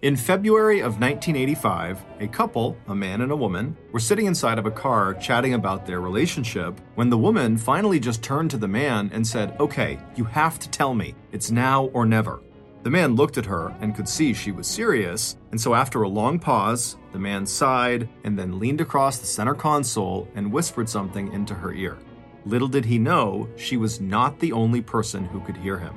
In 0.00 0.14
February 0.14 0.78
of 0.78 1.00
1985, 1.00 2.04
a 2.20 2.28
couple, 2.28 2.76
a 2.86 2.94
man 2.94 3.20
and 3.20 3.32
a 3.32 3.36
woman, 3.36 3.76
were 3.90 3.98
sitting 3.98 4.26
inside 4.26 4.56
of 4.56 4.64
a 4.64 4.70
car 4.70 5.12
chatting 5.14 5.54
about 5.54 5.86
their 5.86 6.00
relationship 6.00 6.80
when 6.94 7.10
the 7.10 7.18
woman 7.18 7.58
finally 7.58 7.98
just 7.98 8.22
turned 8.22 8.48
to 8.52 8.58
the 8.58 8.68
man 8.68 9.10
and 9.12 9.26
said, 9.26 9.56
Okay, 9.58 9.98
you 10.14 10.22
have 10.22 10.60
to 10.60 10.70
tell 10.70 10.94
me. 10.94 11.16
It's 11.32 11.50
now 11.50 11.86
or 11.86 12.06
never. 12.06 12.38
The 12.84 12.90
man 12.90 13.16
looked 13.16 13.38
at 13.38 13.46
her 13.46 13.74
and 13.80 13.92
could 13.96 14.08
see 14.08 14.32
she 14.32 14.52
was 14.52 14.68
serious, 14.68 15.36
and 15.50 15.60
so 15.60 15.74
after 15.74 16.02
a 16.02 16.08
long 16.08 16.38
pause, 16.38 16.96
the 17.10 17.18
man 17.18 17.44
sighed 17.44 18.08
and 18.22 18.38
then 18.38 18.60
leaned 18.60 18.80
across 18.80 19.18
the 19.18 19.26
center 19.26 19.54
console 19.54 20.28
and 20.36 20.52
whispered 20.52 20.88
something 20.88 21.32
into 21.32 21.54
her 21.54 21.72
ear. 21.72 21.98
Little 22.44 22.68
did 22.68 22.84
he 22.84 23.00
know, 23.00 23.48
she 23.56 23.76
was 23.76 24.00
not 24.00 24.38
the 24.38 24.52
only 24.52 24.80
person 24.80 25.24
who 25.24 25.40
could 25.40 25.56
hear 25.56 25.76
him. 25.76 25.96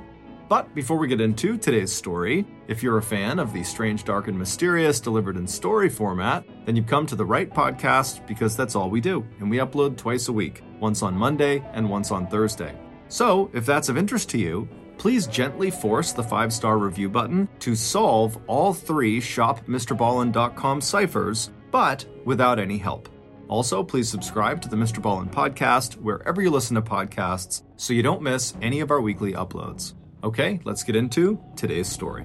But 0.52 0.74
before 0.74 0.98
we 0.98 1.08
get 1.08 1.22
into 1.22 1.56
today's 1.56 1.90
story, 1.90 2.44
if 2.68 2.82
you're 2.82 2.98
a 2.98 3.02
fan 3.02 3.38
of 3.38 3.54
the 3.54 3.62
strange, 3.62 4.04
dark, 4.04 4.28
and 4.28 4.38
mysterious 4.38 5.00
delivered 5.00 5.38
in 5.38 5.46
story 5.46 5.88
format, 5.88 6.44
then 6.66 6.76
you've 6.76 6.86
come 6.86 7.06
to 7.06 7.16
the 7.16 7.24
right 7.24 7.48
podcast 7.48 8.26
because 8.26 8.54
that's 8.54 8.76
all 8.76 8.90
we 8.90 9.00
do, 9.00 9.26
and 9.40 9.50
we 9.50 9.56
upload 9.56 9.96
twice 9.96 10.28
a 10.28 10.32
week, 10.34 10.62
once 10.78 11.02
on 11.02 11.14
Monday 11.14 11.64
and 11.72 11.88
once 11.88 12.10
on 12.10 12.26
Thursday. 12.26 12.78
So, 13.08 13.50
if 13.54 13.64
that's 13.64 13.88
of 13.88 13.96
interest 13.96 14.28
to 14.28 14.38
you, 14.38 14.68
please 14.98 15.26
gently 15.26 15.70
force 15.70 16.12
the 16.12 16.22
five 16.22 16.52
star 16.52 16.76
review 16.76 17.08
button 17.08 17.48
to 17.60 17.74
solve 17.74 18.36
all 18.46 18.74
three 18.74 19.22
shopmrballen.com 19.22 20.82
ciphers, 20.82 21.50
but 21.70 22.04
without 22.26 22.58
any 22.58 22.76
help. 22.76 23.08
Also, 23.48 23.82
please 23.82 24.10
subscribe 24.10 24.60
to 24.60 24.68
the 24.68 24.76
Mr. 24.76 25.00
Ballen 25.00 25.32
podcast 25.32 25.94
wherever 25.94 26.42
you 26.42 26.50
listen 26.50 26.74
to 26.74 26.82
podcasts 26.82 27.62
so 27.76 27.94
you 27.94 28.02
don't 28.02 28.20
miss 28.20 28.52
any 28.60 28.80
of 28.80 28.90
our 28.90 29.00
weekly 29.00 29.32
uploads. 29.32 29.94
Okay, 30.24 30.60
let's 30.62 30.84
get 30.84 30.94
into 30.94 31.42
today's 31.56 31.88
story. 31.88 32.24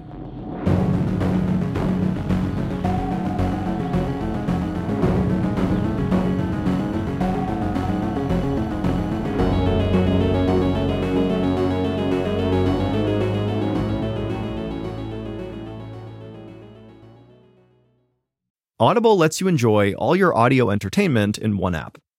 Audible 18.80 19.18
lets 19.18 19.40
you 19.40 19.48
enjoy 19.48 19.92
all 19.94 20.14
your 20.14 20.36
audio 20.36 20.70
entertainment 20.70 21.36
in 21.36 21.56
one 21.56 21.74
app. 21.74 21.98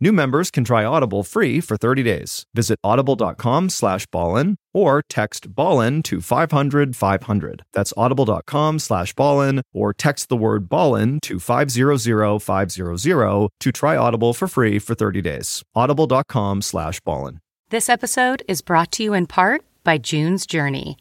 New 0.00 0.12
members 0.12 0.50
can 0.50 0.62
try 0.62 0.84
Audible 0.84 1.24
free 1.24 1.60
for 1.60 1.76
30 1.76 2.04
days. 2.04 2.44
Visit 2.54 2.78
audible.com 2.84 3.68
slash 3.68 4.06
ballen 4.06 4.54
or 4.72 5.02
text 5.08 5.54
ballen 5.54 6.04
to 6.04 6.20
500 6.20 6.94
500. 6.94 7.62
That's 7.72 7.92
audible.com 7.96 8.78
slash 8.78 9.12
ballen 9.14 9.62
or 9.74 9.92
text 9.92 10.28
the 10.28 10.36
word 10.36 10.68
ballen 10.68 11.20
to 11.22 11.40
500 11.40 12.42
500 12.42 13.48
to 13.60 13.72
try 13.72 13.96
Audible 13.96 14.34
for 14.34 14.46
free 14.46 14.78
for 14.78 14.94
30 14.94 15.20
days. 15.20 15.62
audible.com 15.74 16.62
slash 16.62 17.00
ballen. 17.00 17.38
This 17.70 17.88
episode 17.88 18.42
is 18.46 18.62
brought 18.62 18.92
to 18.92 19.02
you 19.02 19.14
in 19.14 19.26
part 19.26 19.62
by 19.82 19.98
June's 19.98 20.46
Journey. 20.46 20.96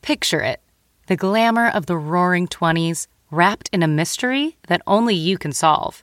Picture 0.00 0.40
it 0.40 0.60
the 1.06 1.16
glamour 1.16 1.68
of 1.68 1.86
the 1.86 1.96
roaring 1.96 2.48
20s 2.48 3.08
wrapped 3.30 3.68
in 3.72 3.82
a 3.82 3.88
mystery 3.88 4.56
that 4.68 4.80
only 4.86 5.14
you 5.14 5.36
can 5.36 5.52
solve. 5.52 6.02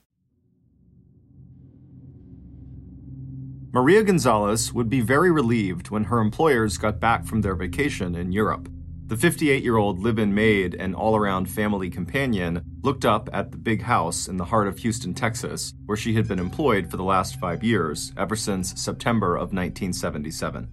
Maria 3.73 4.03
Gonzalez 4.03 4.73
would 4.73 4.89
be 4.89 4.99
very 4.99 5.31
relieved 5.31 5.89
when 5.89 6.03
her 6.03 6.19
employers 6.19 6.77
got 6.77 6.99
back 6.99 7.25
from 7.25 7.39
their 7.39 7.55
vacation 7.55 8.15
in 8.15 8.33
Europe. 8.33 8.67
The 9.07 9.15
58 9.15 9.63
year 9.63 9.77
old 9.77 9.99
live 9.99 10.19
in 10.19 10.35
maid 10.35 10.75
and 10.75 10.93
all 10.93 11.15
around 11.15 11.45
family 11.45 11.89
companion 11.89 12.63
looked 12.81 13.05
up 13.05 13.29
at 13.31 13.51
the 13.51 13.57
big 13.57 13.83
house 13.83 14.27
in 14.27 14.35
the 14.35 14.43
heart 14.43 14.67
of 14.67 14.79
Houston, 14.79 15.13
Texas, 15.13 15.73
where 15.85 15.95
she 15.95 16.15
had 16.15 16.27
been 16.27 16.37
employed 16.37 16.91
for 16.91 16.97
the 16.97 17.03
last 17.03 17.39
five 17.39 17.63
years, 17.63 18.11
ever 18.17 18.35
since 18.35 18.73
September 18.81 19.35
of 19.35 19.53
1977. 19.53 20.67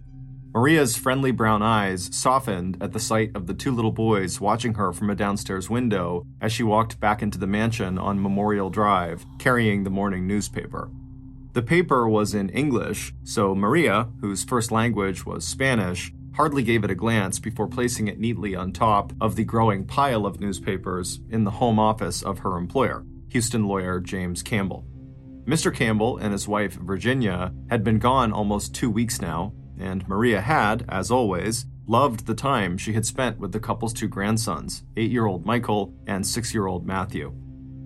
Maria's 0.52 0.96
friendly 0.96 1.30
brown 1.30 1.62
eyes 1.62 2.10
softened 2.12 2.82
at 2.82 2.92
the 2.92 2.98
sight 2.98 3.30
of 3.36 3.46
the 3.46 3.54
two 3.54 3.70
little 3.70 3.92
boys 3.92 4.40
watching 4.40 4.74
her 4.74 4.92
from 4.92 5.08
a 5.08 5.14
downstairs 5.14 5.70
window 5.70 6.26
as 6.40 6.52
she 6.52 6.64
walked 6.64 6.98
back 6.98 7.22
into 7.22 7.38
the 7.38 7.46
mansion 7.46 7.96
on 7.96 8.20
Memorial 8.20 8.70
Drive, 8.70 9.24
carrying 9.38 9.84
the 9.84 9.90
morning 9.90 10.26
newspaper. 10.26 10.90
The 11.54 11.62
paper 11.62 12.08
was 12.08 12.34
in 12.34 12.50
English, 12.50 13.14
so 13.24 13.54
Maria, 13.54 14.08
whose 14.20 14.44
first 14.44 14.70
language 14.70 15.24
was 15.24 15.46
Spanish, 15.46 16.12
hardly 16.34 16.62
gave 16.62 16.84
it 16.84 16.90
a 16.90 16.94
glance 16.94 17.38
before 17.38 17.66
placing 17.66 18.06
it 18.06 18.18
neatly 18.18 18.54
on 18.54 18.70
top 18.70 19.12
of 19.20 19.34
the 19.34 19.44
growing 19.44 19.84
pile 19.84 20.26
of 20.26 20.40
newspapers 20.40 21.20
in 21.30 21.44
the 21.44 21.50
home 21.52 21.78
office 21.78 22.22
of 22.22 22.40
her 22.40 22.56
employer, 22.56 23.04
Houston 23.30 23.66
lawyer 23.66 23.98
James 23.98 24.42
Campbell. 24.42 24.86
Mr. 25.46 25.74
Campbell 25.74 26.18
and 26.18 26.32
his 26.32 26.46
wife 26.46 26.74
Virginia 26.74 27.52
had 27.70 27.82
been 27.82 27.98
gone 27.98 28.32
almost 28.32 28.74
two 28.74 28.90
weeks 28.90 29.20
now, 29.20 29.52
and 29.80 30.06
Maria 30.06 30.42
had, 30.42 30.84
as 30.88 31.10
always, 31.10 31.64
loved 31.86 32.26
the 32.26 32.34
time 32.34 32.76
she 32.76 32.92
had 32.92 33.06
spent 33.06 33.38
with 33.38 33.52
the 33.52 33.58
couple's 33.58 33.94
two 33.94 34.08
grandsons, 34.08 34.84
eight 34.98 35.10
year 35.10 35.26
old 35.26 35.46
Michael 35.46 35.94
and 36.06 36.26
six 36.26 36.52
year 36.52 36.66
old 36.66 36.86
Matthew. 36.86 37.34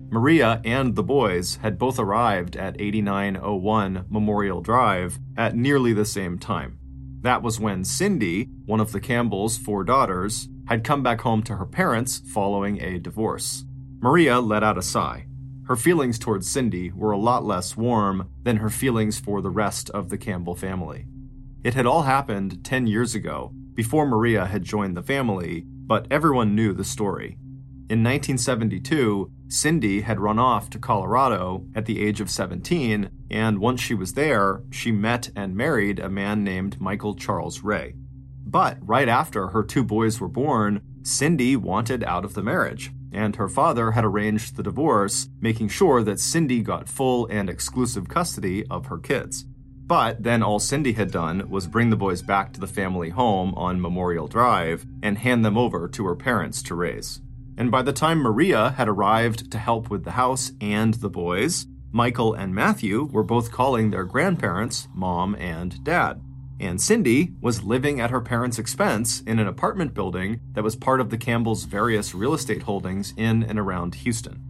Maria 0.09 0.61
and 0.63 0.95
the 0.95 1.03
boys 1.03 1.57
had 1.57 1.77
both 1.77 1.99
arrived 1.99 2.55
at 2.55 2.79
8901 2.79 4.05
Memorial 4.09 4.61
Drive 4.61 5.19
at 5.35 5.55
nearly 5.55 5.93
the 5.93 6.05
same 6.05 6.37
time. 6.37 6.77
That 7.21 7.41
was 7.41 7.59
when 7.59 7.83
Cindy, 7.83 8.49
one 8.65 8.79
of 8.79 8.91
the 8.91 8.99
Campbells' 8.99 9.57
four 9.57 9.83
daughters, 9.83 10.49
had 10.67 10.83
come 10.83 11.03
back 11.03 11.21
home 11.21 11.41
to 11.43 11.55
her 11.55 11.65
parents 11.65 12.21
following 12.33 12.81
a 12.81 12.99
divorce. 12.99 13.65
Maria 13.99 14.39
let 14.39 14.63
out 14.63 14.77
a 14.77 14.81
sigh. 14.81 15.25
Her 15.67 15.77
feelings 15.77 16.19
towards 16.19 16.51
Cindy 16.51 16.91
were 16.91 17.11
a 17.11 17.17
lot 17.17 17.45
less 17.45 17.77
warm 17.77 18.29
than 18.43 18.57
her 18.57 18.69
feelings 18.69 19.17
for 19.19 19.41
the 19.41 19.49
rest 19.49 19.89
of 19.91 20.09
the 20.09 20.17
Campbell 20.17 20.55
family. 20.55 21.05
It 21.63 21.73
had 21.73 21.85
all 21.85 22.01
happened 22.01 22.65
10 22.65 22.87
years 22.87 23.15
ago, 23.15 23.53
before 23.73 24.05
Maria 24.05 24.45
had 24.45 24.63
joined 24.63 24.97
the 24.97 25.01
family, 25.01 25.63
but 25.65 26.07
everyone 26.11 26.55
knew 26.55 26.73
the 26.73 26.83
story. 26.83 27.37
In 27.93 27.99
1972, 27.99 29.29
Cindy 29.49 30.01
had 30.01 30.19
run 30.19 30.39
off 30.39 30.67
to 30.71 30.79
Colorado 30.79 31.67
at 31.75 31.85
the 31.85 32.01
age 32.01 32.21
of 32.21 32.31
17, 32.31 33.07
and 33.29 33.59
once 33.59 33.81
she 33.81 33.93
was 33.93 34.13
there, 34.13 34.63
she 34.71 34.91
met 34.91 35.29
and 35.35 35.55
married 35.55 35.99
a 35.99 36.09
man 36.09 36.43
named 36.43 36.81
Michael 36.81 37.13
Charles 37.13 37.61
Ray. 37.61 37.93
But 38.47 38.79
right 38.81 39.07
after 39.07 39.49
her 39.49 39.61
two 39.61 39.83
boys 39.83 40.19
were 40.19 40.27
born, 40.27 40.81
Cindy 41.03 41.55
wanted 41.55 42.03
out 42.03 42.25
of 42.25 42.33
the 42.33 42.41
marriage, 42.41 42.89
and 43.11 43.35
her 43.35 43.47
father 43.47 43.91
had 43.91 44.03
arranged 44.03 44.55
the 44.55 44.63
divorce, 44.63 45.29
making 45.39 45.67
sure 45.67 46.01
that 46.01 46.19
Cindy 46.19 46.63
got 46.63 46.89
full 46.89 47.27
and 47.27 47.47
exclusive 47.47 48.09
custody 48.09 48.65
of 48.71 48.87
her 48.87 48.97
kids. 48.97 49.45
But 49.85 50.23
then 50.23 50.41
all 50.41 50.57
Cindy 50.57 50.93
had 50.93 51.11
done 51.11 51.47
was 51.47 51.67
bring 51.67 51.91
the 51.91 51.95
boys 51.95 52.23
back 52.23 52.53
to 52.53 52.59
the 52.59 52.65
family 52.65 53.09
home 53.11 53.53
on 53.53 53.79
Memorial 53.79 54.27
Drive 54.27 54.83
and 55.03 55.19
hand 55.19 55.45
them 55.45 55.59
over 55.59 55.87
to 55.89 56.07
her 56.07 56.15
parents 56.15 56.63
to 56.63 56.73
raise. 56.73 57.21
And 57.57 57.69
by 57.69 57.81
the 57.81 57.93
time 57.93 58.19
Maria 58.19 58.71
had 58.71 58.87
arrived 58.87 59.51
to 59.51 59.57
help 59.57 59.89
with 59.89 60.03
the 60.03 60.11
house 60.11 60.51
and 60.59 60.95
the 60.95 61.09
boys, 61.09 61.67
Michael 61.91 62.33
and 62.33 62.55
Matthew 62.55 63.03
were 63.11 63.23
both 63.23 63.51
calling 63.51 63.91
their 63.91 64.03
grandparents 64.03 64.87
mom 64.93 65.35
and 65.35 65.83
dad. 65.83 66.21
And 66.59 66.81
Cindy 66.81 67.33
was 67.41 67.63
living 67.63 67.99
at 67.99 68.09
her 68.09 68.21
parents' 68.21 68.57
expense 68.57 69.21
in 69.21 69.37
an 69.37 69.47
apartment 69.47 69.93
building 69.93 70.39
that 70.53 70.63
was 70.63 70.75
part 70.75 71.01
of 71.01 71.09
the 71.09 71.17
Campbells' 71.17 71.65
various 71.65 72.15
real 72.15 72.33
estate 72.33 72.63
holdings 72.63 73.13
in 73.17 73.43
and 73.43 73.59
around 73.59 73.95
Houston. 73.95 74.41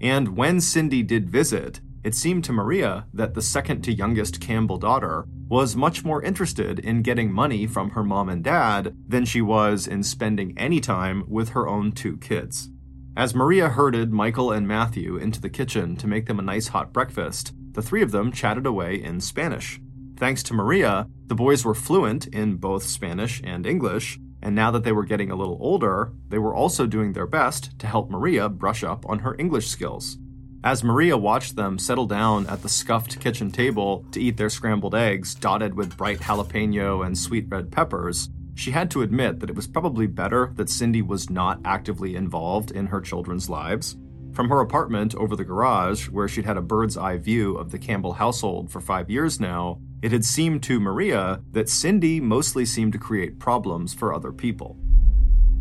And 0.00 0.36
when 0.36 0.60
Cindy 0.60 1.02
did 1.02 1.30
visit, 1.30 1.80
it 2.04 2.14
seemed 2.14 2.44
to 2.44 2.52
Maria 2.52 3.06
that 3.14 3.34
the 3.34 3.42
second 3.42 3.82
to 3.82 3.92
youngest 3.92 4.40
Campbell 4.40 4.78
daughter 4.78 5.26
was 5.48 5.76
much 5.76 6.04
more 6.04 6.22
interested 6.22 6.78
in 6.78 7.02
getting 7.02 7.32
money 7.32 7.66
from 7.66 7.90
her 7.90 8.02
mom 8.02 8.28
and 8.28 8.42
dad 8.42 8.96
than 9.06 9.24
she 9.24 9.40
was 9.40 9.86
in 9.86 10.02
spending 10.02 10.56
any 10.58 10.80
time 10.80 11.24
with 11.28 11.50
her 11.50 11.68
own 11.68 11.92
two 11.92 12.16
kids. 12.16 12.70
As 13.16 13.34
Maria 13.34 13.68
herded 13.68 14.12
Michael 14.12 14.50
and 14.50 14.66
Matthew 14.66 15.16
into 15.16 15.40
the 15.40 15.50
kitchen 15.50 15.96
to 15.96 16.06
make 16.06 16.26
them 16.26 16.38
a 16.38 16.42
nice 16.42 16.68
hot 16.68 16.92
breakfast, 16.92 17.52
the 17.72 17.82
three 17.82 18.02
of 18.02 18.10
them 18.10 18.32
chatted 18.32 18.66
away 18.66 18.94
in 18.94 19.20
Spanish. 19.20 19.78
Thanks 20.16 20.42
to 20.44 20.54
Maria, 20.54 21.08
the 21.26 21.34
boys 21.34 21.64
were 21.64 21.74
fluent 21.74 22.26
in 22.28 22.56
both 22.56 22.84
Spanish 22.84 23.42
and 23.44 23.66
English, 23.66 24.18
and 24.40 24.54
now 24.54 24.70
that 24.70 24.82
they 24.82 24.92
were 24.92 25.04
getting 25.04 25.30
a 25.30 25.36
little 25.36 25.58
older, 25.60 26.12
they 26.28 26.38
were 26.38 26.54
also 26.54 26.86
doing 26.86 27.12
their 27.12 27.26
best 27.26 27.78
to 27.78 27.86
help 27.86 28.10
Maria 28.10 28.48
brush 28.48 28.82
up 28.82 29.04
on 29.08 29.20
her 29.20 29.36
English 29.38 29.68
skills. 29.68 30.16
As 30.64 30.84
Maria 30.84 31.18
watched 31.18 31.56
them 31.56 31.76
settle 31.76 32.06
down 32.06 32.46
at 32.46 32.62
the 32.62 32.68
scuffed 32.68 33.18
kitchen 33.18 33.50
table 33.50 34.04
to 34.12 34.20
eat 34.20 34.36
their 34.36 34.48
scrambled 34.48 34.94
eggs 34.94 35.34
dotted 35.34 35.74
with 35.74 35.96
bright 35.96 36.20
jalapeno 36.20 37.04
and 37.04 37.18
sweet 37.18 37.46
red 37.48 37.72
peppers, 37.72 38.28
she 38.54 38.70
had 38.70 38.88
to 38.92 39.02
admit 39.02 39.40
that 39.40 39.50
it 39.50 39.56
was 39.56 39.66
probably 39.66 40.06
better 40.06 40.52
that 40.54 40.70
Cindy 40.70 41.02
was 41.02 41.28
not 41.28 41.58
actively 41.64 42.14
involved 42.14 42.70
in 42.70 42.86
her 42.86 43.00
children's 43.00 43.50
lives. 43.50 43.96
From 44.34 44.50
her 44.50 44.60
apartment 44.60 45.16
over 45.16 45.34
the 45.34 45.44
garage, 45.44 46.08
where 46.08 46.28
she'd 46.28 46.44
had 46.44 46.56
a 46.56 46.62
bird's 46.62 46.96
eye 46.96 47.16
view 47.16 47.56
of 47.56 47.72
the 47.72 47.78
Campbell 47.78 48.12
household 48.12 48.70
for 48.70 48.80
five 48.80 49.10
years 49.10 49.40
now, 49.40 49.80
it 50.00 50.12
had 50.12 50.24
seemed 50.24 50.62
to 50.62 50.78
Maria 50.78 51.40
that 51.50 51.68
Cindy 51.68 52.20
mostly 52.20 52.64
seemed 52.64 52.92
to 52.92 52.98
create 53.00 53.40
problems 53.40 53.94
for 53.94 54.14
other 54.14 54.32
people. 54.32 54.76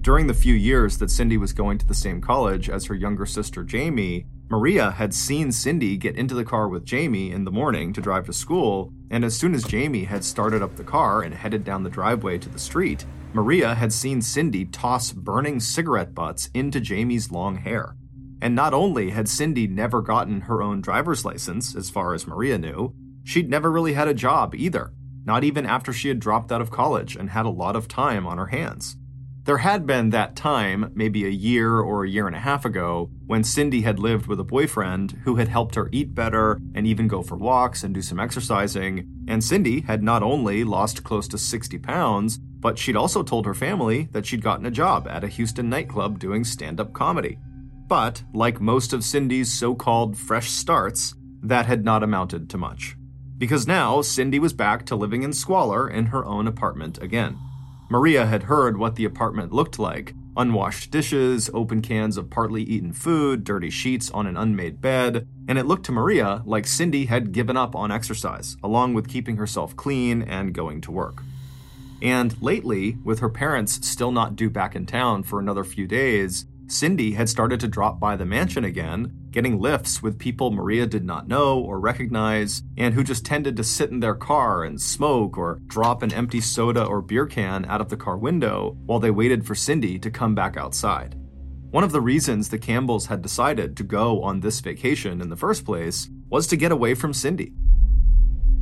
During 0.01 0.27
the 0.27 0.33
few 0.35 0.53
years 0.53 0.99
that 0.99 1.09
Cindy 1.09 1.37
was 1.37 1.53
going 1.53 1.79
to 1.79 1.87
the 1.87 1.93
same 1.95 2.21
college 2.21 2.69
as 2.69 2.85
her 2.85 2.95
younger 2.95 3.25
sister 3.25 3.63
Jamie, 3.63 4.27
Maria 4.51 4.91
had 4.91 5.13
seen 5.13 5.49
Cindy 5.49 5.95
get 5.95 6.17
into 6.17 6.35
the 6.35 6.43
car 6.43 6.67
with 6.67 6.83
Jamie 6.83 7.31
in 7.31 7.45
the 7.45 7.51
morning 7.51 7.93
to 7.93 8.01
drive 8.01 8.25
to 8.25 8.33
school, 8.33 8.91
and 9.09 9.23
as 9.23 9.33
soon 9.33 9.55
as 9.55 9.63
Jamie 9.63 10.03
had 10.03 10.25
started 10.25 10.61
up 10.61 10.75
the 10.75 10.83
car 10.83 11.21
and 11.21 11.33
headed 11.33 11.63
down 11.63 11.83
the 11.83 11.89
driveway 11.89 12.37
to 12.37 12.49
the 12.49 12.59
street, 12.59 13.05
Maria 13.31 13.73
had 13.73 13.93
seen 13.93 14.21
Cindy 14.21 14.65
toss 14.65 15.13
burning 15.13 15.61
cigarette 15.61 16.13
butts 16.13 16.49
into 16.53 16.81
Jamie's 16.81 17.31
long 17.31 17.55
hair. 17.55 17.95
And 18.41 18.53
not 18.53 18.73
only 18.73 19.11
had 19.11 19.29
Cindy 19.29 19.67
never 19.67 20.01
gotten 20.01 20.41
her 20.41 20.61
own 20.61 20.81
driver's 20.81 21.23
license, 21.23 21.73
as 21.73 21.89
far 21.89 22.13
as 22.13 22.27
Maria 22.27 22.57
knew, 22.57 22.93
she'd 23.23 23.49
never 23.49 23.71
really 23.71 23.93
had 23.93 24.09
a 24.09 24.13
job 24.13 24.53
either, 24.53 24.91
not 25.23 25.45
even 25.45 25.65
after 25.65 25.93
she 25.93 26.09
had 26.09 26.19
dropped 26.19 26.51
out 26.51 26.59
of 26.59 26.71
college 26.71 27.15
and 27.15 27.29
had 27.29 27.45
a 27.45 27.49
lot 27.49 27.77
of 27.77 27.87
time 27.87 28.27
on 28.27 28.37
her 28.37 28.47
hands. 28.47 28.97
There 29.51 29.57
had 29.57 29.85
been 29.85 30.11
that 30.11 30.37
time, 30.37 30.93
maybe 30.95 31.25
a 31.25 31.29
year 31.29 31.77
or 31.77 32.05
a 32.05 32.09
year 32.09 32.25
and 32.25 32.35
a 32.37 32.39
half 32.39 32.63
ago, 32.63 33.09
when 33.27 33.43
Cindy 33.43 33.81
had 33.81 33.99
lived 33.99 34.25
with 34.25 34.39
a 34.39 34.45
boyfriend 34.45 35.19
who 35.25 35.35
had 35.35 35.49
helped 35.49 35.75
her 35.75 35.89
eat 35.91 36.15
better 36.15 36.57
and 36.73 36.87
even 36.87 37.09
go 37.09 37.21
for 37.21 37.35
walks 37.35 37.83
and 37.83 37.93
do 37.93 38.01
some 38.01 38.17
exercising. 38.17 39.25
And 39.27 39.43
Cindy 39.43 39.81
had 39.81 40.03
not 40.03 40.23
only 40.23 40.63
lost 40.63 41.03
close 41.03 41.27
to 41.27 41.37
60 41.37 41.79
pounds, 41.79 42.37
but 42.37 42.79
she'd 42.79 42.95
also 42.95 43.23
told 43.23 43.45
her 43.45 43.53
family 43.53 44.07
that 44.13 44.25
she'd 44.25 44.41
gotten 44.41 44.65
a 44.65 44.71
job 44.71 45.05
at 45.09 45.25
a 45.25 45.27
Houston 45.27 45.67
nightclub 45.69 46.17
doing 46.17 46.45
stand 46.45 46.79
up 46.79 46.93
comedy. 46.93 47.37
But, 47.87 48.23
like 48.33 48.61
most 48.61 48.93
of 48.93 49.03
Cindy's 49.03 49.51
so 49.51 49.75
called 49.75 50.17
fresh 50.17 50.49
starts, 50.49 51.13
that 51.43 51.65
had 51.65 51.83
not 51.83 52.03
amounted 52.03 52.49
to 52.51 52.57
much. 52.57 52.95
Because 53.37 53.67
now 53.67 54.01
Cindy 54.01 54.39
was 54.39 54.53
back 54.53 54.85
to 54.85 54.95
living 54.95 55.23
in 55.23 55.33
squalor 55.33 55.89
in 55.89 56.05
her 56.05 56.23
own 56.23 56.47
apartment 56.47 57.03
again. 57.03 57.37
Maria 57.91 58.25
had 58.25 58.43
heard 58.43 58.77
what 58.77 58.95
the 58.95 59.03
apartment 59.03 59.51
looked 59.51 59.77
like 59.77 60.13
unwashed 60.37 60.91
dishes, 60.91 61.49
open 61.53 61.81
cans 61.81 62.15
of 62.15 62.29
partly 62.29 62.63
eaten 62.63 62.93
food, 62.93 63.43
dirty 63.43 63.69
sheets 63.69 64.09
on 64.11 64.25
an 64.25 64.37
unmade 64.37 64.79
bed, 64.79 65.27
and 65.45 65.57
it 65.57 65.65
looked 65.65 65.85
to 65.85 65.91
Maria 65.91 66.41
like 66.45 66.65
Cindy 66.65 67.07
had 67.07 67.33
given 67.33 67.57
up 67.57 67.75
on 67.75 67.91
exercise, 67.91 68.55
along 68.63 68.93
with 68.93 69.09
keeping 69.09 69.35
herself 69.35 69.75
clean 69.75 70.21
and 70.21 70.53
going 70.53 70.79
to 70.79 70.89
work. 70.89 71.21
And 72.01 72.41
lately, 72.41 72.95
with 73.03 73.19
her 73.19 73.27
parents 73.27 73.85
still 73.85 74.13
not 74.13 74.37
due 74.37 74.49
back 74.49 74.73
in 74.73 74.85
town 74.85 75.23
for 75.23 75.37
another 75.37 75.65
few 75.65 75.85
days, 75.85 76.45
Cindy 76.67 77.11
had 77.15 77.27
started 77.27 77.59
to 77.59 77.67
drop 77.67 77.99
by 77.99 78.15
the 78.15 78.25
mansion 78.25 78.63
again, 78.63 79.11
getting 79.31 79.59
lifts 79.59 80.03
with 80.03 80.19
people 80.19 80.51
Maria 80.51 80.85
did 80.85 81.05
not 81.05 81.27
know 81.27 81.59
or 81.59 81.79
recognize, 81.79 82.63
and 82.77 82.93
who 82.93 83.03
just 83.03 83.25
tended 83.25 83.55
to 83.57 83.63
sit 83.63 83.89
in 83.89 83.99
their 83.99 84.15
car 84.15 84.63
and 84.63 84.79
smoke 84.79 85.37
or 85.37 85.59
drop 85.67 86.03
an 86.03 86.13
empty 86.13 86.41
soda 86.41 86.83
or 86.83 87.01
beer 87.01 87.25
can 87.25 87.65
out 87.65 87.81
of 87.81 87.89
the 87.89 87.97
car 87.97 88.17
window 88.17 88.77
while 88.85 88.99
they 88.99 89.11
waited 89.11 89.45
for 89.45 89.55
Cindy 89.55 89.97
to 89.99 90.11
come 90.11 90.35
back 90.35 90.57
outside. 90.57 91.15
One 91.71 91.85
of 91.85 91.93
the 91.93 92.01
reasons 92.01 92.49
the 92.49 92.59
Campbells 92.59 93.05
had 93.05 93.21
decided 93.21 93.77
to 93.77 93.83
go 93.83 94.21
on 94.21 94.41
this 94.41 94.59
vacation 94.59 95.21
in 95.21 95.29
the 95.29 95.37
first 95.37 95.63
place 95.63 96.09
was 96.29 96.45
to 96.47 96.57
get 96.57 96.73
away 96.73 96.95
from 96.95 97.13
Cindy. 97.13 97.53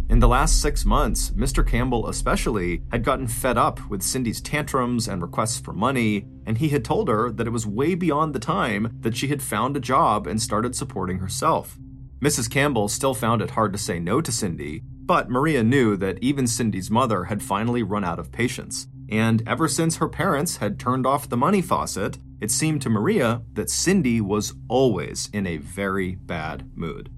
In 0.10 0.18
the 0.18 0.28
last 0.28 0.60
six 0.60 0.86
months, 0.86 1.30
Mr. 1.32 1.66
Campbell 1.66 2.08
especially 2.08 2.82
had 2.92 3.04
gotten 3.04 3.28
fed 3.28 3.60
up 3.60 3.80
with 3.92 4.02
Cindy's 4.02 4.42
tantrums 4.42 5.08
and 5.08 5.22
requests 5.22 5.60
for 5.60 5.72
money, 5.72 6.26
and 6.48 6.58
he 6.58 6.70
had 6.70 6.84
told 6.84 7.08
her 7.10 7.32
that 7.32 7.46
it 7.46 7.52
was 7.52 7.68
way 7.68 7.94
beyond 7.94 8.34
the 8.34 8.40
time 8.40 8.98
that 9.02 9.16
she 9.16 9.28
had 9.28 9.44
found 9.44 9.78
a 9.78 9.80
job 9.80 10.26
and 10.26 10.42
started 10.42 10.76
supporting 10.76 11.20
herself. 11.20 11.78
Mrs. 12.22 12.50
Campbell 12.50 12.88
still 12.88 13.14
found 13.14 13.44
it 13.44 13.52
hard 13.52 13.72
to 13.72 13.78
say 13.78 14.00
no 14.00 14.20
to 14.20 14.32
Cindy, 14.32 14.82
but 14.84 15.30
Maria 15.30 15.64
knew 15.64 15.96
that 15.98 16.18
even 16.22 16.48
Cindy's 16.48 16.90
mother 16.90 17.26
had 17.26 17.44
finally 17.44 17.84
run 17.84 18.04
out 18.04 18.18
of 18.18 18.32
patience. 18.32 18.88
And 19.10 19.48
ever 19.48 19.68
since 19.68 19.98
her 19.98 20.10
parents 20.10 20.58
had 20.58 20.80
turned 20.80 21.06
off 21.06 21.30
the 21.30 21.38
money 21.38 21.62
faucet, 21.62 22.18
it 22.42 22.50
seemed 22.50 22.82
to 22.82 22.90
Maria 22.90 23.44
that 23.54 23.70
Cindy 23.70 24.22
was 24.22 24.56
always 24.68 25.30
in 25.34 25.46
a 25.46 25.58
very 25.58 26.16
bad 26.16 26.68
mood. 26.76 27.12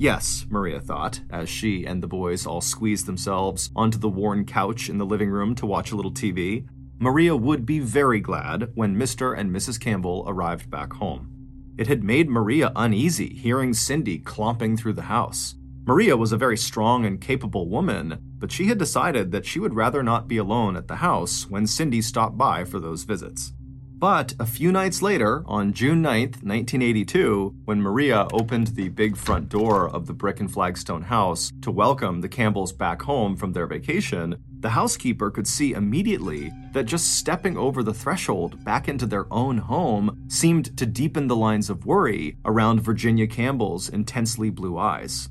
Yes, 0.00 0.46
Maria 0.48 0.80
thought, 0.80 1.20
as 1.28 1.50
she 1.50 1.84
and 1.84 2.02
the 2.02 2.06
boys 2.06 2.46
all 2.46 2.62
squeezed 2.62 3.04
themselves 3.04 3.68
onto 3.76 3.98
the 3.98 4.08
worn 4.08 4.46
couch 4.46 4.88
in 4.88 4.96
the 4.96 5.04
living 5.04 5.28
room 5.28 5.54
to 5.56 5.66
watch 5.66 5.92
a 5.92 5.94
little 5.94 6.10
TV. 6.10 6.66
Maria 6.98 7.36
would 7.36 7.66
be 7.66 7.80
very 7.80 8.18
glad 8.18 8.70
when 8.74 8.96
Mr. 8.96 9.38
and 9.38 9.54
Mrs. 9.54 9.78
Campbell 9.78 10.24
arrived 10.26 10.70
back 10.70 10.94
home. 10.94 11.74
It 11.76 11.86
had 11.86 12.02
made 12.02 12.30
Maria 12.30 12.72
uneasy 12.74 13.28
hearing 13.34 13.74
Cindy 13.74 14.18
clomping 14.18 14.74
through 14.74 14.94
the 14.94 15.02
house. 15.02 15.56
Maria 15.84 16.16
was 16.16 16.32
a 16.32 16.38
very 16.38 16.56
strong 16.56 17.04
and 17.04 17.20
capable 17.20 17.68
woman, 17.68 18.16
but 18.38 18.50
she 18.50 18.68
had 18.68 18.78
decided 18.78 19.32
that 19.32 19.44
she 19.44 19.60
would 19.60 19.74
rather 19.74 20.02
not 20.02 20.28
be 20.28 20.38
alone 20.38 20.76
at 20.76 20.88
the 20.88 20.96
house 20.96 21.46
when 21.50 21.66
Cindy 21.66 22.00
stopped 22.00 22.38
by 22.38 22.64
for 22.64 22.80
those 22.80 23.04
visits. 23.04 23.52
But 24.00 24.32
a 24.40 24.46
few 24.46 24.72
nights 24.72 25.02
later, 25.02 25.44
on 25.44 25.74
June 25.74 26.02
9th, 26.02 26.42
1982, 26.42 27.54
when 27.66 27.82
Maria 27.82 28.26
opened 28.32 28.68
the 28.68 28.88
big 28.88 29.14
front 29.14 29.50
door 29.50 29.90
of 29.90 30.06
the 30.06 30.14
brick 30.14 30.40
and 30.40 30.50
flagstone 30.50 31.02
house 31.02 31.52
to 31.60 31.70
welcome 31.70 32.22
the 32.22 32.28
Campbells 32.28 32.72
back 32.72 33.02
home 33.02 33.36
from 33.36 33.52
their 33.52 33.66
vacation, 33.66 34.42
the 34.60 34.70
housekeeper 34.70 35.30
could 35.30 35.46
see 35.46 35.74
immediately 35.74 36.50
that 36.72 36.86
just 36.86 37.18
stepping 37.18 37.58
over 37.58 37.82
the 37.82 37.92
threshold 37.92 38.64
back 38.64 38.88
into 38.88 39.04
their 39.04 39.30
own 39.30 39.58
home 39.58 40.24
seemed 40.28 40.74
to 40.78 40.86
deepen 40.86 41.26
the 41.26 41.36
lines 41.36 41.68
of 41.68 41.84
worry 41.84 42.38
around 42.46 42.80
Virginia 42.80 43.26
Campbell's 43.26 43.90
intensely 43.90 44.48
blue 44.48 44.78
eyes. 44.78 45.28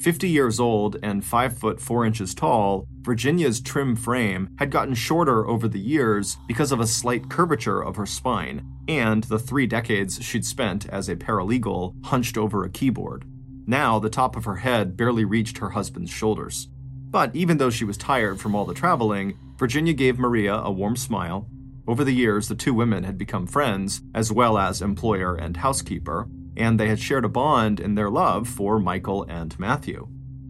50 0.00 0.30
years 0.30 0.58
old 0.58 0.96
and 1.02 1.22
5 1.22 1.58
foot 1.58 1.80
4 1.80 2.06
inches 2.06 2.34
tall, 2.34 2.86
Virginia's 3.02 3.60
trim 3.60 3.94
frame 3.94 4.48
had 4.58 4.70
gotten 4.70 4.94
shorter 4.94 5.46
over 5.46 5.68
the 5.68 5.78
years 5.78 6.38
because 6.48 6.72
of 6.72 6.80
a 6.80 6.86
slight 6.86 7.28
curvature 7.28 7.82
of 7.82 7.96
her 7.96 8.06
spine 8.06 8.66
and 8.88 9.24
the 9.24 9.38
three 9.38 9.66
decades 9.66 10.22
she'd 10.24 10.44
spent 10.44 10.88
as 10.88 11.08
a 11.08 11.16
paralegal 11.16 11.94
hunched 12.06 12.38
over 12.38 12.64
a 12.64 12.70
keyboard. 12.70 13.24
Now, 13.66 13.98
the 13.98 14.10
top 14.10 14.36
of 14.36 14.46
her 14.46 14.56
head 14.56 14.96
barely 14.96 15.24
reached 15.24 15.58
her 15.58 15.70
husband's 15.70 16.10
shoulders. 16.10 16.68
But 17.10 17.36
even 17.36 17.58
though 17.58 17.70
she 17.70 17.84
was 17.84 17.98
tired 17.98 18.40
from 18.40 18.54
all 18.54 18.64
the 18.64 18.74
traveling, 18.74 19.38
Virginia 19.58 19.92
gave 19.92 20.18
Maria 20.18 20.54
a 20.54 20.70
warm 20.70 20.96
smile. 20.96 21.46
Over 21.86 22.04
the 22.04 22.14
years, 22.14 22.48
the 22.48 22.54
two 22.54 22.72
women 22.72 23.04
had 23.04 23.18
become 23.18 23.46
friends, 23.46 24.00
as 24.14 24.32
well 24.32 24.56
as 24.56 24.80
employer 24.80 25.34
and 25.34 25.56
housekeeper, 25.56 26.26
and 26.60 26.78
they 26.78 26.88
had 26.88 27.00
shared 27.00 27.24
a 27.24 27.28
bond 27.28 27.80
in 27.80 27.94
their 27.94 28.10
love 28.10 28.46
for 28.46 28.78
Michael 28.78 29.24
and 29.24 29.58
Matthew. 29.58 30.06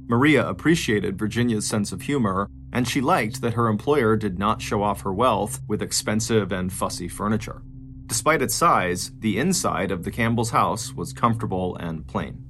Maria 0.08 0.46
appreciated 0.46 1.16
Virginia's 1.16 1.66
sense 1.66 1.92
of 1.92 2.02
humor, 2.02 2.50
and 2.72 2.88
she 2.88 3.00
liked 3.00 3.40
that 3.40 3.54
her 3.54 3.68
employer 3.68 4.16
did 4.16 4.38
not 4.38 4.60
show 4.60 4.82
off 4.82 5.02
her 5.02 5.14
wealth 5.14 5.60
with 5.68 5.80
expensive 5.80 6.50
and 6.50 6.72
fussy 6.72 7.06
furniture. 7.06 7.62
Despite 8.06 8.42
its 8.42 8.56
size, 8.56 9.12
the 9.20 9.38
inside 9.38 9.92
of 9.92 10.02
the 10.02 10.10
Campbell's 10.10 10.50
house 10.50 10.92
was 10.92 11.12
comfortable 11.12 11.76
and 11.76 12.04
plain. 12.08 12.44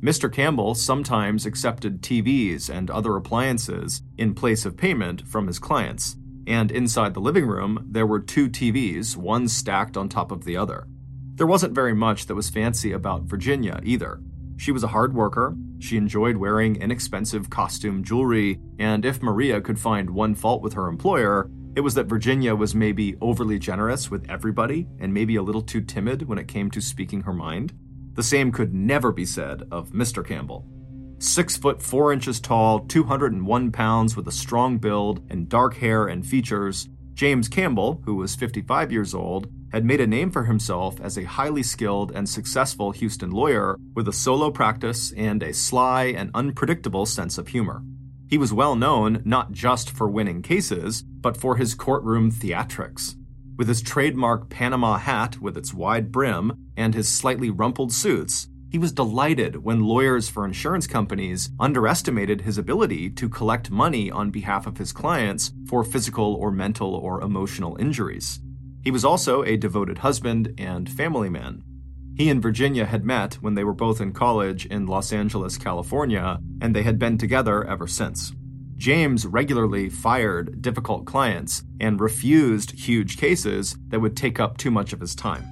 Mr. 0.00 0.30
Campbell 0.30 0.74
sometimes 0.74 1.46
accepted 1.46 2.02
TVs 2.02 2.68
and 2.68 2.90
other 2.90 3.14
appliances 3.14 4.02
in 4.18 4.34
place 4.34 4.66
of 4.66 4.76
payment 4.76 5.26
from 5.26 5.46
his 5.46 5.60
clients, 5.60 6.16
and 6.46 6.72
inside 6.72 7.14
the 7.14 7.20
living 7.20 7.46
room, 7.46 7.86
there 7.88 8.06
were 8.06 8.20
two 8.20 8.48
TVs, 8.48 9.16
one 9.16 9.46
stacked 9.46 9.96
on 9.96 10.08
top 10.08 10.32
of 10.32 10.44
the 10.44 10.56
other. 10.56 10.88
There 11.36 11.46
wasn't 11.46 11.74
very 11.74 11.94
much 11.94 12.26
that 12.26 12.34
was 12.34 12.48
fancy 12.48 12.92
about 12.92 13.24
Virginia 13.24 13.78
either. 13.82 14.20
She 14.56 14.72
was 14.72 14.82
a 14.82 14.88
hard 14.88 15.14
worker, 15.14 15.54
she 15.78 15.98
enjoyed 15.98 16.38
wearing 16.38 16.76
inexpensive 16.76 17.50
costume 17.50 18.02
jewelry, 18.02 18.58
and 18.78 19.04
if 19.04 19.22
Maria 19.22 19.60
could 19.60 19.78
find 19.78 20.08
one 20.08 20.34
fault 20.34 20.62
with 20.62 20.72
her 20.72 20.88
employer, 20.88 21.50
it 21.76 21.80
was 21.80 21.92
that 21.92 22.06
Virginia 22.06 22.54
was 22.54 22.74
maybe 22.74 23.16
overly 23.20 23.58
generous 23.58 24.10
with 24.10 24.30
everybody 24.30 24.88
and 24.98 25.12
maybe 25.12 25.36
a 25.36 25.42
little 25.42 25.60
too 25.60 25.82
timid 25.82 26.26
when 26.26 26.38
it 26.38 26.48
came 26.48 26.70
to 26.70 26.80
speaking 26.80 27.20
her 27.20 27.34
mind. 27.34 27.74
The 28.14 28.22
same 28.22 28.50
could 28.50 28.72
never 28.72 29.12
be 29.12 29.26
said 29.26 29.68
of 29.70 29.90
Mr. 29.90 30.26
Campbell. 30.26 30.66
Six 31.18 31.58
foot 31.58 31.82
four 31.82 32.14
inches 32.14 32.40
tall, 32.40 32.80
201 32.80 33.72
pounds 33.72 34.16
with 34.16 34.26
a 34.26 34.32
strong 34.32 34.78
build 34.78 35.20
and 35.30 35.50
dark 35.50 35.76
hair 35.76 36.06
and 36.06 36.24
features, 36.26 36.88
James 37.12 37.46
Campbell, 37.46 38.00
who 38.06 38.14
was 38.14 38.34
55 38.34 38.90
years 38.90 39.14
old, 39.14 39.48
had 39.76 39.84
made 39.84 40.00
a 40.00 40.06
name 40.06 40.30
for 40.30 40.44
himself 40.44 40.98
as 41.02 41.18
a 41.18 41.24
highly 41.24 41.62
skilled 41.62 42.10
and 42.10 42.26
successful 42.26 42.92
Houston 42.92 43.30
lawyer 43.30 43.78
with 43.94 44.08
a 44.08 44.12
solo 44.12 44.50
practice 44.50 45.12
and 45.12 45.42
a 45.42 45.52
sly 45.52 46.04
and 46.04 46.30
unpredictable 46.34 47.04
sense 47.04 47.36
of 47.36 47.48
humor. 47.48 47.82
He 48.26 48.38
was 48.38 48.54
well 48.54 48.74
known 48.74 49.20
not 49.26 49.52
just 49.52 49.90
for 49.90 50.08
winning 50.08 50.40
cases, 50.40 51.02
but 51.02 51.36
for 51.36 51.56
his 51.56 51.74
courtroom 51.74 52.30
theatrics. 52.30 53.16
With 53.58 53.68
his 53.68 53.82
trademark 53.82 54.48
Panama 54.48 54.96
hat 54.96 55.42
with 55.42 55.58
its 55.58 55.74
wide 55.74 56.10
brim 56.10 56.68
and 56.74 56.94
his 56.94 57.08
slightly 57.08 57.50
rumpled 57.50 57.92
suits, 57.92 58.48
he 58.70 58.78
was 58.78 58.92
delighted 58.92 59.62
when 59.62 59.84
lawyers 59.84 60.30
for 60.30 60.46
insurance 60.46 60.86
companies 60.86 61.50
underestimated 61.60 62.40
his 62.40 62.56
ability 62.56 63.10
to 63.10 63.28
collect 63.28 63.70
money 63.70 64.10
on 64.10 64.30
behalf 64.30 64.66
of 64.66 64.78
his 64.78 64.92
clients 64.92 65.52
for 65.68 65.84
physical 65.84 66.34
or 66.34 66.50
mental 66.50 66.94
or 66.94 67.20
emotional 67.20 67.76
injuries. 67.78 68.40
He 68.86 68.92
was 68.92 69.04
also 69.04 69.42
a 69.42 69.56
devoted 69.56 69.98
husband 69.98 70.54
and 70.58 70.88
family 70.88 71.28
man. 71.28 71.64
He 72.14 72.30
and 72.30 72.40
Virginia 72.40 72.86
had 72.86 73.04
met 73.04 73.34
when 73.42 73.56
they 73.56 73.64
were 73.64 73.74
both 73.74 74.00
in 74.00 74.12
college 74.12 74.64
in 74.66 74.86
Los 74.86 75.12
Angeles, 75.12 75.58
California, 75.58 76.38
and 76.60 76.72
they 76.72 76.84
had 76.84 76.96
been 76.96 77.18
together 77.18 77.64
ever 77.64 77.88
since. 77.88 78.32
James 78.76 79.26
regularly 79.26 79.88
fired 79.88 80.62
difficult 80.62 81.04
clients 81.04 81.64
and 81.80 82.00
refused 82.00 82.78
huge 82.78 83.16
cases 83.16 83.76
that 83.88 83.98
would 83.98 84.16
take 84.16 84.38
up 84.38 84.56
too 84.56 84.70
much 84.70 84.92
of 84.92 85.00
his 85.00 85.16
time. 85.16 85.44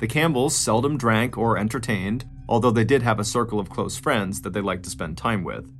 The 0.00 0.06
Campbells 0.06 0.56
seldom 0.56 0.96
drank 0.96 1.36
or 1.36 1.58
entertained, 1.58 2.24
although 2.48 2.70
they 2.70 2.84
did 2.84 3.02
have 3.02 3.20
a 3.20 3.24
circle 3.24 3.60
of 3.60 3.68
close 3.68 3.98
friends 3.98 4.40
that 4.40 4.54
they 4.54 4.62
liked 4.62 4.84
to 4.84 4.90
spend 4.90 5.18
time 5.18 5.44
with. 5.44 5.70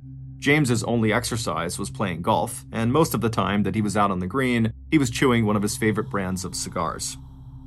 James's 0.43 0.83
only 0.83 1.13
exercise 1.13 1.79
was 1.79 1.89
playing 1.89 2.21
golf, 2.21 2.65
and 2.69 2.91
most 2.91 3.13
of 3.13 3.21
the 3.21 3.29
time 3.29 3.63
that 3.63 3.75
he 3.75 3.81
was 3.81 3.95
out 3.95 4.11
on 4.11 4.19
the 4.19 4.27
green, 4.27 4.73
he 4.91 4.97
was 4.97 5.09
chewing 5.09 5.45
one 5.45 5.55
of 5.55 5.61
his 5.61 5.77
favorite 5.77 6.09
brands 6.09 6.43
of 6.43 6.53
cigars. 6.53 7.15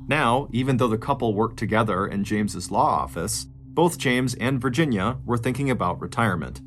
Now, 0.07 0.47
even 0.51 0.77
though 0.77 0.87
the 0.87 0.95
couple 0.95 1.33
worked 1.33 1.57
together 1.57 2.05
in 2.05 2.23
James's 2.23 2.69
law 2.69 2.85
office, 2.85 3.47
both 3.49 3.97
James 3.97 4.35
and 4.35 4.61
Virginia 4.61 5.17
were 5.25 5.39
thinking 5.39 5.71
about 5.71 5.99
retirement. 5.99 6.61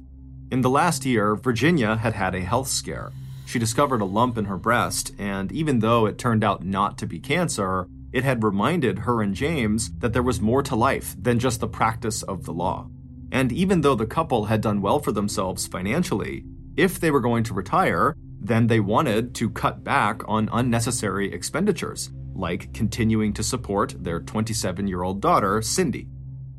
In 0.50 0.62
the 0.62 0.68
last 0.68 1.04
year, 1.04 1.36
Virginia 1.36 1.94
had 1.94 2.14
had 2.14 2.34
a 2.34 2.40
health 2.40 2.66
scare. 2.66 3.12
She 3.46 3.60
discovered 3.60 4.00
a 4.00 4.04
lump 4.04 4.36
in 4.36 4.46
her 4.46 4.58
breast, 4.58 5.12
and 5.16 5.52
even 5.52 5.78
though 5.78 6.06
it 6.06 6.18
turned 6.18 6.42
out 6.42 6.64
not 6.64 6.98
to 6.98 7.06
be 7.06 7.20
cancer, 7.20 7.86
it 8.12 8.24
had 8.24 8.42
reminded 8.42 9.00
her 9.00 9.22
and 9.22 9.32
James 9.32 9.92
that 9.98 10.12
there 10.12 10.24
was 10.24 10.40
more 10.40 10.64
to 10.64 10.74
life 10.74 11.14
than 11.16 11.38
just 11.38 11.60
the 11.60 11.68
practice 11.68 12.24
of 12.24 12.46
the 12.46 12.52
law. 12.52 12.88
And 13.32 13.52
even 13.52 13.80
though 13.80 13.94
the 13.94 14.06
couple 14.06 14.46
had 14.46 14.60
done 14.60 14.82
well 14.82 14.98
for 14.98 15.12
themselves 15.12 15.66
financially, 15.66 16.44
if 16.76 16.98
they 16.98 17.10
were 17.10 17.20
going 17.20 17.44
to 17.44 17.54
retire, 17.54 18.14
then 18.40 18.66
they 18.66 18.80
wanted 18.80 19.34
to 19.36 19.50
cut 19.50 19.84
back 19.84 20.22
on 20.26 20.48
unnecessary 20.52 21.32
expenditures, 21.32 22.10
like 22.34 22.72
continuing 22.72 23.32
to 23.34 23.42
support 23.42 23.94
their 24.02 24.20
27 24.20 24.86
year 24.86 25.02
old 25.02 25.20
daughter, 25.20 25.60
Cindy. 25.62 26.08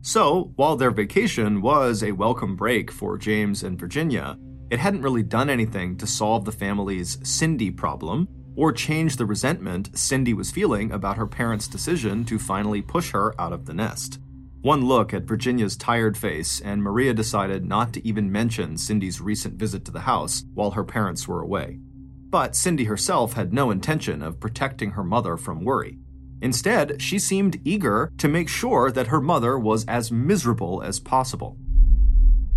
So, 0.03 0.51
while 0.55 0.75
their 0.75 0.91
vacation 0.91 1.61
was 1.61 2.03
a 2.03 2.11
welcome 2.11 2.55
break 2.55 2.91
for 2.91 3.17
James 3.17 3.63
and 3.63 3.79
Virginia, 3.79 4.37
it 4.69 4.79
hadn't 4.79 5.01
really 5.01 5.23
done 5.23 5.49
anything 5.49 5.97
to 5.97 6.07
solve 6.07 6.45
the 6.45 6.51
family's 6.51 7.17
Cindy 7.23 7.69
problem 7.69 8.27
or 8.55 8.71
change 8.71 9.17
the 9.17 9.25
resentment 9.25 9.97
Cindy 9.97 10.33
was 10.33 10.51
feeling 10.51 10.91
about 10.91 11.17
her 11.17 11.27
parents' 11.27 11.67
decision 11.67 12.25
to 12.25 12.39
finally 12.39 12.81
push 12.81 13.11
her 13.11 13.39
out 13.39 13.53
of 13.53 13.65
the 13.65 13.73
nest. 13.73 14.19
One 14.61 14.85
look 14.85 15.11
at 15.11 15.23
Virginia's 15.23 15.75
tired 15.75 16.15
face, 16.15 16.61
and 16.61 16.83
Maria 16.83 17.15
decided 17.15 17.65
not 17.65 17.93
to 17.93 18.07
even 18.07 18.31
mention 18.31 18.77
Cindy's 18.77 19.19
recent 19.19 19.55
visit 19.55 19.85
to 19.85 19.91
the 19.91 20.01
house 20.01 20.43
while 20.53 20.71
her 20.71 20.83
parents 20.83 21.27
were 21.27 21.41
away. 21.41 21.79
But 22.29 22.55
Cindy 22.55 22.83
herself 22.83 23.33
had 23.33 23.53
no 23.53 23.71
intention 23.71 24.21
of 24.21 24.39
protecting 24.39 24.91
her 24.91 25.03
mother 25.03 25.35
from 25.35 25.65
worry. 25.65 25.97
Instead, 26.43 27.01
she 27.01 27.17
seemed 27.17 27.59
eager 27.65 28.11
to 28.19 28.27
make 28.27 28.49
sure 28.49 28.91
that 28.91 29.07
her 29.07 29.19
mother 29.19 29.57
was 29.57 29.83
as 29.85 30.11
miserable 30.11 30.83
as 30.83 30.99
possible. 30.99 31.57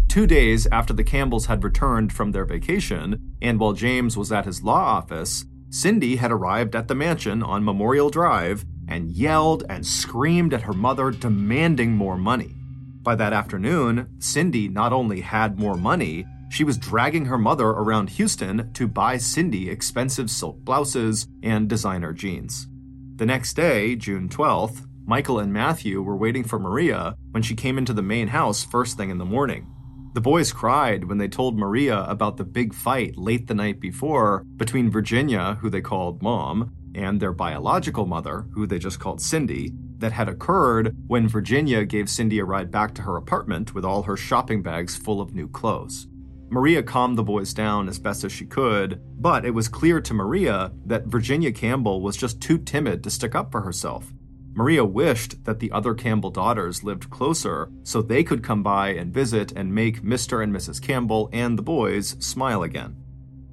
Two 0.06 0.26
days 0.26 0.66
after 0.70 0.92
the 0.92 1.04
Campbells 1.04 1.46
had 1.46 1.64
returned 1.64 2.12
from 2.12 2.32
their 2.32 2.44
vacation, 2.44 3.34
and 3.40 3.58
while 3.58 3.72
James 3.72 4.14
was 4.14 4.30
at 4.30 4.44
his 4.44 4.62
law 4.62 4.78
office, 4.98 5.46
Cindy 5.70 6.16
had 6.16 6.30
arrived 6.30 6.76
at 6.76 6.86
the 6.86 6.94
mansion 6.94 7.42
on 7.42 7.64
Memorial 7.64 8.10
Drive 8.10 8.66
and 8.88 9.10
yelled 9.10 9.64
and 9.68 9.86
screamed 9.86 10.54
at 10.54 10.62
her 10.62 10.72
mother, 10.72 11.10
demanding 11.10 11.92
more 11.92 12.16
money. 12.16 12.54
By 13.02 13.14
that 13.16 13.32
afternoon, 13.32 14.08
Cindy 14.18 14.68
not 14.68 14.92
only 14.92 15.20
had 15.20 15.58
more 15.58 15.76
money, 15.76 16.24
she 16.50 16.64
was 16.64 16.78
dragging 16.78 17.26
her 17.26 17.36
mother 17.36 17.66
around 17.66 18.10
Houston 18.10 18.72
to 18.74 18.86
buy 18.86 19.16
Cindy 19.16 19.68
expensive 19.68 20.30
silk 20.30 20.58
blouses 20.60 21.26
and 21.42 21.68
designer 21.68 22.12
jeans. 22.12 22.68
The 23.16 23.26
next 23.26 23.54
day, 23.54 23.96
June 23.96 24.28
12th, 24.28 24.86
Michael 25.06 25.38
and 25.38 25.52
Matthew 25.52 26.00
were 26.00 26.16
waiting 26.16 26.44
for 26.44 26.58
Maria 26.58 27.14
when 27.32 27.42
she 27.42 27.54
came 27.54 27.76
into 27.76 27.92
the 27.92 28.02
main 28.02 28.28
house 28.28 28.64
first 28.64 28.96
thing 28.96 29.10
in 29.10 29.18
the 29.18 29.24
morning. 29.24 29.66
The 30.14 30.20
boys 30.20 30.52
cried 30.52 31.04
when 31.04 31.18
they 31.18 31.28
told 31.28 31.58
Maria 31.58 32.04
about 32.04 32.36
the 32.36 32.44
big 32.44 32.72
fight 32.72 33.18
late 33.18 33.48
the 33.48 33.54
night 33.54 33.80
before 33.80 34.44
between 34.56 34.90
Virginia, 34.90 35.58
who 35.60 35.68
they 35.68 35.80
called 35.80 36.22
Mom, 36.22 36.72
and 36.94 37.20
their 37.20 37.32
biological 37.32 38.06
mother, 38.06 38.46
who 38.52 38.66
they 38.66 38.78
just 38.78 39.00
called 39.00 39.20
Cindy, 39.20 39.72
that 39.98 40.12
had 40.12 40.28
occurred 40.28 40.96
when 41.06 41.28
Virginia 41.28 41.84
gave 41.84 42.10
Cindy 42.10 42.38
a 42.38 42.44
ride 42.44 42.70
back 42.70 42.94
to 42.94 43.02
her 43.02 43.16
apartment 43.16 43.74
with 43.74 43.84
all 43.84 44.02
her 44.02 44.16
shopping 44.16 44.62
bags 44.62 44.96
full 44.96 45.20
of 45.20 45.34
new 45.34 45.48
clothes. 45.48 46.08
Maria 46.50 46.82
calmed 46.82 47.18
the 47.18 47.22
boys 47.22 47.52
down 47.52 47.88
as 47.88 47.98
best 47.98 48.22
as 48.22 48.30
she 48.30 48.44
could, 48.44 49.00
but 49.20 49.44
it 49.44 49.50
was 49.50 49.66
clear 49.66 50.00
to 50.00 50.14
Maria 50.14 50.70
that 50.86 51.06
Virginia 51.06 51.50
Campbell 51.50 52.00
was 52.00 52.16
just 52.16 52.40
too 52.40 52.58
timid 52.58 53.02
to 53.02 53.10
stick 53.10 53.34
up 53.34 53.50
for 53.50 53.62
herself. 53.62 54.12
Maria 54.54 54.84
wished 54.84 55.44
that 55.44 55.58
the 55.58 55.72
other 55.72 55.94
Campbell 55.94 56.30
daughters 56.30 56.84
lived 56.84 57.10
closer 57.10 57.72
so 57.82 58.00
they 58.00 58.22
could 58.22 58.44
come 58.44 58.62
by 58.62 58.90
and 58.90 59.12
visit 59.12 59.50
and 59.52 59.74
make 59.74 60.02
Mr. 60.02 60.44
and 60.44 60.54
Mrs. 60.54 60.80
Campbell 60.80 61.28
and 61.32 61.58
the 61.58 61.62
boys 61.62 62.14
smile 62.24 62.62
again. 62.62 62.94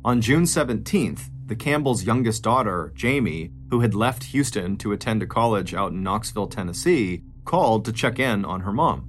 On 0.06 0.22
June 0.22 0.44
17th, 0.44 1.31
the 1.52 1.56
Campbells' 1.58 2.06
youngest 2.06 2.44
daughter, 2.44 2.94
Jamie, 2.96 3.52
who 3.72 3.82
had 3.82 3.94
left 3.94 4.24
Houston 4.24 4.78
to 4.78 4.94
attend 4.94 5.22
a 5.22 5.28
college 5.28 5.74
out 5.74 5.92
in 5.92 6.02
Knoxville, 6.02 6.48
Tennessee, 6.48 7.24
called 7.44 7.84
to 7.84 7.92
check 7.92 8.20
in 8.20 8.46
on 8.46 8.62
her 8.62 8.72
mom. 8.72 9.04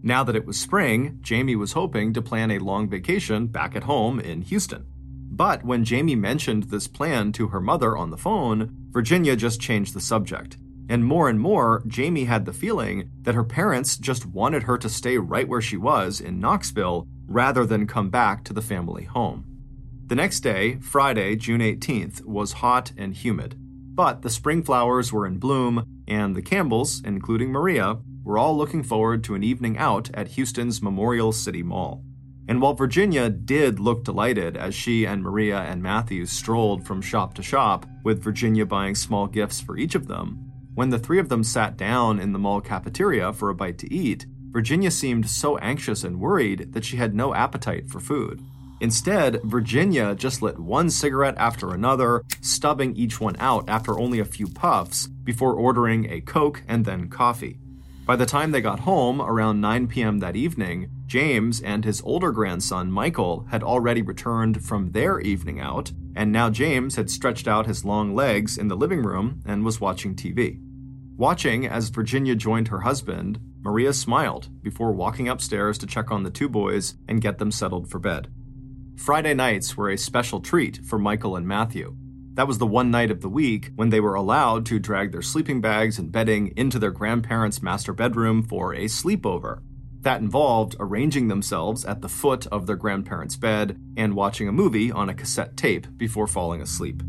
Now 0.00 0.22
that 0.22 0.36
it 0.36 0.46
was 0.46 0.56
spring, 0.60 1.18
Jamie 1.22 1.56
was 1.56 1.72
hoping 1.72 2.12
to 2.12 2.22
plan 2.22 2.52
a 2.52 2.60
long 2.60 2.88
vacation 2.88 3.48
back 3.48 3.74
at 3.74 3.82
home 3.82 4.20
in 4.20 4.42
Houston. 4.42 4.86
But 5.28 5.64
when 5.64 5.82
Jamie 5.82 6.14
mentioned 6.14 6.64
this 6.64 6.86
plan 6.86 7.32
to 7.32 7.48
her 7.48 7.60
mother 7.60 7.96
on 7.96 8.10
the 8.10 8.16
phone, 8.16 8.70
Virginia 8.90 9.34
just 9.34 9.60
changed 9.60 9.92
the 9.92 10.00
subject. 10.00 10.56
And 10.88 11.04
more 11.04 11.28
and 11.28 11.40
more, 11.40 11.82
Jamie 11.88 12.26
had 12.26 12.44
the 12.44 12.52
feeling 12.52 13.10
that 13.22 13.34
her 13.34 13.42
parents 13.42 13.96
just 13.96 14.24
wanted 14.24 14.62
her 14.62 14.78
to 14.78 14.88
stay 14.88 15.18
right 15.18 15.48
where 15.48 15.60
she 15.60 15.76
was 15.76 16.20
in 16.20 16.38
Knoxville 16.38 17.08
rather 17.26 17.66
than 17.66 17.88
come 17.88 18.08
back 18.08 18.44
to 18.44 18.52
the 18.52 18.62
family 18.62 19.02
home. 19.02 19.57
The 20.08 20.14
next 20.14 20.40
day, 20.40 20.76
Friday, 20.76 21.36
June 21.36 21.60
18th, 21.60 22.24
was 22.24 22.64
hot 22.64 22.92
and 22.96 23.12
humid. 23.12 23.56
But 23.58 24.22
the 24.22 24.30
spring 24.30 24.62
flowers 24.62 25.12
were 25.12 25.26
in 25.26 25.36
bloom, 25.36 25.84
and 26.08 26.34
the 26.34 26.40
Campbells, 26.40 27.02
including 27.04 27.52
Maria, 27.52 27.98
were 28.24 28.38
all 28.38 28.56
looking 28.56 28.82
forward 28.82 29.22
to 29.24 29.34
an 29.34 29.42
evening 29.42 29.76
out 29.76 30.08
at 30.14 30.28
Houston's 30.28 30.80
Memorial 30.80 31.30
City 31.30 31.62
Mall. 31.62 32.02
And 32.48 32.62
while 32.62 32.72
Virginia 32.72 33.28
did 33.28 33.78
look 33.78 34.02
delighted 34.02 34.56
as 34.56 34.74
she 34.74 35.04
and 35.04 35.22
Maria 35.22 35.58
and 35.58 35.82
Matthew 35.82 36.24
strolled 36.24 36.86
from 36.86 37.02
shop 37.02 37.34
to 37.34 37.42
shop, 37.42 37.84
with 38.02 38.22
Virginia 38.22 38.64
buying 38.64 38.94
small 38.94 39.26
gifts 39.26 39.60
for 39.60 39.76
each 39.76 39.94
of 39.94 40.08
them, 40.08 40.38
when 40.74 40.88
the 40.88 40.98
three 40.98 41.18
of 41.18 41.28
them 41.28 41.44
sat 41.44 41.76
down 41.76 42.18
in 42.18 42.32
the 42.32 42.38
mall 42.38 42.62
cafeteria 42.62 43.34
for 43.34 43.50
a 43.50 43.54
bite 43.54 43.76
to 43.76 43.92
eat, 43.92 44.24
Virginia 44.48 44.90
seemed 44.90 45.28
so 45.28 45.58
anxious 45.58 46.02
and 46.02 46.18
worried 46.18 46.72
that 46.72 46.86
she 46.86 46.96
had 46.96 47.14
no 47.14 47.34
appetite 47.34 47.90
for 47.90 48.00
food. 48.00 48.42
Instead, 48.80 49.40
Virginia 49.42 50.14
just 50.14 50.40
lit 50.40 50.58
one 50.58 50.88
cigarette 50.88 51.34
after 51.36 51.74
another, 51.74 52.24
stubbing 52.40 52.94
each 52.94 53.20
one 53.20 53.36
out 53.40 53.68
after 53.68 53.98
only 53.98 54.20
a 54.20 54.24
few 54.24 54.46
puffs, 54.46 55.08
before 55.24 55.54
ordering 55.54 56.10
a 56.10 56.20
Coke 56.20 56.62
and 56.68 56.84
then 56.84 57.08
coffee. 57.08 57.58
By 58.06 58.16
the 58.16 58.24
time 58.24 58.52
they 58.52 58.60
got 58.60 58.80
home, 58.80 59.20
around 59.20 59.60
9 59.60 59.88
p.m. 59.88 60.20
that 60.20 60.36
evening, 60.36 60.88
James 61.06 61.60
and 61.60 61.84
his 61.84 62.00
older 62.02 62.30
grandson, 62.30 62.90
Michael, 62.90 63.46
had 63.50 63.62
already 63.62 64.00
returned 64.00 64.64
from 64.64 64.92
their 64.92 65.20
evening 65.20 65.60
out, 65.60 65.92
and 66.14 66.32
now 66.32 66.48
James 66.48 66.96
had 66.96 67.10
stretched 67.10 67.46
out 67.46 67.66
his 67.66 67.84
long 67.84 68.14
legs 68.14 68.56
in 68.56 68.68
the 68.68 68.76
living 68.76 69.02
room 69.02 69.42
and 69.44 69.64
was 69.64 69.80
watching 69.80 70.14
TV. 70.14 70.58
Watching 71.16 71.66
as 71.66 71.88
Virginia 71.88 72.34
joined 72.34 72.68
her 72.68 72.80
husband, 72.80 73.40
Maria 73.60 73.92
smiled 73.92 74.48
before 74.62 74.92
walking 74.92 75.28
upstairs 75.28 75.76
to 75.78 75.86
check 75.86 76.10
on 76.10 76.22
the 76.22 76.30
two 76.30 76.48
boys 76.48 76.94
and 77.08 77.20
get 77.20 77.38
them 77.38 77.50
settled 77.50 77.90
for 77.90 77.98
bed. 77.98 78.28
Friday 78.98 79.32
nights 79.32 79.76
were 79.76 79.90
a 79.90 79.96
special 79.96 80.40
treat 80.40 80.84
for 80.84 80.98
Michael 80.98 81.36
and 81.36 81.46
Matthew. 81.46 81.94
That 82.34 82.48
was 82.48 82.58
the 82.58 82.66
one 82.66 82.90
night 82.90 83.12
of 83.12 83.20
the 83.20 83.28
week 83.28 83.70
when 83.76 83.90
they 83.90 84.00
were 84.00 84.16
allowed 84.16 84.66
to 84.66 84.80
drag 84.80 85.12
their 85.12 85.22
sleeping 85.22 85.60
bags 85.60 86.00
and 86.00 86.10
bedding 86.10 86.52
into 86.56 86.80
their 86.80 86.90
grandparents' 86.90 87.62
master 87.62 87.92
bedroom 87.92 88.42
for 88.42 88.74
a 88.74 88.86
sleepover. 88.86 89.62
That 90.00 90.20
involved 90.20 90.74
arranging 90.80 91.28
themselves 91.28 91.84
at 91.84 92.02
the 92.02 92.08
foot 92.08 92.48
of 92.48 92.66
their 92.66 92.76
grandparents' 92.76 93.36
bed 93.36 93.80
and 93.96 94.16
watching 94.16 94.48
a 94.48 94.52
movie 94.52 94.90
on 94.90 95.08
a 95.08 95.14
cassette 95.14 95.56
tape 95.56 95.86
before 95.96 96.26
falling 96.26 96.60
asleep. 96.60 97.00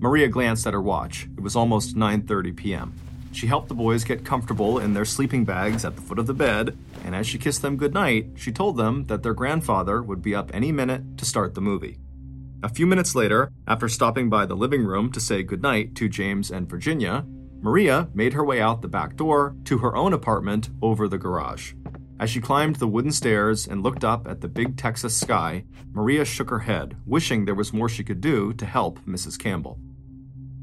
Maria 0.00 0.28
glanced 0.28 0.66
at 0.66 0.74
her 0.74 0.82
watch. 0.82 1.28
It 1.36 1.42
was 1.42 1.54
almost 1.54 1.96
9:30 1.96 2.56
p.m. 2.56 2.92
She 3.36 3.48
helped 3.48 3.68
the 3.68 3.74
boys 3.74 4.02
get 4.02 4.24
comfortable 4.24 4.78
in 4.78 4.94
their 4.94 5.04
sleeping 5.04 5.44
bags 5.44 5.84
at 5.84 5.94
the 5.94 6.00
foot 6.00 6.18
of 6.18 6.26
the 6.26 6.32
bed, 6.32 6.74
and 7.04 7.14
as 7.14 7.26
she 7.26 7.36
kissed 7.36 7.60
them 7.60 7.76
goodnight, 7.76 8.28
she 8.34 8.50
told 8.50 8.78
them 8.78 9.04
that 9.08 9.22
their 9.22 9.34
grandfather 9.34 10.02
would 10.02 10.22
be 10.22 10.34
up 10.34 10.50
any 10.54 10.72
minute 10.72 11.18
to 11.18 11.26
start 11.26 11.52
the 11.54 11.60
movie. 11.60 11.98
A 12.62 12.70
few 12.70 12.86
minutes 12.86 13.14
later, 13.14 13.52
after 13.68 13.90
stopping 13.90 14.30
by 14.30 14.46
the 14.46 14.56
living 14.56 14.82
room 14.82 15.12
to 15.12 15.20
say 15.20 15.42
goodnight 15.42 15.94
to 15.96 16.08
James 16.08 16.50
and 16.50 16.66
Virginia, 16.66 17.26
Maria 17.60 18.08
made 18.14 18.32
her 18.32 18.42
way 18.42 18.62
out 18.62 18.80
the 18.80 18.88
back 18.88 19.16
door 19.16 19.54
to 19.64 19.78
her 19.78 19.94
own 19.94 20.14
apartment 20.14 20.70
over 20.80 21.06
the 21.06 21.18
garage. 21.18 21.74
As 22.18 22.30
she 22.30 22.40
climbed 22.40 22.76
the 22.76 22.88
wooden 22.88 23.12
stairs 23.12 23.68
and 23.68 23.82
looked 23.82 24.02
up 24.02 24.26
at 24.26 24.40
the 24.40 24.48
big 24.48 24.78
Texas 24.78 25.14
sky, 25.14 25.64
Maria 25.92 26.24
shook 26.24 26.48
her 26.48 26.60
head, 26.60 26.96
wishing 27.04 27.44
there 27.44 27.54
was 27.54 27.74
more 27.74 27.90
she 27.90 28.02
could 28.02 28.22
do 28.22 28.54
to 28.54 28.64
help 28.64 28.98
Mrs. 29.00 29.38
Campbell. 29.38 29.78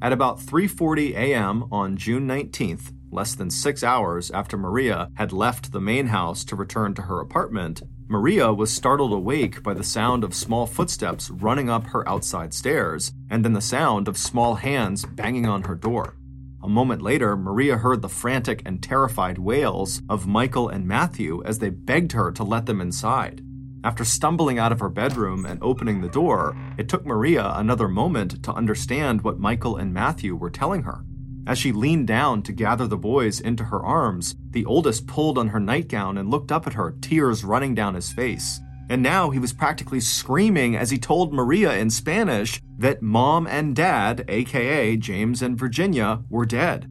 At 0.04 0.12
about 0.12 0.38
3:40 0.38 1.16
a.m. 1.16 1.64
on 1.72 1.96
June 1.96 2.28
19th, 2.28 2.92
less 3.10 3.36
than 3.36 3.50
6 3.50 3.86
hours 3.86 4.32
after 4.32 4.58
Maria 4.58 5.10
had 5.14 5.32
left 5.32 5.72
the 5.72 5.80
main 5.80 6.08
house 6.08 6.44
to 6.44 6.58
return 6.58 6.94
to 6.96 7.04
her 7.04 7.22
apartment, 7.22 7.84
Maria 8.10 8.52
was 8.52 8.70
startled 8.70 9.14
awake 9.14 9.64
by 9.64 9.74
the 9.74 9.82
sound 9.82 10.26
of 10.26 10.34
small 10.36 10.68
footsteps 10.68 11.30
running 11.30 11.70
up 11.70 11.88
her 11.88 12.06
outside 12.06 12.54
stairs, 12.54 13.14
and 13.30 13.46
then 13.46 13.54
the 13.54 13.62
sound 13.62 14.10
of 14.10 14.18
small 14.18 14.56
hands 14.56 15.06
banging 15.06 15.46
on 15.46 15.64
her 15.64 15.76
door. 15.76 16.18
A 16.62 16.68
moment 16.68 17.02
later, 17.02 17.38
Maria 17.38 17.78
heard 17.78 18.02
the 18.02 18.10
frantic 18.10 18.62
and 18.66 18.84
terrified 18.84 19.38
wails 19.38 20.02
of 20.10 20.28
Michael 20.28 20.68
and 20.68 20.86
Matthew 20.86 21.42
as 21.46 21.60
they 21.60 21.70
begged 21.70 22.12
her 22.12 22.30
to 22.34 22.44
let 22.44 22.66
them 22.66 22.82
inside. 22.82 23.42
After 23.84 24.06
stumbling 24.06 24.60
out 24.60 24.72
of 24.72 24.80
her 24.80 24.90
bedroom 24.90 25.46
and 25.46 25.60
opening 25.62 26.00
the 26.00 26.08
door, 26.08 26.56
it 26.78 26.88
took 26.88 27.06
Maria 27.06 27.52
another 27.56 27.90
moment 27.90 28.42
to 28.44 28.54
understand 28.54 29.22
what 29.22 29.40
Michael 29.40 29.76
and 29.76 29.94
Matthew 29.94 30.36
were 30.36 30.50
telling 30.50 30.84
her. 30.84 31.04
As 31.46 31.58
she 31.58 31.74
leaned 31.74 32.08
down 32.08 32.42
to 32.44 32.54
gather 32.54 32.88
the 32.88 32.98
boys 32.98 33.42
into 33.42 33.66
her 33.66 33.84
arms, 33.84 34.36
the 34.52 34.66
oldest 34.66 35.06
pulled 35.08 35.38
on 35.38 35.50
her 35.50 35.60
nightgown 35.60 36.18
and 36.18 36.30
looked 36.30 36.52
up 36.52 36.66
at 36.66 36.74
her, 36.74 36.96
tears 37.02 37.44
running 37.44 37.76
down 37.76 37.96
his 37.96 38.14
face. 38.14 38.62
And 38.90 39.02
now 39.04 39.30
he 39.30 39.40
was 39.40 39.52
practically 39.52 40.00
screaming 40.00 40.78
as 40.78 40.90
he 40.90 40.98
told 40.98 41.34
Maria 41.34 41.76
in 41.78 41.90
Spanish 41.90 42.62
that 42.78 43.02
mom 43.02 43.48
and 43.48 43.76
dad, 43.76 44.24
aka 44.30 44.96
James 44.96 45.42
and 45.42 45.58
Virginia, 45.58 46.22
were 46.30 46.46
dead. 46.46 46.90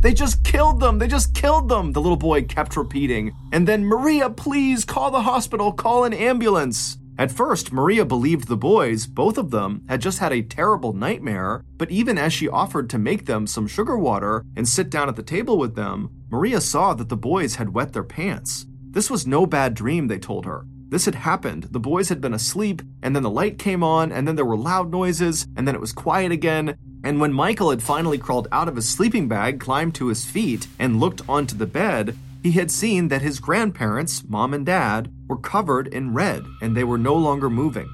They 0.00 0.14
just 0.14 0.44
killed 0.44 0.78
them! 0.78 0.98
They 0.98 1.08
just 1.08 1.34
killed 1.34 1.68
them! 1.68 1.92
The 1.92 2.00
little 2.00 2.16
boy 2.16 2.42
kept 2.42 2.76
repeating. 2.76 3.34
And 3.52 3.66
then, 3.66 3.84
Maria, 3.84 4.30
please 4.30 4.84
call 4.84 5.10
the 5.10 5.22
hospital, 5.22 5.72
call 5.72 6.04
an 6.04 6.12
ambulance. 6.12 6.98
At 7.18 7.32
first, 7.32 7.72
Maria 7.72 8.04
believed 8.04 8.46
the 8.46 8.56
boys, 8.56 9.08
both 9.08 9.38
of 9.38 9.50
them, 9.50 9.82
had 9.88 10.00
just 10.00 10.20
had 10.20 10.32
a 10.32 10.40
terrible 10.40 10.92
nightmare, 10.92 11.64
but 11.76 11.90
even 11.90 12.16
as 12.16 12.32
she 12.32 12.48
offered 12.48 12.88
to 12.90 12.98
make 12.98 13.26
them 13.26 13.48
some 13.48 13.66
sugar 13.66 13.98
water 13.98 14.44
and 14.54 14.68
sit 14.68 14.88
down 14.88 15.08
at 15.08 15.16
the 15.16 15.22
table 15.24 15.58
with 15.58 15.74
them, 15.74 16.10
Maria 16.30 16.60
saw 16.60 16.94
that 16.94 17.08
the 17.08 17.16
boys 17.16 17.56
had 17.56 17.74
wet 17.74 17.92
their 17.92 18.04
pants. 18.04 18.66
This 18.90 19.10
was 19.10 19.26
no 19.26 19.46
bad 19.46 19.74
dream, 19.74 20.06
they 20.06 20.20
told 20.20 20.46
her. 20.46 20.64
This 20.90 21.06
had 21.06 21.16
happened. 21.16 21.64
The 21.64 21.80
boys 21.80 22.08
had 22.08 22.20
been 22.20 22.32
asleep, 22.32 22.82
and 23.02 23.16
then 23.16 23.24
the 23.24 23.30
light 23.30 23.58
came 23.58 23.82
on, 23.82 24.12
and 24.12 24.26
then 24.26 24.36
there 24.36 24.44
were 24.44 24.56
loud 24.56 24.90
noises, 24.90 25.44
and 25.56 25.66
then 25.66 25.74
it 25.74 25.80
was 25.80 25.92
quiet 25.92 26.30
again. 26.30 26.78
And 27.04 27.20
when 27.20 27.32
Michael 27.32 27.70
had 27.70 27.82
finally 27.82 28.18
crawled 28.18 28.48
out 28.50 28.68
of 28.68 28.76
his 28.76 28.88
sleeping 28.88 29.28
bag, 29.28 29.60
climbed 29.60 29.94
to 29.96 30.08
his 30.08 30.24
feet, 30.24 30.66
and 30.78 31.00
looked 31.00 31.22
onto 31.28 31.56
the 31.56 31.66
bed, 31.66 32.16
he 32.42 32.52
had 32.52 32.70
seen 32.70 33.08
that 33.08 33.22
his 33.22 33.40
grandparents, 33.40 34.24
mom 34.28 34.54
and 34.54 34.64
dad, 34.64 35.12
were 35.26 35.36
covered 35.36 35.88
in 35.88 36.14
red 36.14 36.44
and 36.60 36.76
they 36.76 36.84
were 36.84 36.98
no 36.98 37.14
longer 37.14 37.50
moving. 37.50 37.88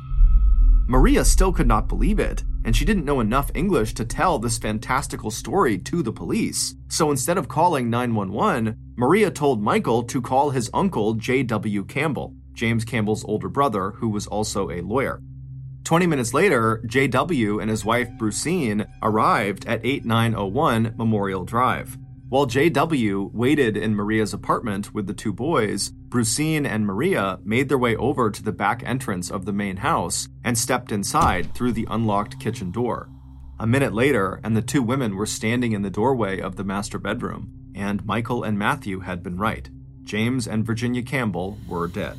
Maria 0.87 1.25
still 1.25 1.51
could 1.51 1.67
not 1.67 1.89
believe 1.89 2.19
it, 2.19 2.45
and 2.65 2.77
she 2.77 2.85
didn't 2.85 3.07
know 3.07 3.21
enough 3.21 3.51
English 3.55 3.95
to 3.95 4.05
tell 4.05 4.39
this 4.39 4.59
fantastical 4.59 5.31
story 5.31 5.79
to 5.79 6.03
the 6.03 6.13
police. 6.13 6.75
So 6.89 7.11
instead 7.11 7.39
of 7.39 7.49
calling 7.49 7.89
911, 7.89 8.77
Maria 8.97 9.31
told 9.31 9.63
Michael 9.63 10.03
to 10.05 10.21
call 10.21 10.51
his 10.51 10.71
uncle 10.75 11.15
J.W. 11.15 11.85
Campbell, 11.85 12.35
James 12.53 12.85
Campbell's 12.85 13.25
older 13.25 13.49
brother, 13.49 13.93
who 13.93 14.11
was 14.11 14.27
also 14.27 14.71
a 14.71 14.83
lawyer. 14.83 15.23
20 15.85 16.07
minutes 16.07 16.33
later, 16.33 16.83
J.W. 16.87 17.61
and 17.61 17.71
his 17.71 17.85
wife 17.85 18.11
Brucine 18.17 18.87
arrived 19.03 19.67
at 19.67 19.85
8901 19.85 20.95
Memorial 20.97 21.45
Drive. 21.45 21.99
While 22.31 22.47
JW 22.47 23.33
waited 23.35 23.77
in 23.77 23.95
Maria's 23.95 24.33
apartment 24.33 24.95
with 24.95 25.07
the 25.07 25.13
two 25.13 25.33
boys, 25.33 25.91
Brucine 25.91 26.65
and 26.65 26.87
Maria 26.87 27.39
made 27.45 27.69
their 27.69 27.79
way 27.79 27.95
over 27.97 28.31
to 28.31 28.43
the 28.43 28.51
back 28.51 28.83
entrance 28.85 29.31
of 29.31 29.45
the 29.45 29.53
main 29.53 29.77
house 29.77 30.27
and 30.43 30.57
stepped 30.57 30.91
inside 30.91 31.55
through 31.55 31.73
the 31.73 31.87
unlocked 31.91 32.41
kitchen 32.41 32.73
door. 32.73 33.11
A 33.61 33.67
minute 33.67 33.93
later, 33.93 34.41
and 34.43 34.57
the 34.57 34.63
two 34.63 34.83
women 34.83 35.17
were 35.17 35.27
standing 35.27 35.73
in 35.73 35.83
the 35.83 35.91
doorway 35.91 36.41
of 36.41 36.57
the 36.57 36.65
master 36.65 36.99
bedroom, 36.99 37.53
and 37.75 38.05
Michael 38.07 38.43
and 38.43 38.59
Matthew 38.59 39.01
had 39.01 39.23
been 39.23 39.37
right. 39.37 39.69
James 40.03 40.49
and 40.49 40.65
Virginia 40.65 41.03
Campbell 41.03 41.59
were 41.69 41.89
dead. 41.89 42.19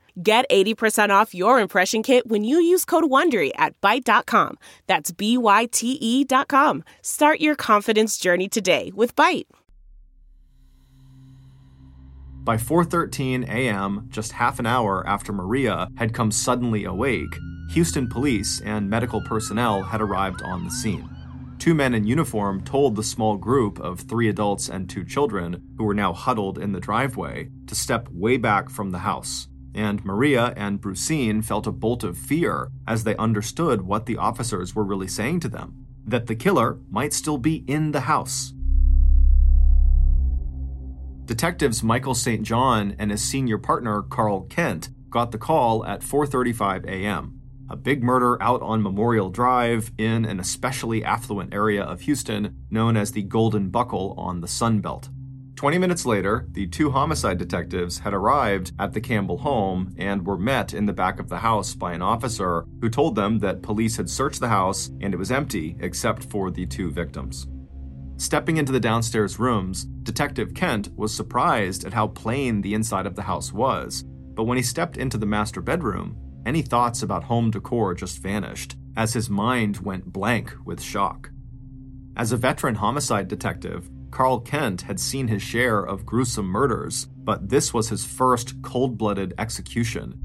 Get 0.21 0.49
80% 0.49 1.09
off 1.09 1.33
your 1.33 1.59
impression 1.59 2.03
kit 2.03 2.27
when 2.27 2.43
you 2.43 2.57
use 2.59 2.83
code 2.83 3.05
WONDERY 3.05 3.51
at 3.55 3.79
Byte.com. 3.79 4.57
That's 4.87 5.11
B-Y-T-E 5.11 6.25
dot 6.25 6.47
com. 6.49 6.83
Start 7.01 7.39
your 7.39 7.55
confidence 7.55 8.17
journey 8.17 8.49
today 8.49 8.91
with 8.93 9.15
Byte. 9.15 9.45
By 12.43 12.57
4:13 12.57 13.47
a.m., 13.47 14.07
just 14.09 14.31
half 14.31 14.59
an 14.59 14.65
hour 14.65 15.07
after 15.07 15.31
Maria 15.31 15.87
had 15.95 16.13
come 16.13 16.31
suddenly 16.31 16.85
awake, 16.85 17.37
Houston 17.69 18.09
police 18.09 18.59
and 18.61 18.89
medical 18.89 19.21
personnel 19.21 19.83
had 19.83 20.01
arrived 20.01 20.41
on 20.41 20.65
the 20.65 20.71
scene. 20.71 21.07
Two 21.59 21.75
men 21.75 21.93
in 21.93 22.07
uniform 22.07 22.63
told 22.63 22.95
the 22.95 23.03
small 23.03 23.37
group 23.37 23.79
of 23.79 23.99
three 23.99 24.27
adults 24.27 24.67
and 24.67 24.89
two 24.89 25.05
children, 25.05 25.61
who 25.77 25.83
were 25.83 25.93
now 25.93 26.11
huddled 26.11 26.57
in 26.57 26.71
the 26.71 26.79
driveway, 26.79 27.47
to 27.67 27.75
step 27.75 28.09
way 28.09 28.37
back 28.37 28.71
from 28.71 28.89
the 28.89 28.97
house 28.97 29.47
and 29.73 30.03
Maria 30.05 30.53
and 30.55 30.81
Brucine 30.81 31.41
felt 31.41 31.67
a 31.67 31.71
bolt 31.71 32.03
of 32.03 32.17
fear 32.17 32.71
as 32.87 33.03
they 33.03 33.15
understood 33.15 33.81
what 33.83 34.05
the 34.05 34.17
officers 34.17 34.75
were 34.75 34.83
really 34.83 35.07
saying 35.07 35.39
to 35.41 35.49
them. 35.49 35.85
that 36.03 36.25
the 36.25 36.35
killer 36.35 36.79
might 36.89 37.13
still 37.13 37.37
be 37.37 37.63
in 37.67 37.91
the 37.91 38.01
house. 38.01 38.53
Detectives 41.25 41.83
Michael 41.83 42.15
St. 42.15 42.43
John 42.43 42.95
and 42.97 43.11
his 43.11 43.21
senior 43.21 43.57
partner 43.57 44.01
Carl 44.01 44.41
Kent 44.41 44.89
got 45.09 45.31
the 45.31 45.37
call 45.37 45.85
at 45.85 46.01
4:35 46.01 46.85
a.m. 46.85 47.39
A 47.69 47.77
big 47.77 48.03
murder 48.03 48.41
out 48.41 48.61
on 48.61 48.81
Memorial 48.81 49.29
Drive 49.29 49.91
in 49.97 50.25
an 50.25 50.39
especially 50.39 51.05
affluent 51.05 51.53
area 51.53 51.83
of 51.83 52.01
Houston 52.01 52.57
known 52.69 52.97
as 52.97 53.11
the 53.11 53.21
Golden 53.21 53.69
Buckle 53.69 54.13
on 54.17 54.41
the 54.41 54.47
Sun 54.47 54.81
Belt. 54.81 55.07
20 55.61 55.77
minutes 55.77 56.07
later, 56.07 56.47
the 56.53 56.65
two 56.65 56.89
homicide 56.89 57.37
detectives 57.37 57.99
had 57.99 58.15
arrived 58.15 58.71
at 58.79 58.93
the 58.93 58.99
Campbell 58.99 59.37
home 59.37 59.93
and 59.95 60.25
were 60.25 60.35
met 60.35 60.73
in 60.73 60.87
the 60.87 60.91
back 60.91 61.19
of 61.19 61.29
the 61.29 61.37
house 61.37 61.75
by 61.75 61.93
an 61.93 62.01
officer 62.01 62.65
who 62.81 62.89
told 62.89 63.13
them 63.13 63.37
that 63.37 63.61
police 63.61 63.95
had 63.95 64.09
searched 64.09 64.39
the 64.39 64.49
house 64.49 64.87
and 65.01 65.13
it 65.13 65.17
was 65.17 65.29
empty 65.31 65.77
except 65.79 66.23
for 66.23 66.49
the 66.49 66.65
two 66.65 66.89
victims. 66.89 67.47
Stepping 68.17 68.57
into 68.57 68.71
the 68.71 68.79
downstairs 68.79 69.37
rooms, 69.37 69.85
Detective 70.01 70.55
Kent 70.55 70.89
was 70.95 71.15
surprised 71.15 71.85
at 71.85 71.93
how 71.93 72.07
plain 72.07 72.61
the 72.61 72.73
inside 72.73 73.05
of 73.05 73.15
the 73.15 73.21
house 73.21 73.53
was, 73.53 74.03
but 74.33 74.45
when 74.45 74.57
he 74.57 74.63
stepped 74.63 74.97
into 74.97 75.19
the 75.19 75.27
master 75.27 75.61
bedroom, 75.61 76.17
any 76.43 76.63
thoughts 76.63 77.03
about 77.03 77.25
home 77.25 77.51
decor 77.51 77.93
just 77.93 78.17
vanished, 78.17 78.77
as 78.97 79.13
his 79.13 79.29
mind 79.29 79.77
went 79.77 80.11
blank 80.11 80.55
with 80.65 80.81
shock. 80.81 81.29
As 82.17 82.31
a 82.31 82.37
veteran 82.37 82.73
homicide 82.73 83.27
detective, 83.27 83.91
Carl 84.11 84.41
Kent 84.41 84.81
had 84.81 84.99
seen 84.99 85.29
his 85.29 85.41
share 85.41 85.81
of 85.81 86.05
gruesome 86.05 86.45
murders, 86.45 87.07
but 87.23 87.49
this 87.49 87.73
was 87.73 87.89
his 87.89 88.05
first 88.05 88.61
cold 88.61 88.97
blooded 88.97 89.33
execution. 89.39 90.19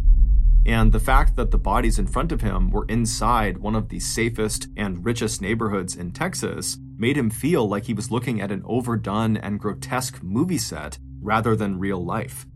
And 0.67 0.91
the 0.91 1.01
fact 1.01 1.37
that 1.37 1.53
the 1.53 1.59
bodies 1.59 1.97
in 1.97 2.09
front 2.09 2.33
of 2.33 2.41
him 2.41 2.71
were 2.71 2.87
inside 2.89 3.59
one 3.59 3.77
of 3.77 3.89
the 3.89 4.01
safest 4.01 4.67
and 4.77 5.05
richest 5.05 5.41
neighborhoods 5.41 5.95
in 5.95 6.11
Texas 6.11 6.77
made 6.99 7.17
him 7.17 7.31
feel 7.31 7.69
like 7.69 7.85
he 7.85 7.95
was 7.95 8.11
looking 8.11 8.41
at 8.41 8.51
an 8.51 8.63
overdone 8.65 9.37
and 9.37 9.61
grotesque 9.61 10.21
movie 10.25 10.59
set 10.59 10.99
rather 11.23 11.55
than 11.55 11.79
real 11.79 12.05
life. 12.05 12.47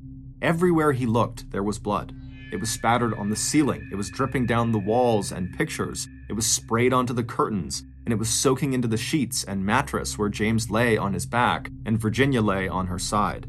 Everywhere 0.43 0.90
he 0.93 1.07
looked, 1.07 1.51
there 1.53 1.62
was 1.62 1.79
blood. 1.79 2.12
It 2.53 2.59
was 2.59 2.71
spattered 2.71 3.14
on 3.14 3.31
the 3.31 3.37
ceiling, 3.37 3.88
it 3.93 3.95
was 3.95 4.11
dripping 4.11 4.47
down 4.47 4.73
the 4.73 4.79
walls 4.79 5.31
and 5.31 5.57
pictures, 5.57 6.09
it 6.29 6.33
was 6.33 6.47
sprayed 6.47 6.93
onto 6.93 7.12
the 7.12 7.23
curtains, 7.23 7.85
and 8.11 8.16
it 8.16 8.18
was 8.18 8.29
soaking 8.29 8.73
into 8.73 8.88
the 8.88 8.96
sheets 8.96 9.44
and 9.44 9.64
mattress 9.64 10.18
where 10.18 10.29
James 10.29 10.68
lay 10.68 10.96
on 10.96 11.12
his 11.12 11.27
back 11.27 11.70
and 11.87 11.96
Virginia 11.96 12.42
lay 12.42 12.66
on 12.66 12.88
her 12.88 12.99
side. 12.99 13.46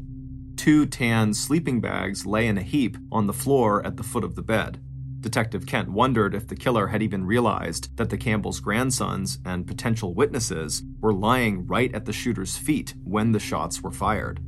Two 0.56 0.86
tan 0.86 1.34
sleeping 1.34 1.80
bags 1.80 2.24
lay 2.24 2.46
in 2.46 2.56
a 2.56 2.62
heap 2.62 2.96
on 3.10 3.26
the 3.26 3.32
floor 3.32 3.84
at 3.84 3.96
the 3.96 4.04
foot 4.04 4.22
of 4.22 4.36
the 4.36 4.42
bed. 4.42 4.80
Detective 5.18 5.66
Kent 5.66 5.88
wondered 5.88 6.32
if 6.32 6.46
the 6.46 6.54
killer 6.54 6.86
had 6.86 7.02
even 7.02 7.24
realized 7.24 7.96
that 7.96 8.08
the 8.08 8.16
Campbells' 8.16 8.60
grandsons 8.60 9.40
and 9.44 9.66
potential 9.66 10.14
witnesses 10.14 10.84
were 11.00 11.12
lying 11.12 11.66
right 11.66 11.92
at 11.92 12.04
the 12.04 12.12
shooter's 12.12 12.56
feet 12.56 12.94
when 13.02 13.32
the 13.32 13.40
shots 13.40 13.82
were 13.82 13.90
fired. 13.90 14.38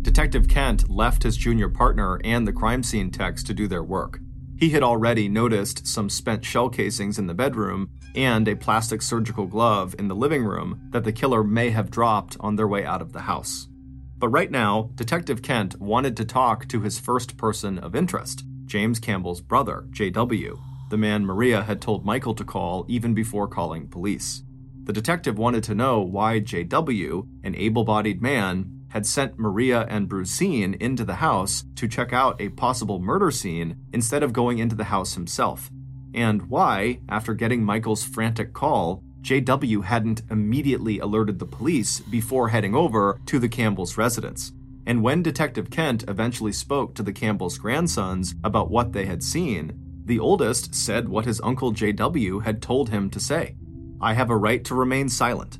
Detective 0.00 0.48
Kent 0.48 0.88
left 0.88 1.22
his 1.22 1.36
junior 1.36 1.68
partner 1.68 2.18
and 2.24 2.48
the 2.48 2.52
crime 2.54 2.82
scene 2.82 3.10
techs 3.10 3.44
to 3.44 3.52
do 3.52 3.68
their 3.68 3.84
work. 3.84 4.20
He 4.58 4.70
had 4.70 4.82
already 4.82 5.28
noticed 5.28 5.86
some 5.86 6.10
spent 6.10 6.44
shell 6.44 6.68
casings 6.68 7.16
in 7.16 7.28
the 7.28 7.34
bedroom 7.34 7.90
and 8.16 8.48
a 8.48 8.56
plastic 8.56 9.02
surgical 9.02 9.46
glove 9.46 9.94
in 10.00 10.08
the 10.08 10.16
living 10.16 10.44
room 10.44 10.80
that 10.90 11.04
the 11.04 11.12
killer 11.12 11.44
may 11.44 11.70
have 11.70 11.92
dropped 11.92 12.36
on 12.40 12.56
their 12.56 12.66
way 12.66 12.84
out 12.84 13.00
of 13.00 13.12
the 13.12 13.20
house. 13.20 13.68
But 14.16 14.30
right 14.30 14.50
now, 14.50 14.90
Detective 14.96 15.42
Kent 15.42 15.80
wanted 15.80 16.16
to 16.16 16.24
talk 16.24 16.66
to 16.68 16.80
his 16.80 16.98
first 16.98 17.36
person 17.36 17.78
of 17.78 17.94
interest, 17.94 18.44
James 18.64 18.98
Campbell's 18.98 19.40
brother, 19.40 19.86
JW, 19.90 20.58
the 20.90 20.96
man 20.96 21.24
Maria 21.24 21.62
had 21.62 21.80
told 21.80 22.04
Michael 22.04 22.34
to 22.34 22.44
call 22.44 22.84
even 22.88 23.14
before 23.14 23.46
calling 23.46 23.86
police. 23.86 24.42
The 24.82 24.92
detective 24.92 25.38
wanted 25.38 25.62
to 25.64 25.74
know 25.76 26.00
why 26.00 26.40
JW, 26.40 27.28
an 27.44 27.54
able 27.54 27.84
bodied 27.84 28.20
man, 28.20 28.77
had 28.88 29.06
sent 29.06 29.38
Maria 29.38 29.86
and 29.88 30.08
Brucine 30.08 30.74
into 30.74 31.04
the 31.04 31.16
house 31.16 31.64
to 31.76 31.88
check 31.88 32.12
out 32.12 32.40
a 32.40 32.48
possible 32.50 32.98
murder 32.98 33.30
scene 33.30 33.76
instead 33.92 34.22
of 34.22 34.32
going 34.32 34.58
into 34.58 34.76
the 34.76 34.84
house 34.84 35.14
himself 35.14 35.70
and 36.14 36.42
why, 36.50 37.00
after 37.08 37.34
getting 37.34 37.64
Michael's 37.64 38.04
frantic 38.04 38.52
call, 38.52 39.02
JW 39.22 39.84
hadn't 39.84 40.22
immediately 40.30 40.98
alerted 40.98 41.38
the 41.38 41.46
police 41.46 42.00
before 42.00 42.48
heading 42.48 42.74
over 42.74 43.20
to 43.26 43.38
the 43.38 43.48
Campbell's 43.48 43.96
residence. 43.96 44.52
And 44.86 45.02
when 45.02 45.22
Detective 45.22 45.70
Kent 45.70 46.04
eventually 46.08 46.52
spoke 46.52 46.94
to 46.94 47.02
the 47.02 47.12
Campbell's 47.12 47.58
grandsons 47.58 48.34
about 48.42 48.70
what 48.70 48.92
they 48.92 49.04
had 49.04 49.22
seen, 49.22 49.72
the 50.06 50.18
oldest 50.18 50.74
said 50.74 51.08
what 51.08 51.26
his 51.26 51.40
uncle 51.42 51.72
JW 51.72 52.42
had 52.42 52.62
told 52.62 52.88
him 52.88 53.10
to 53.10 53.20
say 53.20 53.54
I 54.00 54.14
have 54.14 54.30
a 54.30 54.36
right 54.36 54.64
to 54.64 54.74
remain 54.74 55.08
silent. 55.08 55.58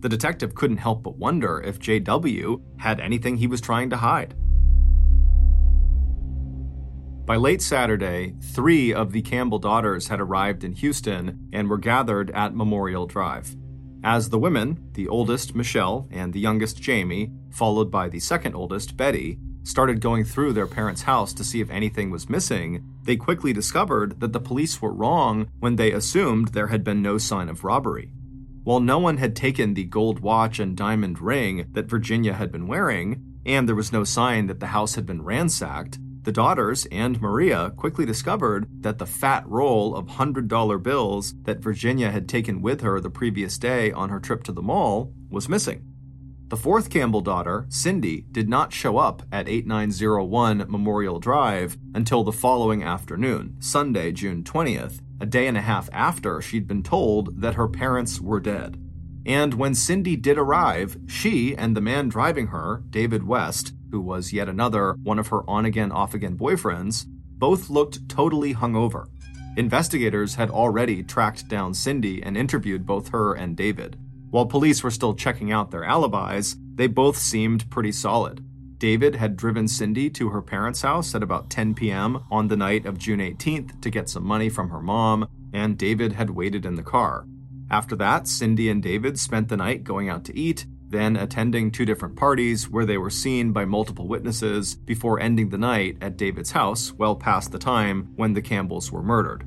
The 0.00 0.08
detective 0.08 0.54
couldn't 0.54 0.78
help 0.78 1.02
but 1.02 1.16
wonder 1.16 1.60
if 1.60 1.78
JW 1.78 2.62
had 2.78 3.00
anything 3.00 3.36
he 3.36 3.46
was 3.46 3.60
trying 3.60 3.90
to 3.90 3.98
hide. 3.98 4.34
By 7.26 7.36
late 7.36 7.62
Saturday, 7.62 8.34
three 8.40 8.92
of 8.92 9.12
the 9.12 9.22
Campbell 9.22 9.58
daughters 9.58 10.08
had 10.08 10.20
arrived 10.20 10.64
in 10.64 10.72
Houston 10.72 11.48
and 11.52 11.68
were 11.68 11.78
gathered 11.78 12.30
at 12.30 12.56
Memorial 12.56 13.06
Drive. 13.06 13.54
As 14.02 14.30
the 14.30 14.38
women, 14.38 14.88
the 14.94 15.06
oldest, 15.06 15.54
Michelle, 15.54 16.08
and 16.10 16.32
the 16.32 16.40
youngest, 16.40 16.80
Jamie, 16.80 17.30
followed 17.50 17.90
by 17.90 18.08
the 18.08 18.18
second 18.18 18.54
oldest, 18.54 18.96
Betty, 18.96 19.38
started 19.62 20.00
going 20.00 20.24
through 20.24 20.54
their 20.54 20.66
parents' 20.66 21.02
house 21.02 21.34
to 21.34 21.44
see 21.44 21.60
if 21.60 21.70
anything 21.70 22.10
was 22.10 22.30
missing, 22.30 22.82
they 23.04 23.16
quickly 23.16 23.52
discovered 23.52 24.18
that 24.20 24.32
the 24.32 24.40
police 24.40 24.80
were 24.80 24.92
wrong 24.92 25.48
when 25.60 25.76
they 25.76 25.92
assumed 25.92 26.48
there 26.48 26.68
had 26.68 26.82
been 26.82 27.02
no 27.02 27.18
sign 27.18 27.50
of 27.50 27.62
robbery. 27.62 28.10
While 28.70 28.78
no 28.78 29.00
one 29.00 29.16
had 29.16 29.34
taken 29.34 29.74
the 29.74 29.82
gold 29.82 30.20
watch 30.20 30.60
and 30.60 30.76
diamond 30.76 31.18
ring 31.18 31.66
that 31.72 31.90
Virginia 31.90 32.34
had 32.34 32.52
been 32.52 32.68
wearing, 32.68 33.40
and 33.44 33.66
there 33.66 33.74
was 33.74 33.90
no 33.90 34.04
sign 34.04 34.46
that 34.46 34.60
the 34.60 34.68
house 34.68 34.94
had 34.94 35.06
been 35.06 35.22
ransacked, 35.22 35.98
the 36.22 36.30
daughters 36.30 36.86
and 36.92 37.20
Maria 37.20 37.70
quickly 37.70 38.06
discovered 38.06 38.68
that 38.82 38.98
the 38.98 39.06
fat 39.06 39.42
roll 39.48 39.96
of 39.96 40.06
$100 40.06 40.82
bills 40.84 41.34
that 41.42 41.58
Virginia 41.58 42.12
had 42.12 42.28
taken 42.28 42.62
with 42.62 42.82
her 42.82 43.00
the 43.00 43.10
previous 43.10 43.58
day 43.58 43.90
on 43.90 44.08
her 44.08 44.20
trip 44.20 44.44
to 44.44 44.52
the 44.52 44.62
mall 44.62 45.12
was 45.30 45.48
missing. 45.48 45.84
The 46.46 46.56
fourth 46.56 46.90
Campbell 46.90 47.22
daughter, 47.22 47.66
Cindy, 47.70 48.24
did 48.30 48.48
not 48.48 48.72
show 48.72 48.98
up 48.98 49.24
at 49.32 49.48
8901 49.48 50.66
Memorial 50.68 51.18
Drive 51.18 51.76
until 51.92 52.22
the 52.22 52.30
following 52.30 52.84
afternoon, 52.84 53.56
Sunday, 53.58 54.12
June 54.12 54.44
20th, 54.44 55.00
a 55.20 55.26
day 55.26 55.46
and 55.46 55.56
a 55.56 55.62
half 55.62 55.88
after 55.92 56.40
she'd 56.40 56.66
been 56.66 56.82
told 56.82 57.40
that 57.40 57.54
her 57.54 57.68
parents 57.68 58.20
were 58.20 58.40
dead. 58.40 58.78
And 59.26 59.54
when 59.54 59.74
Cindy 59.74 60.16
did 60.16 60.38
arrive, 60.38 60.96
she 61.06 61.54
and 61.56 61.76
the 61.76 61.80
man 61.80 62.08
driving 62.08 62.48
her, 62.48 62.82
David 62.90 63.26
West, 63.26 63.74
who 63.90 64.00
was 64.00 64.32
yet 64.32 64.48
another 64.48 64.96
one 65.02 65.18
of 65.18 65.28
her 65.28 65.48
on 65.48 65.66
again, 65.66 65.92
off 65.92 66.14
again 66.14 66.38
boyfriends, 66.38 67.04
both 67.06 67.70
looked 67.70 68.08
totally 68.08 68.54
hungover. 68.54 69.06
Investigators 69.56 70.34
had 70.36 70.50
already 70.50 71.02
tracked 71.02 71.48
down 71.48 71.74
Cindy 71.74 72.22
and 72.22 72.36
interviewed 72.36 72.86
both 72.86 73.08
her 73.08 73.34
and 73.34 73.56
David. 73.56 73.98
While 74.30 74.46
police 74.46 74.82
were 74.82 74.90
still 74.90 75.14
checking 75.14 75.50
out 75.50 75.70
their 75.70 75.84
alibis, 75.84 76.56
they 76.74 76.86
both 76.86 77.16
seemed 77.16 77.68
pretty 77.68 77.92
solid. 77.92 78.44
David 78.80 79.14
had 79.14 79.36
driven 79.36 79.68
Cindy 79.68 80.08
to 80.08 80.30
her 80.30 80.40
parents' 80.40 80.80
house 80.80 81.14
at 81.14 81.22
about 81.22 81.50
10 81.50 81.74
p.m. 81.74 82.24
on 82.30 82.48
the 82.48 82.56
night 82.56 82.86
of 82.86 82.96
June 82.96 83.20
18th 83.20 83.78
to 83.82 83.90
get 83.90 84.08
some 84.08 84.24
money 84.24 84.48
from 84.48 84.70
her 84.70 84.80
mom, 84.80 85.28
and 85.52 85.76
David 85.76 86.14
had 86.14 86.30
waited 86.30 86.64
in 86.64 86.76
the 86.76 86.82
car. 86.82 87.26
After 87.70 87.94
that, 87.96 88.26
Cindy 88.26 88.70
and 88.70 88.82
David 88.82 89.18
spent 89.18 89.48
the 89.48 89.58
night 89.58 89.84
going 89.84 90.08
out 90.08 90.24
to 90.24 90.36
eat, 90.36 90.64
then 90.88 91.16
attending 91.16 91.70
two 91.70 91.84
different 91.84 92.16
parties 92.16 92.70
where 92.70 92.86
they 92.86 92.96
were 92.96 93.10
seen 93.10 93.52
by 93.52 93.66
multiple 93.66 94.08
witnesses 94.08 94.76
before 94.76 95.20
ending 95.20 95.50
the 95.50 95.58
night 95.58 95.98
at 96.00 96.16
David's 96.16 96.52
house 96.52 96.90
well 96.94 97.14
past 97.14 97.52
the 97.52 97.58
time 97.58 98.14
when 98.16 98.32
the 98.32 98.42
Campbells 98.42 98.90
were 98.90 99.02
murdered. 99.02 99.44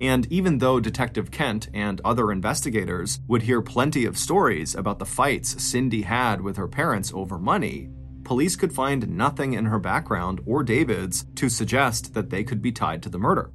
And 0.00 0.30
even 0.30 0.58
though 0.58 0.78
Detective 0.78 1.32
Kent 1.32 1.70
and 1.74 2.00
other 2.04 2.30
investigators 2.30 3.18
would 3.26 3.42
hear 3.42 3.62
plenty 3.62 4.04
of 4.04 4.16
stories 4.16 4.76
about 4.76 5.00
the 5.00 5.06
fights 5.06 5.60
Cindy 5.60 6.02
had 6.02 6.40
with 6.40 6.56
her 6.56 6.68
parents 6.68 7.12
over 7.12 7.36
money, 7.36 7.90
police 8.26 8.56
could 8.56 8.72
find 8.72 9.08
nothing 9.08 9.52
in 9.52 9.66
her 9.66 9.78
background 9.78 10.40
or 10.44 10.64
David's 10.64 11.24
to 11.36 11.48
suggest 11.48 12.12
that 12.12 12.28
they 12.28 12.42
could 12.42 12.60
be 12.60 12.72
tied 12.72 13.00
to 13.04 13.08
the 13.08 13.20
murder. 13.20 13.52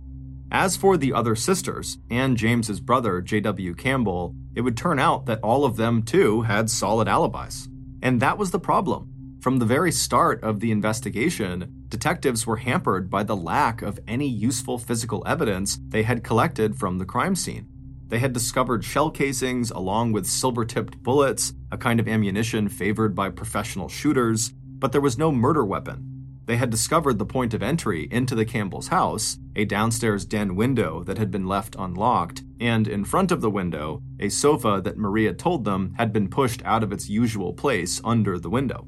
As 0.50 0.78
for 0.78 0.96
the 0.96 1.12
other 1.12 1.36
sisters 1.36 1.98
and 2.10 2.38
James's 2.38 2.80
brother, 2.80 3.20
J.W. 3.22 3.76
Campbell, 3.76 4.34
it 4.56 4.62
would 4.62 4.78
turn 4.78 4.98
out 4.98 5.26
that 5.26 5.42
all 5.44 5.66
of 5.66 5.76
them 5.76 6.04
too 6.04 6.44
had 6.44 6.70
solid 6.70 7.10
alibis. 7.10 7.68
And 8.02 8.22
that 8.22 8.38
was 8.38 8.52
the 8.52 8.60
problem. 8.60 9.10
From 9.42 9.60
the 9.60 9.66
very 9.66 9.92
start 9.92 10.42
of 10.42 10.62
the 10.62 10.72
investigation, 10.72 11.86
detectives 11.90 12.48
were 12.48 12.58
hampered 12.58 13.10
by 13.10 13.24
the 13.24 13.36
lack 13.36 13.82
of 13.82 14.00
any 14.08 14.28
useful 14.28 14.78
physical 14.78 15.22
evidence 15.28 15.80
they 15.90 16.04
had 16.04 16.24
collected 16.24 16.78
from 16.78 16.98
the 16.98 17.06
crime 17.06 17.36
scene. 17.36 17.68
They 18.08 18.20
had 18.20 18.34
discovered 18.34 18.84
shell 18.84 19.10
casings 19.10 19.72
along 19.72 20.12
with 20.12 20.28
silver 20.28 20.66
tipped 20.66 21.02
bullets, 21.02 21.54
a 21.72 21.78
kind 21.78 21.98
of 21.98 22.10
ammunition 22.10 22.68
favored 22.68 23.16
by 23.16 23.30
professional 23.30 23.88
shooters, 23.88 24.54
but 24.82 24.92
there 24.92 25.00
was 25.00 25.18
no 25.18 25.32
murder 25.32 25.64
weapon. 25.64 26.12
they 26.48 26.58
had 26.58 26.70
discovered 26.70 27.18
the 27.18 27.26
point 27.26 27.54
of 27.54 27.64
entry 27.64 28.10
into 28.12 28.36
the 28.36 28.44
Campbell's 28.44 28.90
house, 28.90 29.38
a 29.56 29.64
downstairs 29.64 30.26
den 30.26 30.54
window 30.56 31.02
that 31.04 31.18
had 31.18 31.32
been 31.32 31.48
left 31.48 31.78
unlocked, 31.80 32.44
and 32.60 32.90
in 32.90 33.06
front 33.06 33.32
of 33.32 33.40
the 33.40 33.50
window, 33.50 34.02
a 34.20 34.28
sofa 34.28 34.82
that 34.84 34.98
Maria 34.98 35.34
told 35.34 35.64
them 35.64 35.94
had 35.98 36.12
been 36.12 36.28
pushed 36.28 36.62
out 36.66 36.84
of 36.84 36.92
its 36.92 37.08
usual 37.10 37.54
place 37.54 38.02
under 38.04 38.38
the 38.38 38.50
window. 38.50 38.86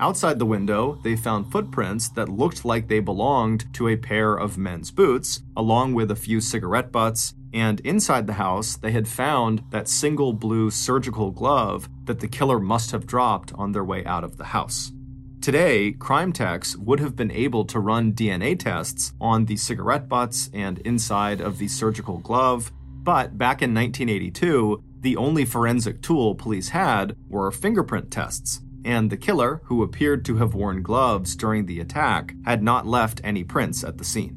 Outside 0.00 0.38
the 0.38 0.46
window, 0.46 0.98
they 1.04 1.14
found 1.14 1.52
footprints 1.52 2.08
that 2.08 2.28
looked 2.28 2.64
like 2.64 2.88
they 2.88 3.00
belonged 3.00 3.72
to 3.74 3.88
a 3.88 3.96
pair 3.96 4.34
of 4.34 4.56
men's 4.56 4.90
boots, 4.90 5.42
along 5.54 5.92
with 5.94 6.10
a 6.10 6.16
few 6.16 6.40
cigarette 6.40 6.90
butts. 6.90 7.34
And 7.52 7.78
inside 7.80 8.26
the 8.26 8.32
house, 8.32 8.76
they 8.76 8.92
had 8.92 9.06
found 9.06 9.62
that 9.70 9.86
single 9.86 10.32
blue 10.32 10.70
surgical 10.70 11.30
glove 11.30 11.88
that 12.06 12.20
the 12.20 12.26
killer 12.26 12.58
must 12.58 12.90
have 12.92 13.06
dropped 13.06 13.52
on 13.52 13.72
their 13.72 13.84
way 13.84 14.04
out 14.06 14.24
of 14.24 14.38
the 14.38 14.46
house. 14.46 14.92
Today, 15.42 15.90
crime 15.90 16.32
techs 16.32 16.76
would 16.76 17.00
have 17.00 17.16
been 17.16 17.32
able 17.32 17.64
to 17.64 17.80
run 17.80 18.12
DNA 18.12 18.56
tests 18.56 19.12
on 19.20 19.46
the 19.46 19.56
cigarette 19.56 20.08
butts 20.08 20.48
and 20.54 20.78
inside 20.78 21.40
of 21.40 21.58
the 21.58 21.66
surgical 21.66 22.18
glove, 22.18 22.70
but 23.02 23.36
back 23.36 23.60
in 23.60 23.74
1982, 23.74 24.84
the 25.00 25.16
only 25.16 25.44
forensic 25.44 26.00
tool 26.00 26.36
police 26.36 26.68
had 26.68 27.16
were 27.28 27.50
fingerprint 27.50 28.12
tests, 28.12 28.60
and 28.84 29.10
the 29.10 29.16
killer, 29.16 29.60
who 29.64 29.82
appeared 29.82 30.24
to 30.26 30.36
have 30.36 30.54
worn 30.54 30.80
gloves 30.80 31.34
during 31.34 31.66
the 31.66 31.80
attack, 31.80 32.34
had 32.44 32.62
not 32.62 32.86
left 32.86 33.20
any 33.24 33.42
prints 33.42 33.82
at 33.82 33.98
the 33.98 34.04
scene. 34.04 34.36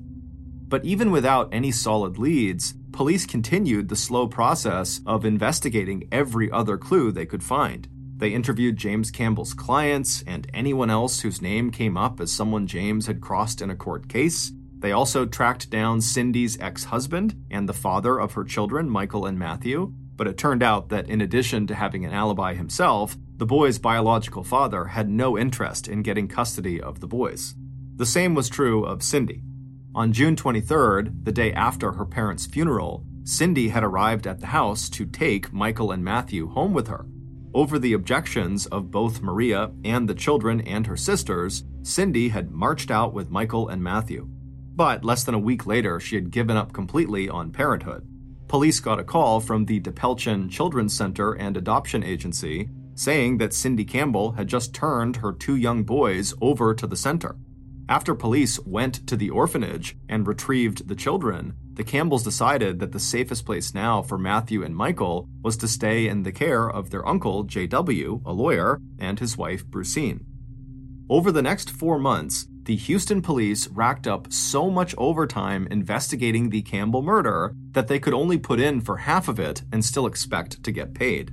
But 0.68 0.84
even 0.86 1.12
without 1.12 1.54
any 1.54 1.72
solid 1.72 2.18
leads, 2.18 2.74
police 2.92 3.28
continued 3.28 3.90
the 3.90 3.96
slow 3.96 4.28
process 4.28 5.02
of 5.06 5.24
investigating 5.24 6.08
every 6.12 6.50
other 6.50 6.80
clue 6.80 7.12
they 7.12 7.28
could 7.28 7.44
find. 7.44 7.88
They 8.18 8.34
interviewed 8.34 8.78
James 8.78 9.12
Campbell's 9.12 9.54
clients 9.54 10.24
and 10.26 10.50
anyone 10.54 10.90
else 10.90 11.20
whose 11.20 11.42
name 11.42 11.70
came 11.70 11.98
up 11.98 12.22
as 12.22 12.32
someone 12.32 12.66
James 12.66 13.08
had 13.08 13.20
crossed 13.20 13.62
in 13.62 13.70
a 13.70 13.76
court 13.76 14.08
case. 14.08 14.54
They 14.80 14.92
also 14.94 15.26
tracked 15.26 15.70
down 15.70 16.00
Cindy's 16.00 16.60
ex 16.60 16.86
husband 16.86 17.36
and 17.52 17.68
the 17.68 17.74
father 17.74 18.20
of 18.20 18.34
her 18.34 18.44
children, 18.44 18.90
Michael 18.90 19.26
and 19.26 19.38
Matthew. 19.38 19.92
But 20.16 20.28
it 20.28 20.38
turned 20.38 20.64
out 20.64 20.90
that 20.90 21.10
in 21.10 21.20
addition 21.20 21.68
to 21.68 21.76
having 21.76 22.06
an 22.06 22.14
alibi 22.14 22.54
himself, 22.54 23.18
the 23.36 23.46
boy's 23.46 23.80
biological 23.80 24.46
father 24.46 24.86
had 24.86 25.10
no 25.10 25.38
interest 25.38 25.90
in 25.90 26.02
getting 26.02 26.30
custody 26.30 26.80
of 26.80 27.02
the 27.02 27.08
boys. 27.08 27.54
The 27.98 28.06
same 28.06 28.34
was 28.34 28.48
true 28.48 28.86
of 28.86 29.04
Cindy. 29.04 29.42
On 29.94 30.14
June 30.14 30.36
23rd, 30.38 31.26
the 31.26 31.32
day 31.34 31.52
after 31.52 31.94
her 31.94 32.06
parents' 32.06 32.46
funeral, 32.46 33.06
Cindy 33.24 33.70
had 33.70 33.84
arrived 33.84 34.28
at 34.28 34.40
the 34.40 34.48
house 34.48 34.90
to 34.92 35.06
take 35.06 35.52
Michael 35.52 35.92
and 35.92 36.04
Matthew 36.04 36.48
home 36.48 36.74
with 36.74 36.88
her. 36.88 37.06
Over 37.56 37.80
the 37.80 37.94
objections 37.94 38.66
of 38.66 38.92
both 38.92 39.22
Maria 39.22 39.72
and 39.86 40.10
the 40.10 40.14
children 40.14 40.60
and 40.60 40.86
her 40.88 40.98
sisters, 40.98 41.64
Cindy 41.84 42.28
had 42.28 42.52
marched 42.52 42.92
out 42.92 43.14
with 43.14 43.30
Michael 43.30 43.70
and 43.70 43.82
Matthew. 43.82 44.28
But 44.76 45.06
less 45.06 45.24
than 45.24 45.36
a 45.36 45.40
week 45.40 45.66
later, 45.66 46.02
she 46.02 46.16
had 46.16 46.32
given 46.32 46.58
up 46.58 46.74
completely 46.74 47.30
on 47.30 47.54
parenthood. 47.54 48.06
Police 48.50 48.82
got 48.82 49.00
a 49.00 49.06
call 49.06 49.40
from 49.40 49.64
the 49.64 49.80
DePelchin 49.80 50.52
Children's 50.52 50.94
Center 50.94 51.32
and 51.32 51.56
Adoption 51.56 52.04
Agency 52.04 52.68
saying 52.94 53.38
that 53.38 53.54
Cindy 53.54 53.86
Campbell 53.86 54.34
had 54.34 54.50
just 54.50 54.74
turned 54.74 55.16
her 55.16 55.32
two 55.32 55.56
young 55.56 55.86
boys 55.86 56.34
over 56.42 56.74
to 56.74 56.86
the 56.86 56.98
center. 56.98 57.38
After 57.88 58.16
police 58.16 58.60
went 58.66 59.06
to 59.06 59.16
the 59.16 59.30
orphanage 59.30 59.96
and 60.10 60.28
retrieved 60.28 60.88
the 60.88 60.96
children, 60.96 61.54
the 61.74 61.84
Campbells 61.84 62.24
decided 62.24 62.80
that 62.80 62.94
the 62.94 63.00
safest 63.00 63.46
place 63.46 63.76
now 63.76 64.02
for 64.02 64.18
Matthew 64.18 64.64
and 64.64 64.76
Michael 64.76 65.30
was 65.44 65.56
to 65.58 65.68
stay 65.68 66.08
in 66.08 66.24
the 66.24 66.32
care 66.32 66.68
of 66.68 66.90
their 66.90 67.08
uncle, 67.08 67.44
J.W., 67.44 68.22
a 68.26 68.34
lawyer, 68.34 68.82
and 68.98 69.20
his 69.20 69.38
wife, 69.38 69.64
Brucine. 69.68 70.26
Over 71.10 71.32
the 71.32 71.44
next 71.44 71.70
four 71.70 72.00
months, 72.00 72.48
the 72.64 72.76
Houston 72.76 73.22
police 73.22 73.68
racked 73.68 74.08
up 74.08 74.34
so 74.34 74.72
much 74.72 74.96
overtime 74.98 75.68
investigating 75.70 76.50
the 76.50 76.64
Campbell 76.64 77.04
murder 77.04 77.54
that 77.74 77.88
they 77.88 78.00
could 78.00 78.16
only 78.16 78.40
put 78.40 78.60
in 78.60 78.82
for 78.82 78.98
half 78.98 79.28
of 79.28 79.40
it 79.40 79.62
and 79.72 79.86
still 79.86 80.08
expect 80.08 80.64
to 80.64 80.72
get 80.72 80.96
paid. 80.96 81.32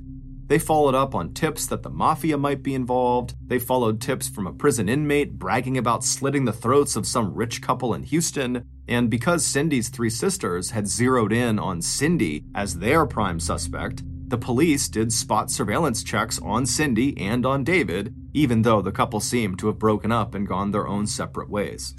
They 0.53 0.59
followed 0.59 0.95
up 0.95 1.15
on 1.15 1.33
tips 1.33 1.65
that 1.69 1.83
the 1.83 1.89
mafia 1.89 2.37
might 2.37 2.63
be 2.63 2.75
involved. 2.75 3.35
They 3.47 3.59
followed 3.59 4.03
tips 4.03 4.29
from 4.29 4.47
a 4.47 4.53
prison 4.53 4.87
inmate 4.87 5.39
bragging 5.39 5.79
about 5.79 6.05
slitting 6.05 6.45
the 6.45 6.53
throats 6.53 6.95
of 6.95 7.07
some 7.07 7.33
rich 7.33 7.63
couple 7.63 7.95
in 7.95 8.03
Houston. 8.03 8.67
And 8.87 9.09
because 9.09 9.47
Cindy's 9.47 9.89
three 9.89 10.11
sisters 10.11 10.73
had 10.73 10.87
zeroed 10.87 11.33
in 11.33 11.59
on 11.59 11.81
Cindy 11.81 12.45
as 12.55 12.79
their 12.81 13.07
prime 13.07 13.41
suspect, 13.41 14.03
the 14.29 14.37
police 14.37 14.91
did 14.91 15.11
spot 15.11 15.51
surveillance 15.51 16.05
checks 16.05 16.39
on 16.41 16.67
Cindy 16.67 17.17
and 17.17 17.47
on 17.47 17.65
David, 17.65 18.15
even 18.35 18.61
though 18.61 18.83
the 18.83 18.93
couple 18.93 19.21
seemed 19.21 19.59
to 19.59 19.69
have 19.69 19.79
broken 19.79 20.13
up 20.13 20.35
and 20.35 20.47
gone 20.47 20.71
their 20.71 20.87
own 20.87 21.07
separate 21.07 21.49
ways. 21.49 21.95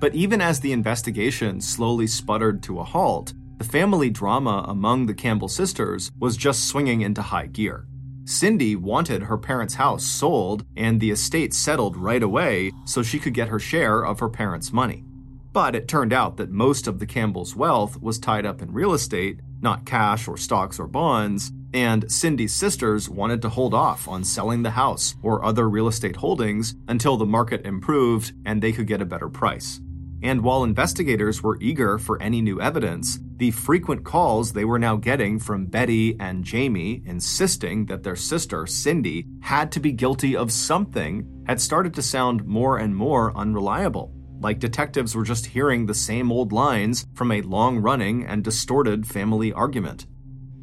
But 0.00 0.14
even 0.14 0.42
as 0.42 0.60
the 0.60 0.72
investigation 0.72 1.62
slowly 1.62 2.08
sputtered 2.08 2.62
to 2.64 2.78
a 2.78 2.84
halt, 2.84 3.32
the 3.58 3.64
family 3.64 4.10
drama 4.10 4.64
among 4.68 5.06
the 5.06 5.14
Campbell 5.14 5.48
sisters 5.48 6.12
was 6.18 6.36
just 6.36 6.68
swinging 6.68 7.00
into 7.00 7.22
high 7.22 7.46
gear. 7.46 7.86
Cindy 8.24 8.76
wanted 8.76 9.22
her 9.22 9.38
parents' 9.38 9.74
house 9.74 10.04
sold 10.04 10.64
and 10.76 11.00
the 11.00 11.10
estate 11.10 11.54
settled 11.54 11.96
right 11.96 12.22
away 12.22 12.72
so 12.84 13.02
she 13.02 13.18
could 13.18 13.32
get 13.34 13.48
her 13.48 13.58
share 13.58 14.04
of 14.04 14.20
her 14.20 14.28
parents' 14.28 14.72
money. 14.72 15.04
But 15.52 15.74
it 15.74 15.88
turned 15.88 16.12
out 16.12 16.36
that 16.36 16.50
most 16.50 16.86
of 16.86 16.98
the 16.98 17.06
Campbells' 17.06 17.56
wealth 17.56 18.02
was 18.02 18.18
tied 18.18 18.44
up 18.44 18.60
in 18.60 18.72
real 18.72 18.92
estate, 18.92 19.40
not 19.62 19.86
cash 19.86 20.28
or 20.28 20.36
stocks 20.36 20.78
or 20.78 20.86
bonds, 20.86 21.50
and 21.72 22.10
Cindy's 22.12 22.52
sisters 22.52 23.08
wanted 23.08 23.40
to 23.42 23.48
hold 23.48 23.72
off 23.72 24.06
on 24.06 24.22
selling 24.22 24.62
the 24.62 24.70
house 24.70 25.14
or 25.22 25.44
other 25.44 25.68
real 25.68 25.88
estate 25.88 26.16
holdings 26.16 26.74
until 26.88 27.16
the 27.16 27.24
market 27.24 27.64
improved 27.64 28.32
and 28.44 28.60
they 28.60 28.72
could 28.72 28.86
get 28.86 29.00
a 29.00 29.06
better 29.06 29.30
price. 29.30 29.80
And 30.22 30.42
while 30.42 30.64
investigators 30.64 31.42
were 31.42 31.58
eager 31.60 31.98
for 31.98 32.20
any 32.20 32.42
new 32.42 32.60
evidence, 32.60 33.18
the 33.36 33.50
frequent 33.50 34.02
calls 34.02 34.52
they 34.52 34.64
were 34.64 34.78
now 34.78 34.96
getting 34.96 35.38
from 35.38 35.66
Betty 35.66 36.18
and 36.18 36.42
Jamie 36.42 37.02
insisting 37.04 37.84
that 37.86 38.02
their 38.02 38.16
sister, 38.16 38.66
Cindy, 38.66 39.26
had 39.40 39.70
to 39.72 39.80
be 39.80 39.92
guilty 39.92 40.34
of 40.34 40.50
something 40.50 41.44
had 41.46 41.60
started 41.60 41.92
to 41.94 42.02
sound 42.02 42.46
more 42.46 42.78
and 42.78 42.96
more 42.96 43.36
unreliable. 43.36 44.12
Like 44.40 44.58
detectives 44.58 45.14
were 45.14 45.24
just 45.24 45.46
hearing 45.46 45.86
the 45.86 45.94
same 45.94 46.32
old 46.32 46.52
lines 46.52 47.06
from 47.14 47.30
a 47.30 47.42
long 47.42 47.78
running 47.78 48.24
and 48.26 48.42
distorted 48.42 49.06
family 49.06 49.52
argument. 49.52 50.06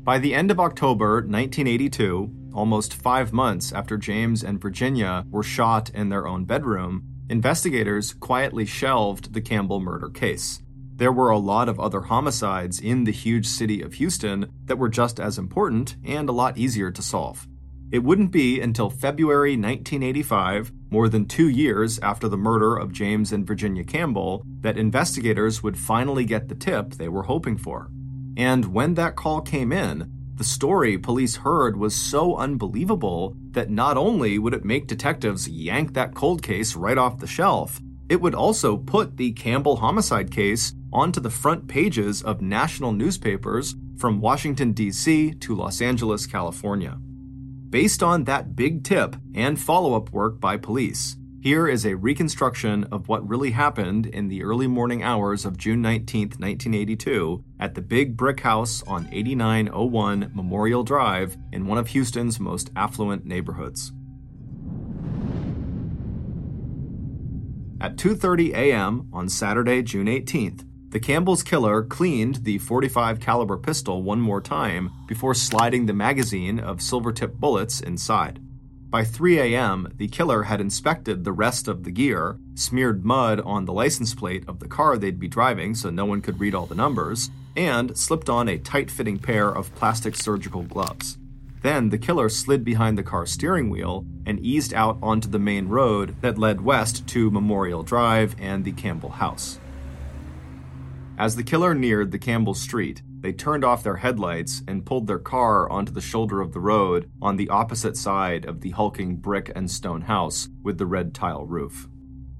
By 0.03 0.19
the 0.19 0.33
end 0.33 0.51
of 0.51 0.59
October 0.59 1.15
1982, 1.15 2.51
almost 2.53 2.93
five 2.93 3.33
months 3.33 3.71
after 3.71 3.97
James 3.97 4.43
and 4.43 4.62
Virginia 4.62 5.25
were 5.29 5.43
shot 5.43 5.89
in 5.91 6.09
their 6.09 6.27
own 6.27 6.45
bedroom, 6.45 7.03
investigators 7.29 8.13
quietly 8.13 8.65
shelved 8.65 9.33
the 9.33 9.41
Campbell 9.41 9.79
murder 9.79 10.09
case. 10.09 10.62
There 10.95 11.12
were 11.12 11.32
a 11.32 11.39
lot 11.39 11.69
of 11.69 11.79
other 11.79 12.01
homicides 12.01 12.79
in 12.79 13.03
the 13.03 13.12
huge 13.12 13.47
city 13.47 13.82
of 13.82 13.93
Houston 13.95 14.51
that 14.65 14.77
were 14.77 14.89
just 14.89 15.19
as 15.19 15.39
important 15.39 15.95
and 16.06 16.29
a 16.29 16.34
lot 16.34 16.58
easier 16.58 16.91
to 16.91 17.01
solve. 17.01 17.47
It 17.91 18.03
wouldn't 18.03 18.32
be 18.32 18.62
until 18.62 18.89
February 18.89 19.51
1985, 19.51 20.71
more 20.91 21.10
than 21.10 21.25
two 21.25 21.49
years 21.49 21.97
after 21.99 22.27
the 22.27 22.38
murder 22.38 22.75
of 22.75 22.91
James 22.91 23.32
and 23.32 23.45
Virginia 23.45 23.84
Campbell, 23.84 24.43
that 24.62 24.77
investigators 24.77 25.63
would 25.63 25.77
finally 25.77 26.25
get 26.25 26.47
the 26.47 26.56
tip 26.56 26.91
they 26.91 27.10
were 27.10 27.23
hoping 27.23 27.58
for. 27.58 27.89
And 28.38 28.65
when 28.73 28.93
that 28.93 29.15
call 29.15 29.41
came 29.41 29.71
in, 29.71 30.12
the 30.36 30.43
story 30.43 30.97
police 30.97 31.36
heard 31.36 31.77
was 31.77 31.95
so 31.95 32.36
unbelievable 32.36 33.36
that 33.51 33.69
not 33.69 33.97
only 33.97 34.39
would 34.39 34.53
it 34.53 34.65
make 34.65 34.88
detectives 34.88 35.47
yank 35.47 35.93
that 35.93 36.15
cold 36.15 36.41
case 36.41 36.75
right 36.75 36.97
off 36.97 37.19
the 37.19 37.27
shelf, 37.27 37.79
it 38.10 38.19
would 38.21 38.36
also 38.36 38.77
put 38.77 39.17
the 39.17 39.32
Campbell 39.34 39.75
homicide 39.75 40.32
case 40.32 40.73
onto 40.93 41.19
the 41.19 41.29
front 41.29 41.67
pages 41.67 42.21
of 42.21 42.41
national 42.41 42.93
newspapers 42.93 43.75
from 43.97 44.21
Washington, 44.21 44.71
D.C. 44.71 45.34
to 45.34 45.56
Los 45.56 45.82
Angeles, 45.82 46.25
California. 46.25 46.97
Based 47.69 48.03
on 48.03 48.25
that 48.25 48.56
big 48.56 48.84
tip 48.84 49.15
and 49.34 49.60
follow 49.60 49.95
up 49.95 50.12
work 50.12 50.39
by 50.39 50.58
police, 50.58 51.17
here 51.41 51.67
is 51.67 51.86
a 51.86 51.97
reconstruction 51.97 52.86
of 52.86 53.10
what 53.10 53.27
really 53.27 53.51
happened 53.51 54.06
in 54.06 54.29
the 54.29 54.43
early 54.43 54.67
morning 54.67 55.03
hours 55.03 55.43
of 55.43 55.58
June 55.58 55.82
19, 55.82 56.29
1982, 56.38 57.43
at 57.60 57.75
the 57.75 57.82
Big 57.82 58.15
Brick 58.15 58.39
House 58.39 58.82
on 58.84 59.10
8901 59.12 60.32
Memorial 60.34 60.84
Drive 60.84 61.36
in 61.51 61.67
one 61.67 61.77
of 61.77 61.88
Houston's 61.88 62.39
most 62.39 62.71
affluent 62.77 63.25
neighborhoods. 63.25 63.91
At 67.82 67.97
2:30 67.97 68.53
a.m. 68.53 69.10
on 69.12 69.27
Saturday, 69.27 69.82
June 69.82 70.08
18th, 70.08 70.63
the 70.93 70.99
Campbell's 70.99 71.41
killer 71.41 71.82
cleaned 71.82 72.43
the 72.43 72.60
45 72.60 73.19
caliber 73.19 73.58
pistol 73.58 74.03
one 74.03 74.21
more 74.21 74.39
time 74.39 74.91
before 75.08 75.34
sliding 75.34 75.88
the 75.88 75.93
magazine 75.93 76.60
of 76.60 76.84
silver-tipped 76.84 77.39
bullets 77.39 77.82
inside. 77.82 78.39
By 78.91 79.03
3 79.03 79.39
a.m., 79.39 79.91
the 79.97 80.08
killer 80.08 80.43
had 80.43 80.62
inspected 80.62 81.23
the 81.23 81.32
rest 81.32 81.67
of 81.67 81.84
the 81.84 81.89
gear, 81.89 82.38
smeared 82.53 83.03
mud 83.03 83.41
on 83.41 83.65
the 83.65 83.73
license 83.73 84.13
plate 84.13 84.43
of 84.47 84.60
the 84.60 84.67
car 84.67 84.95
they'd 84.99 85.19
be 85.19 85.27
driving 85.27 85.73
so 85.73 85.89
no 85.89 86.06
one 86.06 86.21
could 86.21 86.39
read 86.39 86.53
all 86.53 86.67
the 86.67 86.75
numbers, 86.75 87.32
and 87.56 87.97
slipped 87.97 88.29
on 88.29 88.47
a 88.47 88.60
tight 88.60 88.91
fitting 88.91 89.17
pair 89.17 89.49
of 89.49 89.73
plastic 89.73 90.15
surgical 90.15 90.62
gloves. 90.62 91.17
Then 91.63 91.89
the 91.89 91.97
killer 91.97 92.29
slid 92.29 92.63
behind 92.63 92.99
the 92.99 93.03
car's 93.03 93.32
steering 93.32 93.71
wheel 93.71 94.06
and 94.27 94.39
eased 94.41 94.75
out 94.75 94.99
onto 95.01 95.27
the 95.27 95.39
main 95.39 95.69
road 95.69 96.15
that 96.21 96.38
led 96.38 96.62
west 96.62 97.08
to 97.08 97.32
Memorial 97.32 97.82
Drive 97.82 98.36
and 98.39 98.63
the 98.63 98.73
Campbell 98.73 99.10
house. 99.10 99.58
As 101.23 101.38
the 101.38 101.43
killer 101.43 101.73
neared 101.73 102.12
the 102.12 102.19
Campbell 102.19 102.53
Street, 102.53 103.01
they 103.21 103.31
turned 103.31 103.63
off 103.63 103.81
their 103.81 103.95
headlights 103.95 104.62
and 104.67 104.86
pulled 104.86 105.07
their 105.07 105.19
car 105.19 105.69
onto 105.69 105.93
the 105.93 106.01
shoulder 106.01 106.41
of 106.41 106.51
the 106.51 106.59
road 106.59 107.09
on 107.21 107.38
the 107.38 107.47
opposite 107.47 107.95
side 107.95 108.43
of 108.43 108.59
the 108.59 108.71
hulking 108.71 109.15
brick 109.15 109.49
and 109.55 109.71
stone 109.71 110.01
house 110.01 110.49
with 110.63 110.77
the 110.77 110.86
red 110.86 111.13
tile 111.13 111.45
roof. 111.45 111.88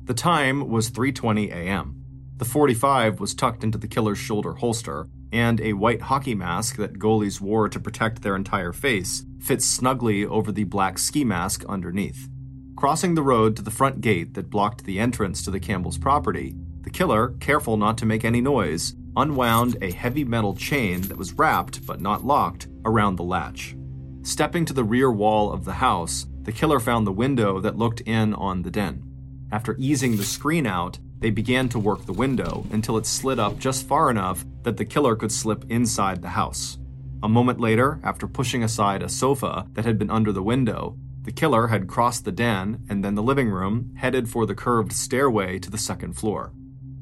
The 0.04 0.14
time 0.14 0.68
was 0.68 0.92
3:20 0.92 1.50
a.m. 1.50 2.04
The 2.36 2.44
45 2.44 3.22
was 3.22 3.34
tucked 3.34 3.64
into 3.64 3.78
the 3.78 3.88
killer's 3.88 4.18
shoulder 4.18 4.56
holster, 4.56 5.08
and 5.32 5.62
a 5.62 5.72
white 5.72 6.02
hockey 6.02 6.36
mask 6.36 6.76
that 6.76 7.00
goalies 7.00 7.40
wore 7.40 7.70
to 7.70 7.80
protect 7.80 8.22
their 8.22 8.36
entire 8.36 8.74
face 8.74 9.24
fits 9.40 9.66
snugly 9.66 10.26
over 10.26 10.52
the 10.52 10.66
black 10.66 10.98
ski 10.98 11.24
mask 11.24 11.64
underneath. 11.70 12.28
Crossing 12.76 13.16
the 13.16 13.24
road 13.24 13.56
to 13.56 13.62
the 13.62 13.72
front 13.72 14.02
gate 14.02 14.34
that 14.34 14.50
blocked 14.50 14.84
the 14.84 15.00
entrance 15.00 15.42
to 15.44 15.52
the 15.52 15.62
Campbell's 15.62 15.98
property, 15.98 16.58
the 16.84 16.90
killer, 16.90 17.30
careful 17.40 17.78
not 17.78 17.98
to 17.98 18.06
make 18.06 18.24
any 18.24 18.42
noise, 18.42 18.96
unwound 19.16 19.78
a 19.82 19.92
heavy 19.92 20.24
metal 20.24 20.56
chain 20.56 21.02
that 21.02 21.18
was 21.18 21.34
wrapped, 21.34 21.86
but 21.86 22.02
not 22.02 22.26
locked, 22.26 22.68
around 22.86 23.16
the 23.16 23.24
latch. 23.24 23.76
Stepping 24.22 24.66
to 24.66 24.74
the 24.74 24.84
rear 24.84 25.12
wall 25.12 25.52
of 25.52 25.66
the 25.66 25.74
house, 25.74 26.28
the 26.44 26.52
killer 26.52 26.80
found 26.80 27.08
the 27.08 27.12
window 27.12 27.60
that 27.60 27.78
looked 27.78 28.02
in 28.02 28.34
on 28.34 28.62
the 28.62 28.72
den. 28.72 29.04
After 29.52 29.76
easing 29.78 30.18
the 30.18 30.24
screen 30.24 30.66
out, 30.66 31.00
they 31.20 31.30
began 31.30 31.70
to 31.70 31.80
work 31.80 32.06
the 32.06 32.14
window 32.14 32.66
until 32.72 32.98
it 32.98 33.06
slid 33.06 33.40
up 33.40 33.58
just 33.58 33.88
far 33.88 34.10
enough 34.10 34.46
that 34.64 34.78
the 34.78 34.86
killer 34.86 35.16
could 35.16 35.32
slip 35.32 35.64
inside 35.70 36.22
the 36.22 36.30
house. 36.30 36.78
A 37.22 37.30
moment 37.30 37.62
later, 37.62 38.00
after 38.04 38.28
pushing 38.28 38.64
aside 38.64 39.02
a 39.02 39.08
sofa 39.08 39.68
that 39.74 39.86
had 39.86 39.98
been 39.98 40.10
under 40.10 40.34
the 40.34 40.44
window, 40.44 40.98
the 41.22 41.32
killer 41.32 41.68
had 41.68 41.88
crossed 41.88 42.26
the 42.26 42.34
den 42.34 42.84
and 42.90 43.06
then 43.06 43.16
the 43.16 43.24
living 43.24 43.50
room, 43.50 43.94
headed 43.96 44.28
for 44.28 44.46
the 44.46 44.56
curved 44.56 44.92
stairway 44.92 45.60
to 45.60 45.70
the 45.70 45.78
second 45.78 46.14
floor. 46.14 46.52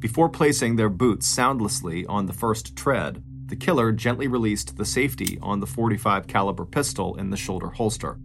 Before 0.02 0.30
placing 0.30 0.78
their 0.78 0.90
boots 0.90 1.28
soundlessly 1.28 2.08
on 2.08 2.26
the 2.26 2.34
first 2.34 2.76
tread, 2.76 3.24
the 3.46 3.56
killer 3.56 3.92
gently 3.92 4.28
released 4.28 4.76
the 4.76 4.84
safety 4.84 5.38
on 5.44 5.60
the 5.60 5.68
45 5.68 6.26
caliber 6.26 6.66
pistol 6.66 7.16
in 7.18 7.30
the 7.30 7.38
shoulder 7.38 7.70
holster. 7.70 8.18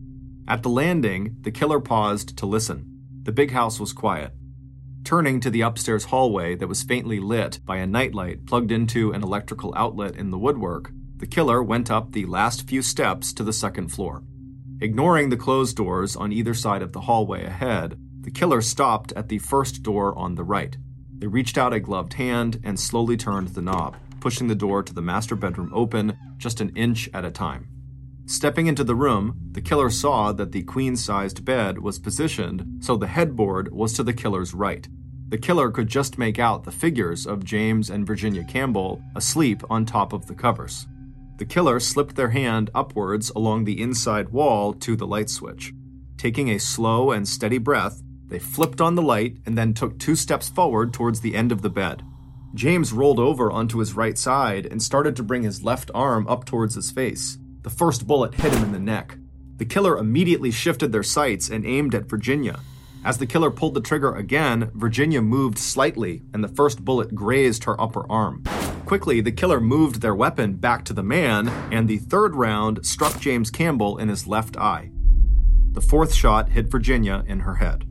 At 0.49 0.62
the 0.62 0.71
landing, 0.71 1.37
the 1.43 1.51
killer 1.51 1.79
paused 1.79 2.39
to 2.39 2.47
listen. 2.47 2.87
The 3.25 3.33
big 3.33 3.51
house 3.51 3.79
was 3.79 3.93
quiet. 3.93 4.33
Turning 5.05 5.39
to 5.41 5.51
the 5.51 5.61
upstairs 5.61 6.07
hallway 6.07 6.55
that 6.55 6.67
was 6.67 6.83
faintly 6.83 7.21
lit 7.21 7.61
by 7.67 7.77
a 7.77 7.87
nightlight 7.87 8.47
plugged 8.47 8.73
into 8.73 9.12
an 9.12 9.23
electrical 9.23 9.75
outlet 9.77 10.17
in 10.17 10.31
the 10.31 10.39
woodwork, 10.39 10.93
the 11.19 11.27
killer 11.27 11.62
went 11.62 11.91
up 11.91 12.12
the 12.12 12.25
last 12.25 12.67
few 12.67 12.81
steps 12.81 13.35
to 13.35 13.45
the 13.45 13.53
second 13.53 13.89
floor. 13.89 14.23
Ignoring 14.81 15.29
the 15.29 15.37
closed 15.37 15.77
doors 15.77 16.17
on 16.17 16.33
either 16.33 16.55
side 16.55 16.81
of 16.81 16.95
the 16.95 17.03
hallway 17.03 17.45
ahead, 17.45 17.99
the 18.23 18.31
killer 18.31 18.62
stopped 18.62 19.12
at 19.12 19.29
the 19.29 19.39
first 19.39 19.83
door 19.83 20.17
on 20.17 20.37
the 20.37 20.45
right. 20.45 20.79
They 21.19 21.27
reached 21.27 21.57
out 21.57 21.73
a 21.73 21.81
gloved 21.81 22.15
hand 22.15 22.61
and 22.63 22.79
slowly 22.79 23.17
turned 23.17 23.49
the 23.49 23.63
knob, 23.63 23.97
pushing 24.21 24.49
the 24.49 24.55
door 24.55 24.83
to 24.83 24.93
the 24.93 25.03
master 25.03 25.37
bedroom 25.37 25.71
open 25.73 26.17
just 26.37 26.61
an 26.61 26.71
inch 26.77 27.09
at 27.15 27.25
a 27.25 27.31
time. 27.31 27.69
Stepping 28.27 28.67
into 28.67 28.83
the 28.83 28.95
room, 28.95 29.37
the 29.53 29.61
killer 29.61 29.89
saw 29.89 30.33
that 30.33 30.53
the 30.53 30.65
queen 30.65 30.97
sized 30.97 31.45
bed 31.45 31.79
was 31.79 31.99
positioned 31.99 32.85
so 32.85 32.97
the 32.97 33.07
headboard 33.07 33.73
was 33.73 33.93
to 33.93 34.03
the 34.03 34.13
killer's 34.13 34.53
right. 34.53 34.89
The 35.29 35.39
killer 35.39 35.71
could 35.71 35.89
just 35.89 36.19
make 36.19 36.39
out 36.39 36.65
the 36.65 36.73
figures 36.73 37.27
of 37.27 37.45
James 37.45 37.89
and 37.89 38.07
Virginia 38.07 38.45
Campbell 38.45 39.03
asleep 39.15 39.63
on 39.71 39.85
top 39.85 40.13
of 40.13 40.27
the 40.27 40.35
covers. 40.35 40.87
The 41.39 41.45
killer 41.45 41.81
slipped 41.81 42.17
their 42.17 42.31
hand 42.31 42.71
upwards 42.75 43.31
along 43.31 43.65
the 43.65 43.81
inside 43.81 44.31
wall 44.31 44.73
to 44.75 44.97
the 44.97 45.07
light 45.07 45.31
switch. 45.31 45.73
Taking 46.17 46.51
a 46.51 46.59
slow 46.59 47.11
and 47.11 47.29
steady 47.29 47.59
breath, 47.59 48.03
they 48.29 48.39
flipped 48.39 48.81
on 48.81 48.95
the 48.95 49.03
light 49.03 49.37
and 49.47 49.57
then 49.57 49.75
took 49.75 49.99
two 49.99 50.17
steps 50.17 50.49
forward 50.49 50.93
towards 50.93 51.21
the 51.21 51.35
end 51.35 51.53
of 51.53 51.62
the 51.62 51.71
bed. 51.71 52.03
James 52.55 52.93
rolled 52.93 53.19
over 53.19 53.51
onto 53.51 53.79
his 53.79 53.95
right 53.95 54.17
side 54.17 54.67
and 54.67 54.83
started 54.83 55.15
to 55.17 55.23
bring 55.23 55.43
his 55.43 55.62
left 55.62 55.91
arm 55.95 56.27
up 56.27 56.45
towards 56.45 56.75
his 56.75 56.91
face. 56.91 57.39
The 57.62 57.71
first 57.71 58.07
bullet 58.07 58.35
hit 58.35 58.53
him 58.53 58.65
in 58.65 58.73
the 58.73 58.79
neck. 58.79 59.17
The 59.59 59.65
killer 59.65 59.99
immediately 59.99 60.51
shifted 60.51 60.93
their 60.93 61.03
sights 61.03 61.49
and 61.49 61.67
aimed 61.67 61.95
at 61.95 62.09
Virginia. 62.09 62.61
As 63.05 63.19
the 63.19 63.27
killer 63.27 63.51
pulled 63.51 63.75
the 63.75 63.81
trigger 63.81 64.15
again, 64.15 64.71
Virginia 64.75 65.23
moved 65.23 65.59
slightly, 65.59 66.23
and 66.33 66.43
the 66.43 66.49
first 66.49 66.85
bullet 66.85 67.15
grazed 67.15 67.65
her 67.65 67.81
upper 67.81 68.11
arm. 68.11 68.43
Quickly, 68.85 69.21
the 69.21 69.33
killer 69.33 69.61
moved 69.61 70.01
their 70.01 70.15
weapon 70.15 70.55
back 70.55 70.85
to 70.87 70.93
the 70.93 71.03
man, 71.03 71.49
and 71.71 71.89
the 71.89 71.99
third 71.99 72.35
round 72.35 72.85
struck 72.85 73.21
James 73.21 73.51
Campbell 73.51 73.99
in 73.99 74.09
his 74.09 74.27
left 74.27 74.57
eye. 74.57 74.91
The 75.73 75.81
fourth 75.81 76.15
shot 76.15 76.51
hit 76.51 76.71
Virginia 76.71 77.23
in 77.27 77.41
her 77.41 77.57
head. 77.57 77.85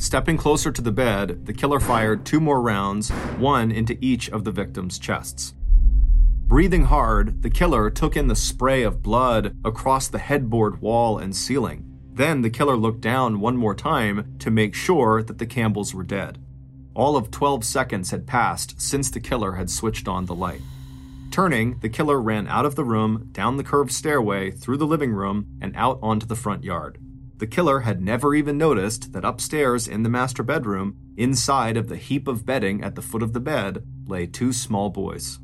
Stepping 0.00 0.38
closer 0.38 0.72
to 0.72 0.80
the 0.80 0.90
bed, 0.90 1.44
the 1.44 1.52
killer 1.52 1.78
fired 1.78 2.24
two 2.24 2.40
more 2.40 2.62
rounds, 2.62 3.10
one 3.36 3.70
into 3.70 3.98
each 4.00 4.30
of 4.30 4.44
the 4.44 4.50
victims' 4.50 4.98
chests. 4.98 5.52
Breathing 6.46 6.84
hard, 6.84 7.42
the 7.42 7.50
killer 7.50 7.90
took 7.90 8.16
in 8.16 8.26
the 8.26 8.34
spray 8.34 8.82
of 8.82 9.02
blood 9.02 9.54
across 9.62 10.08
the 10.08 10.18
headboard 10.18 10.80
wall 10.80 11.18
and 11.18 11.36
ceiling. 11.36 11.84
Then 12.14 12.40
the 12.40 12.48
killer 12.48 12.78
looked 12.78 13.02
down 13.02 13.40
one 13.40 13.58
more 13.58 13.74
time 13.74 14.36
to 14.38 14.50
make 14.50 14.74
sure 14.74 15.22
that 15.22 15.36
the 15.36 15.44
Campbells 15.44 15.94
were 15.94 16.02
dead. 16.02 16.38
All 16.94 17.14
of 17.14 17.30
12 17.30 17.62
seconds 17.62 18.10
had 18.10 18.26
passed 18.26 18.80
since 18.80 19.10
the 19.10 19.20
killer 19.20 19.52
had 19.52 19.68
switched 19.68 20.08
on 20.08 20.24
the 20.24 20.34
light. 20.34 20.62
Turning, 21.30 21.78
the 21.80 21.90
killer 21.90 22.18
ran 22.22 22.48
out 22.48 22.64
of 22.64 22.74
the 22.74 22.84
room, 22.84 23.28
down 23.32 23.58
the 23.58 23.64
curved 23.64 23.92
stairway, 23.92 24.50
through 24.50 24.78
the 24.78 24.86
living 24.86 25.12
room, 25.12 25.58
and 25.60 25.76
out 25.76 25.98
onto 26.02 26.24
the 26.24 26.34
front 26.34 26.64
yard. 26.64 26.98
The 27.40 27.46
killer 27.46 27.80
had 27.80 28.02
never 28.02 28.34
even 28.34 28.58
noticed 28.58 29.14
that 29.14 29.24
upstairs 29.24 29.88
in 29.88 30.02
the 30.02 30.10
master 30.10 30.42
bedroom, 30.42 30.98
inside 31.16 31.78
of 31.78 31.88
the 31.88 31.96
heap 31.96 32.28
of 32.28 32.44
bedding 32.44 32.84
at 32.84 32.96
the 32.96 33.02
foot 33.02 33.22
of 33.22 33.32
the 33.32 33.40
bed, 33.40 33.82
lay 34.06 34.26
two 34.26 34.52
small 34.52 34.90
boys. 34.90 35.38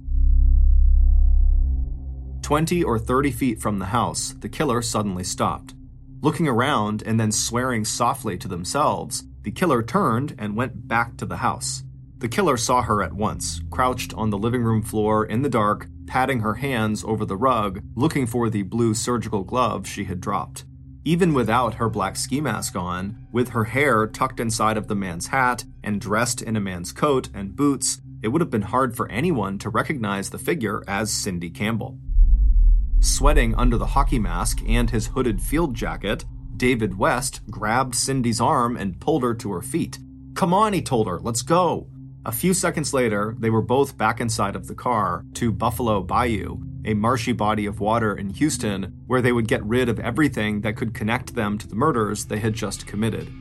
Twenty 2.42 2.84
or 2.84 2.98
thirty 2.98 3.30
feet 3.30 3.62
from 3.62 3.78
the 3.78 3.86
house, 3.86 4.34
the 4.40 4.48
killer 4.50 4.82
suddenly 4.82 5.24
stopped. 5.24 5.72
Looking 6.20 6.46
around 6.46 7.02
and 7.06 7.18
then 7.18 7.32
swearing 7.32 7.86
softly 7.86 8.36
to 8.38 8.46
themselves, 8.46 9.24
the 9.40 9.50
killer 9.50 9.82
turned 9.82 10.34
and 10.38 10.54
went 10.54 10.86
back 10.86 11.16
to 11.16 11.24
the 11.24 11.38
house. 11.38 11.82
The 12.18 12.28
killer 12.28 12.58
saw 12.58 12.82
her 12.82 13.02
at 13.02 13.14
once, 13.14 13.62
crouched 13.70 14.12
on 14.12 14.28
the 14.28 14.36
living 14.38 14.62
room 14.62 14.82
floor 14.82 15.24
in 15.24 15.40
the 15.40 15.48
dark, 15.48 15.86
patting 16.06 16.40
her 16.40 16.54
hands 16.56 17.02
over 17.04 17.24
the 17.24 17.38
rug, 17.38 17.80
looking 17.94 18.26
for 18.26 18.50
the 18.50 18.64
blue 18.64 18.92
surgical 18.92 19.44
glove 19.44 19.86
she 19.86 20.04
had 20.04 20.20
dropped. 20.20 20.66
Even 21.06 21.34
without 21.34 21.74
her 21.74 21.88
black 21.88 22.16
ski 22.16 22.40
mask 22.40 22.74
on, 22.74 23.28
with 23.30 23.50
her 23.50 23.62
hair 23.62 24.08
tucked 24.08 24.40
inside 24.40 24.76
of 24.76 24.88
the 24.88 24.96
man's 24.96 25.28
hat 25.28 25.62
and 25.84 26.00
dressed 26.00 26.42
in 26.42 26.56
a 26.56 26.60
man's 26.60 26.90
coat 26.90 27.28
and 27.32 27.54
boots, 27.54 28.00
it 28.24 28.28
would 28.28 28.40
have 28.40 28.50
been 28.50 28.62
hard 28.62 28.96
for 28.96 29.08
anyone 29.08 29.56
to 29.60 29.70
recognize 29.70 30.30
the 30.30 30.38
figure 30.38 30.82
as 30.88 31.12
Cindy 31.12 31.48
Campbell. 31.48 31.96
Sweating 32.98 33.54
under 33.54 33.78
the 33.78 33.86
hockey 33.86 34.18
mask 34.18 34.58
and 34.66 34.90
his 34.90 35.06
hooded 35.06 35.40
field 35.40 35.76
jacket, 35.76 36.24
David 36.56 36.98
West 36.98 37.40
grabbed 37.52 37.94
Cindy's 37.94 38.40
arm 38.40 38.76
and 38.76 38.98
pulled 38.98 39.22
her 39.22 39.34
to 39.34 39.52
her 39.52 39.62
feet. 39.62 40.00
Come 40.34 40.52
on, 40.52 40.72
he 40.72 40.82
told 40.82 41.06
her, 41.06 41.20
let's 41.20 41.42
go. 41.42 41.86
A 42.26 42.32
few 42.32 42.54
seconds 42.54 42.92
later, 42.92 43.36
they 43.38 43.50
were 43.50 43.62
both 43.62 43.96
back 43.96 44.20
inside 44.20 44.56
of 44.56 44.66
the 44.66 44.74
car 44.74 45.24
to 45.34 45.52
Buffalo 45.52 46.02
Bayou, 46.02 46.58
a 46.84 46.92
marshy 46.92 47.30
body 47.30 47.66
of 47.66 47.78
water 47.78 48.16
in 48.16 48.30
Houston 48.30 48.82
where 49.06 49.22
they 49.22 49.30
would 49.30 49.46
get 49.46 49.64
rid 49.64 49.88
of 49.88 50.00
everything 50.00 50.60
that 50.62 50.76
could 50.76 50.92
connect 50.92 51.36
them 51.36 51.56
to 51.56 51.68
the 51.68 51.76
murders 51.76 52.24
they 52.24 52.40
had 52.40 52.52
just 52.52 52.84
committed. 52.84 53.32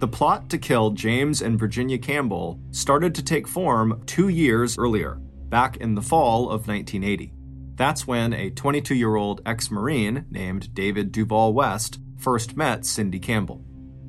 The 0.00 0.08
plot 0.08 0.50
to 0.50 0.58
kill 0.58 0.90
James 0.90 1.42
and 1.42 1.60
Virginia 1.60 1.96
Campbell 1.96 2.58
started 2.72 3.14
to 3.14 3.22
take 3.22 3.46
form 3.46 4.02
two 4.04 4.28
years 4.28 4.76
earlier, 4.78 5.14
back 5.48 5.76
in 5.76 5.94
the 5.94 6.02
fall 6.02 6.50
of 6.50 6.66
1980. 6.66 7.32
That's 7.76 8.04
when 8.04 8.32
a 8.32 8.50
22 8.50 8.96
year 8.96 9.14
old 9.14 9.42
ex 9.46 9.70
Marine 9.70 10.26
named 10.28 10.74
David 10.74 11.12
Duval 11.12 11.52
West 11.54 12.00
first 12.18 12.56
met 12.56 12.84
Cindy 12.84 13.20
Campbell. 13.20 13.63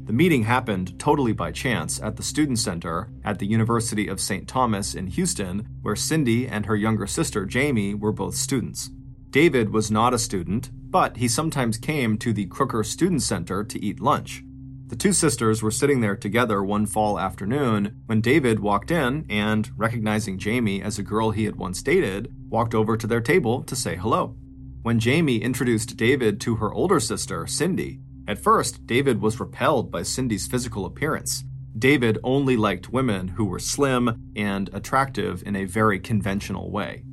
The 0.05 0.13
meeting 0.13 0.43
happened 0.43 0.99
totally 0.99 1.33
by 1.33 1.51
chance 1.51 1.99
at 1.99 2.15
the 2.15 2.21
Student 2.21 2.59
Center 2.59 3.09
at 3.23 3.39
the 3.39 3.47
University 3.47 4.07
of 4.07 4.21
St. 4.21 4.47
Thomas 4.47 4.93
in 4.93 5.07
Houston, 5.07 5.67
where 5.81 5.95
Cindy 5.95 6.47
and 6.47 6.67
her 6.67 6.75
younger 6.75 7.07
sister 7.07 7.43
Jamie 7.43 7.95
were 7.95 8.11
both 8.11 8.35
students. 8.35 8.91
David 9.31 9.71
was 9.71 9.89
not 9.89 10.13
a 10.13 10.19
student, 10.19 10.69
but 10.91 11.17
he 11.17 11.27
sometimes 11.27 11.79
came 11.79 12.19
to 12.19 12.33
the 12.33 12.45
Crooker 12.45 12.83
Student 12.83 13.23
Center 13.23 13.63
to 13.63 13.83
eat 13.83 13.99
lunch. 13.99 14.43
The 14.87 14.95
two 14.95 15.11
sisters 15.11 15.63
were 15.63 15.71
sitting 15.71 16.01
there 16.01 16.15
together 16.15 16.63
one 16.63 16.85
fall 16.85 17.19
afternoon 17.19 18.03
when 18.05 18.21
David 18.21 18.59
walked 18.59 18.91
in 18.91 19.25
and, 19.27 19.71
recognizing 19.75 20.37
Jamie 20.37 20.83
as 20.83 20.99
a 20.99 21.03
girl 21.03 21.31
he 21.31 21.45
had 21.45 21.55
once 21.55 21.81
dated, 21.81 22.31
walked 22.47 22.75
over 22.75 22.95
to 22.95 23.07
their 23.07 23.21
table 23.21 23.63
to 23.63 23.75
say 23.75 23.95
hello. 23.95 24.35
When 24.83 24.99
Jamie 24.99 25.41
introduced 25.41 25.97
David 25.97 26.39
to 26.41 26.57
her 26.57 26.71
older 26.71 26.99
sister, 26.99 27.47
Cindy, 27.47 27.99
at 28.27 28.39
first, 28.39 28.87
David 28.87 29.21
was 29.21 29.39
repelled 29.39 29.91
by 29.91 30.03
Cindy's 30.03 30.47
physical 30.47 30.85
appearance. 30.85 31.43
David 31.77 32.17
only 32.23 32.57
liked 32.57 32.91
women 32.91 33.27
who 33.27 33.45
were 33.45 33.59
slim 33.59 34.31
and 34.35 34.69
attractive 34.73 35.43
in 35.45 35.55
a 35.55 35.65
very 35.65 35.99
conventional 35.99 36.71
way. 36.71 37.03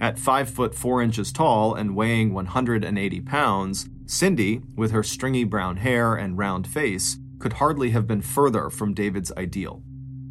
At 0.00 0.18
5 0.18 0.48
foot 0.50 0.74
4 0.74 1.02
inches 1.02 1.32
tall 1.32 1.74
and 1.74 1.96
weighing 1.96 2.32
180 2.32 3.20
pounds, 3.22 3.88
Cindy, 4.06 4.60
with 4.76 4.92
her 4.92 5.02
stringy 5.02 5.44
brown 5.44 5.78
hair 5.78 6.14
and 6.14 6.38
round 6.38 6.66
face, 6.66 7.18
could 7.38 7.54
hardly 7.54 7.90
have 7.90 8.06
been 8.06 8.20
further 8.20 8.70
from 8.70 8.94
David's 8.94 9.32
ideal. 9.36 9.82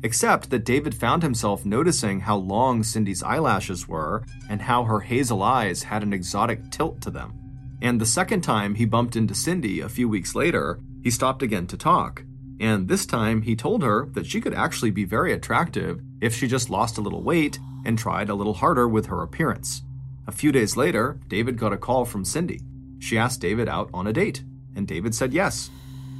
Except 0.03 0.49
that 0.49 0.65
David 0.65 0.95
found 0.95 1.23
himself 1.23 1.65
noticing 1.65 2.21
how 2.21 2.37
long 2.37 2.83
Cindy's 2.83 3.23
eyelashes 3.23 3.87
were 3.87 4.23
and 4.49 4.61
how 4.61 4.85
her 4.85 5.01
hazel 5.01 5.43
eyes 5.43 5.83
had 5.83 6.03
an 6.03 6.13
exotic 6.13 6.71
tilt 6.71 7.01
to 7.01 7.11
them. 7.11 7.48
And 7.81 7.99
the 7.99 8.05
second 8.05 8.41
time 8.41 8.75
he 8.75 8.85
bumped 8.85 9.15
into 9.15 9.33
Cindy 9.33 9.79
a 9.79 9.89
few 9.89 10.09
weeks 10.09 10.35
later, 10.35 10.79
he 11.01 11.09
stopped 11.09 11.41
again 11.41 11.67
to 11.67 11.77
talk. 11.77 12.23
And 12.59 12.87
this 12.87 13.05
time 13.05 13.43
he 13.43 13.55
told 13.55 13.83
her 13.83 14.07
that 14.13 14.25
she 14.25 14.41
could 14.41 14.53
actually 14.53 14.91
be 14.91 15.05
very 15.05 15.31
attractive 15.31 16.01
if 16.19 16.35
she 16.35 16.47
just 16.47 16.69
lost 16.69 16.97
a 16.97 17.01
little 17.01 17.23
weight 17.23 17.57
and 17.85 17.97
tried 17.97 18.29
a 18.29 18.35
little 18.35 18.55
harder 18.55 18.87
with 18.87 19.05
her 19.05 19.21
appearance. 19.21 19.81
A 20.27 20.31
few 20.33 20.51
days 20.51 20.75
later, 20.75 21.19
David 21.27 21.57
got 21.57 21.73
a 21.73 21.77
call 21.77 22.05
from 22.05 22.25
Cindy. 22.25 22.59
She 22.99 23.17
asked 23.17 23.39
David 23.39 23.69
out 23.69 23.89
on 23.93 24.07
a 24.07 24.13
date, 24.13 24.43
and 24.75 24.85
David 24.85 25.15
said 25.15 25.33
yes. 25.33 25.69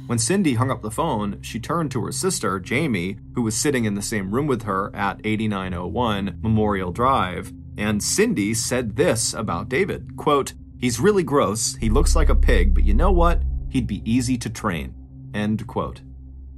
When 0.06 0.18
Cindy 0.18 0.54
hung 0.54 0.70
up 0.70 0.82
the 0.82 0.90
phone, 0.90 1.40
she 1.42 1.60
turned 1.60 1.92
to 1.92 2.04
her 2.04 2.10
sister, 2.10 2.58
Jamie, 2.58 3.18
who 3.34 3.42
was 3.42 3.54
sitting 3.54 3.84
in 3.84 3.94
the 3.94 4.02
same 4.02 4.34
room 4.34 4.48
with 4.48 4.62
her 4.62 4.90
at 4.96 5.20
8901 5.22 6.40
Memorial 6.42 6.90
Drive, 6.90 7.52
and 7.76 8.02
Cindy 8.02 8.52
said 8.54 8.96
this 8.96 9.32
about 9.34 9.68
David, 9.68 10.16
quote, 10.16 10.54
"He's 10.80 11.00
really 11.00 11.22
gross. 11.22 11.76
He 11.76 11.90
looks 11.90 12.16
like 12.16 12.28
a 12.28 12.34
pig, 12.34 12.74
but 12.74 12.84
you 12.84 12.94
know 12.94 13.12
what? 13.12 13.42
He'd 13.68 13.86
be 13.86 14.02
easy 14.10 14.38
to 14.38 14.50
train." 14.50 14.94
End 15.34 15.66
quote. 15.66 16.00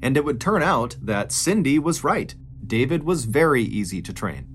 And 0.02 0.16
it 0.16 0.24
would 0.24 0.40
turn 0.40 0.62
out 0.62 0.96
that 1.02 1.32
Cindy 1.32 1.78
was 1.78 2.04
right. 2.04 2.34
David 2.66 3.02
was 3.02 3.24
very 3.24 3.62
easy 3.62 4.00
to 4.02 4.12
train. 4.12 4.46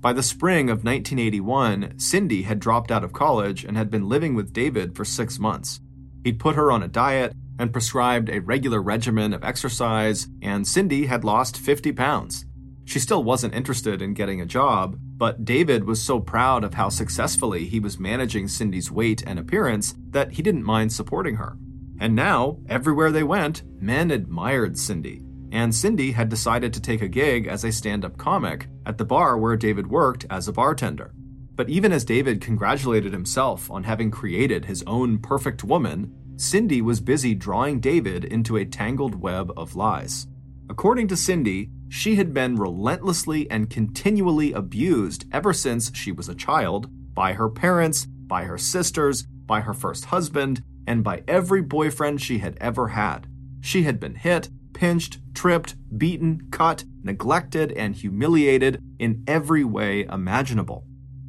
By 0.00 0.14
the 0.14 0.22
spring 0.22 0.70
of 0.70 0.82
1981, 0.82 1.98
Cindy 1.98 2.42
had 2.42 2.58
dropped 2.58 2.90
out 2.90 3.04
of 3.04 3.12
college 3.12 3.64
and 3.64 3.76
had 3.76 3.90
been 3.90 4.08
living 4.08 4.34
with 4.34 4.52
David 4.52 4.96
for 4.96 5.04
six 5.04 5.38
months. 5.38 5.80
He'd 6.24 6.38
put 6.38 6.56
her 6.56 6.72
on 6.72 6.82
a 6.82 6.88
diet 6.88 7.34
and 7.58 7.72
prescribed 7.72 8.30
a 8.30 8.40
regular 8.40 8.80
regimen 8.80 9.34
of 9.34 9.44
exercise, 9.44 10.28
and 10.40 10.66
Cindy 10.66 11.06
had 11.06 11.22
lost 11.24 11.58
50 11.58 11.92
pounds. 11.92 12.46
She 12.90 12.98
still 12.98 13.22
wasn't 13.22 13.54
interested 13.54 14.02
in 14.02 14.14
getting 14.14 14.40
a 14.40 14.44
job, 14.44 14.98
but 15.00 15.44
David 15.44 15.84
was 15.84 16.02
so 16.02 16.18
proud 16.18 16.64
of 16.64 16.74
how 16.74 16.88
successfully 16.88 17.66
he 17.66 17.78
was 17.78 18.00
managing 18.00 18.48
Cindy's 18.48 18.90
weight 18.90 19.22
and 19.24 19.38
appearance 19.38 19.94
that 20.08 20.32
he 20.32 20.42
didn't 20.42 20.64
mind 20.64 20.92
supporting 20.92 21.36
her. 21.36 21.56
And 22.00 22.16
now, 22.16 22.58
everywhere 22.68 23.12
they 23.12 23.22
went, 23.22 23.62
men 23.80 24.10
admired 24.10 24.76
Cindy. 24.76 25.22
And 25.52 25.72
Cindy 25.72 26.10
had 26.10 26.28
decided 26.28 26.72
to 26.72 26.80
take 26.80 27.00
a 27.00 27.06
gig 27.06 27.46
as 27.46 27.62
a 27.62 27.70
stand 27.70 28.04
up 28.04 28.18
comic 28.18 28.66
at 28.84 28.98
the 28.98 29.04
bar 29.04 29.38
where 29.38 29.56
David 29.56 29.86
worked 29.86 30.26
as 30.28 30.48
a 30.48 30.52
bartender. 30.52 31.12
But 31.54 31.68
even 31.68 31.92
as 31.92 32.04
David 32.04 32.40
congratulated 32.40 33.12
himself 33.12 33.70
on 33.70 33.84
having 33.84 34.10
created 34.10 34.64
his 34.64 34.82
own 34.88 35.18
perfect 35.18 35.62
woman, 35.62 36.12
Cindy 36.34 36.82
was 36.82 37.00
busy 37.00 37.36
drawing 37.36 37.78
David 37.78 38.24
into 38.24 38.56
a 38.56 38.64
tangled 38.64 39.14
web 39.14 39.52
of 39.56 39.76
lies. 39.76 40.26
According 40.68 41.06
to 41.08 41.16
Cindy, 41.16 41.70
she 41.90 42.14
had 42.14 42.32
been 42.32 42.54
relentlessly 42.54 43.50
and 43.50 43.68
continually 43.68 44.52
abused 44.52 45.24
ever 45.32 45.52
since 45.52 45.90
she 45.94 46.12
was 46.12 46.28
a 46.28 46.34
child 46.34 46.88
by 47.12 47.32
her 47.32 47.50
parents, 47.50 48.06
by 48.06 48.44
her 48.44 48.56
sisters, 48.56 49.24
by 49.44 49.60
her 49.60 49.74
first 49.74 50.06
husband, 50.06 50.62
and 50.86 51.02
by 51.02 51.22
every 51.26 51.60
boyfriend 51.60 52.22
she 52.22 52.38
had 52.38 52.56
ever 52.60 52.88
had. 52.88 53.26
She 53.60 53.82
had 53.82 53.98
been 53.98 54.14
hit, 54.14 54.48
pinched, 54.72 55.18
tripped, 55.34 55.74
beaten, 55.98 56.48
cut, 56.52 56.84
neglected, 57.02 57.72
and 57.72 57.96
humiliated 57.96 58.80
in 59.00 59.24
every 59.26 59.64
way 59.64 60.04
imaginable. 60.04 60.84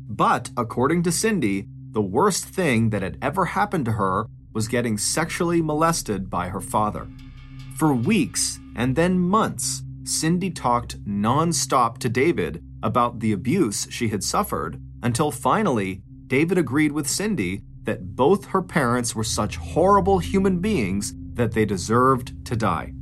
But 0.07 0.51
according 0.55 1.01
to 1.03 1.11
Cindy, 1.11 1.65
the 1.91 2.01
worst 2.01 2.45
thing 2.45 2.91
that 2.91 3.01
had 3.01 3.17
ever 3.19 3.45
happened 3.45 3.85
to 3.85 3.93
her 3.93 4.27
was 4.53 4.67
getting 4.67 4.99
sexually 4.99 5.61
molested 5.61 6.29
by 6.29 6.49
her 6.49 6.61
father. 6.61 7.07
For 7.75 7.95
weeks 7.95 8.59
and 8.75 8.95
then 8.95 9.17
months, 9.17 9.81
Cindy 10.03 10.49
talked 10.49 11.03
nonstop 11.05 11.97
to 11.99 12.09
David 12.09 12.63
about 12.81 13.19
the 13.19 13.31
abuse 13.31 13.87
she 13.89 14.07
had 14.09 14.23
suffered 14.23 14.81
until 15.03 15.31
finally 15.31 16.01
David 16.27 16.57
agreed 16.57 16.91
with 16.91 17.09
Cindy 17.09 17.63
that 17.83 18.15
both 18.15 18.45
her 18.45 18.61
parents 18.61 19.15
were 19.15 19.23
such 19.23 19.57
horrible 19.57 20.19
human 20.19 20.59
beings 20.59 21.13
that 21.33 21.51
they 21.51 21.65
deserved 21.65 22.45
to 22.45 22.55
die. 22.55 22.93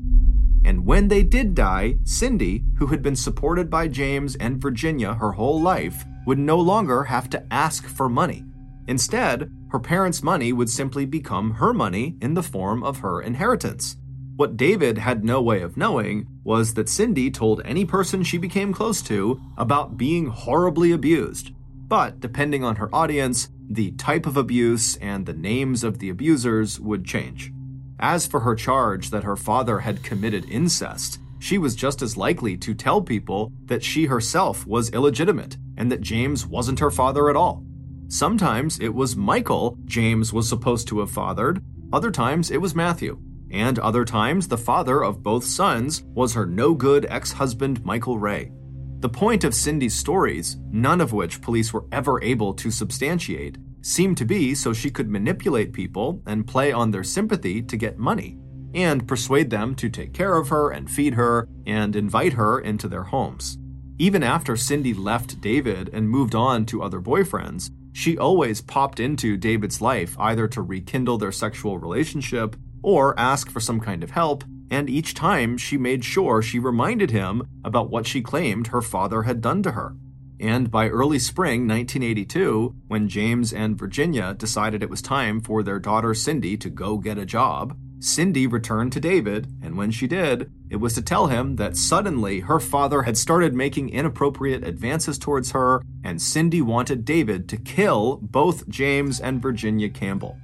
And 0.65 0.85
when 0.85 1.07
they 1.07 1.23
did 1.23 1.55
die, 1.55 1.95
Cindy, 2.03 2.63
who 2.77 2.87
had 2.87 3.01
been 3.01 3.15
supported 3.15 3.69
by 3.69 3.87
James 3.87 4.35
and 4.35 4.61
Virginia 4.61 5.13
her 5.13 5.31
whole 5.31 5.61
life, 5.61 6.05
would 6.25 6.39
no 6.39 6.57
longer 6.57 7.03
have 7.03 7.29
to 7.31 7.43
ask 7.51 7.87
for 7.87 8.09
money. 8.09 8.43
Instead, 8.87 9.51
her 9.69 9.79
parents' 9.79 10.23
money 10.23 10.51
would 10.51 10.69
simply 10.69 11.05
become 11.05 11.51
her 11.51 11.73
money 11.73 12.17
in 12.21 12.33
the 12.33 12.43
form 12.43 12.83
of 12.83 12.99
her 12.99 13.21
inheritance. 13.21 13.95
What 14.39 14.55
David 14.55 14.99
had 14.99 15.25
no 15.25 15.41
way 15.41 15.61
of 15.61 15.75
knowing 15.75 16.25
was 16.45 16.75
that 16.75 16.87
Cindy 16.87 17.29
told 17.29 17.61
any 17.65 17.83
person 17.83 18.23
she 18.23 18.37
became 18.37 18.71
close 18.71 19.01
to 19.01 19.41
about 19.57 19.97
being 19.97 20.27
horribly 20.27 20.93
abused. 20.93 21.51
But 21.89 22.21
depending 22.21 22.63
on 22.63 22.77
her 22.77 22.87
audience, 22.95 23.49
the 23.69 23.91
type 23.91 24.25
of 24.25 24.37
abuse 24.37 24.95
and 25.01 25.25
the 25.25 25.33
names 25.33 25.83
of 25.83 25.99
the 25.99 26.07
abusers 26.07 26.79
would 26.79 27.03
change. 27.03 27.51
As 27.99 28.27
for 28.27 28.39
her 28.39 28.55
charge 28.55 29.09
that 29.09 29.25
her 29.25 29.35
father 29.35 29.79
had 29.79 30.03
committed 30.03 30.49
incest, 30.49 31.19
she 31.39 31.57
was 31.57 31.75
just 31.75 32.01
as 32.01 32.15
likely 32.15 32.55
to 32.59 32.73
tell 32.73 33.01
people 33.01 33.51
that 33.65 33.83
she 33.83 34.05
herself 34.05 34.65
was 34.65 34.89
illegitimate 34.91 35.57
and 35.75 35.91
that 35.91 35.99
James 35.99 36.47
wasn't 36.47 36.79
her 36.79 36.91
father 36.91 37.29
at 37.29 37.35
all. 37.35 37.65
Sometimes 38.07 38.79
it 38.79 38.95
was 38.95 39.17
Michael 39.17 39.77
James 39.83 40.31
was 40.31 40.47
supposed 40.47 40.87
to 40.87 40.99
have 40.99 41.11
fathered, 41.11 41.61
other 41.91 42.09
times 42.09 42.51
it 42.51 42.61
was 42.61 42.73
Matthew, 42.73 43.19
and 43.51 43.79
other 43.79 44.05
times 44.05 44.47
the 44.47 44.57
father 44.57 45.03
of 45.03 45.23
both 45.23 45.43
sons 45.43 46.03
was 46.13 46.33
her 46.33 46.45
no 46.45 46.73
good 46.73 47.05
ex 47.09 47.31
husband 47.31 47.83
Michael 47.83 48.19
Ray. 48.19 48.51
The 48.99 49.09
point 49.09 49.43
of 49.43 49.55
Cindy's 49.55 49.95
stories, 49.95 50.57
none 50.71 50.99
of 50.99 51.13
which 51.13 51.41
police 51.41 51.71
were 51.71 51.85
ever 51.91 52.21
able 52.21 52.53
to 52.55 52.69
substantiate, 52.69 53.57
seemed 53.81 54.17
to 54.17 54.25
be 54.25 54.53
so 54.53 54.73
she 54.73 54.89
could 54.89 55.09
manipulate 55.09 55.71
people 55.71 56.21
and 56.25 56.45
play 56.45 56.71
on 56.71 56.91
their 56.91 57.03
sympathy 57.03 57.61
to 57.61 57.77
get 57.77 57.97
money, 57.97 58.37
and 58.73 59.07
persuade 59.07 59.49
them 59.49 59.73
to 59.75 59.89
take 59.89 60.13
care 60.13 60.35
of 60.35 60.49
her 60.49 60.71
and 60.71 60.91
feed 60.91 61.13
her 61.13 61.47
and 61.65 61.95
invite 61.95 62.33
her 62.33 62.59
into 62.59 62.87
their 62.87 63.03
homes. 63.03 63.57
Even 63.97 64.23
after 64.23 64.55
Cindy 64.55 64.93
left 64.93 65.41
David 65.41 65.89
and 65.93 66.09
moved 66.09 66.35
on 66.35 66.65
to 66.67 66.83
other 66.83 67.01
boyfriends, 67.01 67.69
she 67.93 68.17
always 68.17 68.61
popped 68.61 68.99
into 68.99 69.37
David's 69.37 69.81
life 69.81 70.17
either 70.19 70.47
to 70.49 70.61
rekindle 70.61 71.17
their 71.17 71.31
sexual 71.31 71.77
relationship 71.77 72.55
or 72.81 73.19
ask 73.19 73.49
for 73.49 73.59
some 73.59 73.79
kind 73.79 74.03
of 74.03 74.11
help, 74.11 74.43
and 74.71 74.89
each 74.89 75.13
time 75.13 75.57
she 75.57 75.77
made 75.77 76.03
sure 76.03 76.41
she 76.41 76.59
reminded 76.59 77.11
him 77.11 77.43
about 77.63 77.89
what 77.89 78.07
she 78.07 78.21
claimed 78.21 78.67
her 78.67 78.81
father 78.81 79.23
had 79.23 79.41
done 79.41 79.63
to 79.63 79.71
her. 79.71 79.95
And 80.39 80.71
by 80.71 80.87
early 80.87 81.19
spring 81.19 81.67
1982, 81.67 82.73
when 82.87 83.09
James 83.09 83.51
and 83.51 83.77
Virginia 83.77 84.33
decided 84.33 84.81
it 84.81 84.89
was 84.89 85.01
time 85.01 85.41
for 85.41 85.63
their 85.63 85.79
daughter 85.79 86.13
Cindy 86.13 86.55
to 86.57 86.69
go 86.69 86.97
get 86.97 87.17
a 87.17 87.25
job, 87.25 87.75
Cindy 88.01 88.47
returned 88.47 88.93
to 88.93 89.01
David, 89.01 89.47
and 89.61 89.75
when 89.75 89.91
she 89.91 90.07
did, 90.07 90.49
it 90.69 90.77
was 90.77 90.93
to 90.93 91.01
tell 91.01 91.27
him 91.27 91.57
that 91.57 91.75
suddenly 91.75 92.39
her 92.39 92.59
father 92.59 93.01
had 93.01 93.17
started 93.17 93.53
making 93.53 93.89
inappropriate 93.89 94.63
advances 94.63 95.17
towards 95.17 95.51
her, 95.51 95.81
and 96.05 96.21
Cindy 96.21 96.61
wanted 96.61 97.03
David 97.03 97.49
to 97.49 97.57
kill 97.57 98.19
both 98.21 98.69
James 98.69 99.19
and 99.19 99.41
Virginia 99.41 99.89
Campbell. 99.89 100.37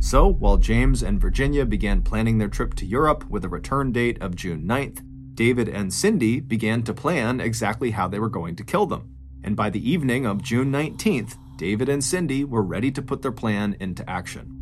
So, 0.00 0.28
while 0.28 0.56
James 0.56 1.02
and 1.02 1.20
Virginia 1.20 1.66
began 1.66 2.02
planning 2.02 2.38
their 2.38 2.48
trip 2.48 2.74
to 2.74 2.86
Europe 2.86 3.28
with 3.28 3.44
a 3.44 3.48
return 3.48 3.92
date 3.92 4.20
of 4.22 4.36
June 4.36 4.62
9th, 4.62 5.02
David 5.34 5.68
and 5.68 5.92
Cindy 5.92 6.40
began 6.40 6.82
to 6.84 6.94
plan 6.94 7.40
exactly 7.40 7.90
how 7.90 8.08
they 8.08 8.18
were 8.18 8.28
going 8.28 8.56
to 8.56 8.64
kill 8.64 8.86
them. 8.86 9.14
And 9.42 9.56
by 9.56 9.70
the 9.70 9.90
evening 9.90 10.24
of 10.24 10.42
June 10.42 10.72
19th, 10.72 11.36
David 11.56 11.88
and 11.88 12.02
Cindy 12.02 12.44
were 12.44 12.62
ready 12.62 12.90
to 12.92 13.02
put 13.02 13.22
their 13.22 13.32
plan 13.32 13.76
into 13.80 14.08
action. 14.08 14.54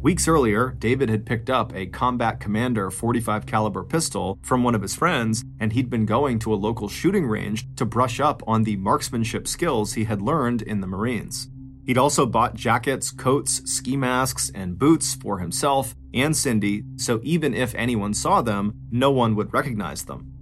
Weeks 0.00 0.28
earlier, 0.28 0.76
David 0.78 1.08
had 1.08 1.24
picked 1.24 1.48
up 1.48 1.74
a 1.74 1.86
Combat 1.86 2.38
Commander 2.38 2.90
45 2.90 3.46
caliber 3.46 3.82
pistol 3.82 4.38
from 4.42 4.62
one 4.62 4.74
of 4.74 4.82
his 4.82 4.94
friends, 4.94 5.42
and 5.58 5.72
he'd 5.72 5.88
been 5.88 6.04
going 6.04 6.38
to 6.40 6.52
a 6.52 6.56
local 6.56 6.88
shooting 6.88 7.26
range 7.26 7.66
to 7.76 7.86
brush 7.86 8.20
up 8.20 8.42
on 8.46 8.64
the 8.64 8.76
marksmanship 8.76 9.48
skills 9.48 9.94
he 9.94 10.04
had 10.04 10.20
learned 10.20 10.62
in 10.62 10.80
the 10.80 10.86
Marines. 10.86 11.48
He'd 11.86 11.98
also 11.98 12.24
bought 12.24 12.54
jackets, 12.54 13.10
coats, 13.10 13.60
ski 13.70 13.96
masks, 13.96 14.50
and 14.54 14.78
boots 14.78 15.14
for 15.14 15.38
himself 15.38 15.94
and 16.14 16.34
Cindy, 16.36 16.84
so 16.96 17.20
even 17.22 17.52
if 17.52 17.74
anyone 17.74 18.14
saw 18.14 18.40
them, 18.40 18.74
no 18.90 19.10
one 19.10 19.36
would 19.36 19.52
recognize 19.52 20.04
them. 20.04 20.32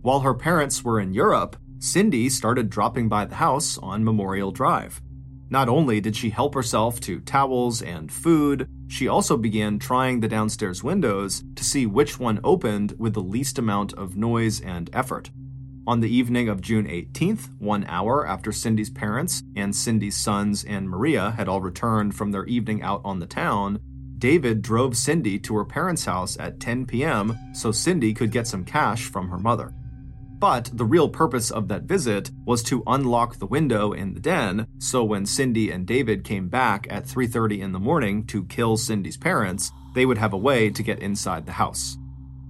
While 0.00 0.20
her 0.20 0.34
parents 0.34 0.84
were 0.84 1.00
in 1.00 1.12
Europe, 1.12 1.56
Cindy 1.78 2.28
started 2.30 2.70
dropping 2.70 3.08
by 3.08 3.26
the 3.26 3.34
house 3.34 3.76
on 3.78 4.04
Memorial 4.04 4.52
Drive. 4.52 5.02
Not 5.50 5.68
only 5.68 6.00
did 6.00 6.16
she 6.16 6.30
help 6.30 6.54
herself 6.54 6.98
to 7.00 7.20
towels 7.20 7.82
and 7.82 8.10
food, 8.10 8.68
she 8.88 9.06
also 9.06 9.36
began 9.36 9.78
trying 9.78 10.20
the 10.20 10.28
downstairs 10.28 10.82
windows 10.82 11.44
to 11.54 11.64
see 11.64 11.86
which 11.86 12.18
one 12.18 12.40
opened 12.42 12.94
with 12.98 13.14
the 13.14 13.22
least 13.22 13.58
amount 13.58 13.92
of 13.94 14.16
noise 14.16 14.60
and 14.60 14.90
effort. 14.92 15.30
On 15.88 16.00
the 16.00 16.12
evening 16.12 16.48
of 16.48 16.60
June 16.60 16.86
18th, 16.86 17.48
one 17.60 17.84
hour 17.84 18.26
after 18.26 18.50
Cindy's 18.50 18.90
parents 18.90 19.44
and 19.54 19.74
Cindy's 19.74 20.16
sons 20.16 20.64
and 20.64 20.90
Maria 20.90 21.30
had 21.30 21.46
all 21.46 21.60
returned 21.60 22.16
from 22.16 22.32
their 22.32 22.44
evening 22.46 22.82
out 22.82 23.00
on 23.04 23.20
the 23.20 23.26
town, 23.26 23.78
David 24.18 24.62
drove 24.62 24.96
Cindy 24.96 25.38
to 25.38 25.54
her 25.54 25.64
parents' 25.64 26.04
house 26.04 26.36
at 26.40 26.58
10 26.58 26.86
p.m. 26.86 27.38
so 27.54 27.70
Cindy 27.70 28.12
could 28.14 28.32
get 28.32 28.48
some 28.48 28.64
cash 28.64 29.04
from 29.04 29.28
her 29.28 29.38
mother. 29.38 29.72
But 30.40 30.70
the 30.72 30.84
real 30.84 31.08
purpose 31.08 31.52
of 31.52 31.68
that 31.68 31.84
visit 31.84 32.32
was 32.44 32.64
to 32.64 32.82
unlock 32.88 33.36
the 33.36 33.46
window 33.46 33.92
in 33.92 34.12
the 34.12 34.20
den, 34.20 34.66
so 34.78 35.04
when 35.04 35.24
Cindy 35.24 35.70
and 35.70 35.86
David 35.86 36.24
came 36.24 36.48
back 36.48 36.88
at 36.90 37.06
3:30 37.06 37.60
in 37.60 37.70
the 37.70 37.78
morning 37.78 38.24
to 38.24 38.42
kill 38.46 38.76
Cindy's 38.76 39.16
parents, 39.16 39.70
they 39.94 40.04
would 40.04 40.18
have 40.18 40.32
a 40.32 40.36
way 40.36 40.68
to 40.68 40.82
get 40.82 40.98
inside 40.98 41.46
the 41.46 41.52
house. 41.52 41.96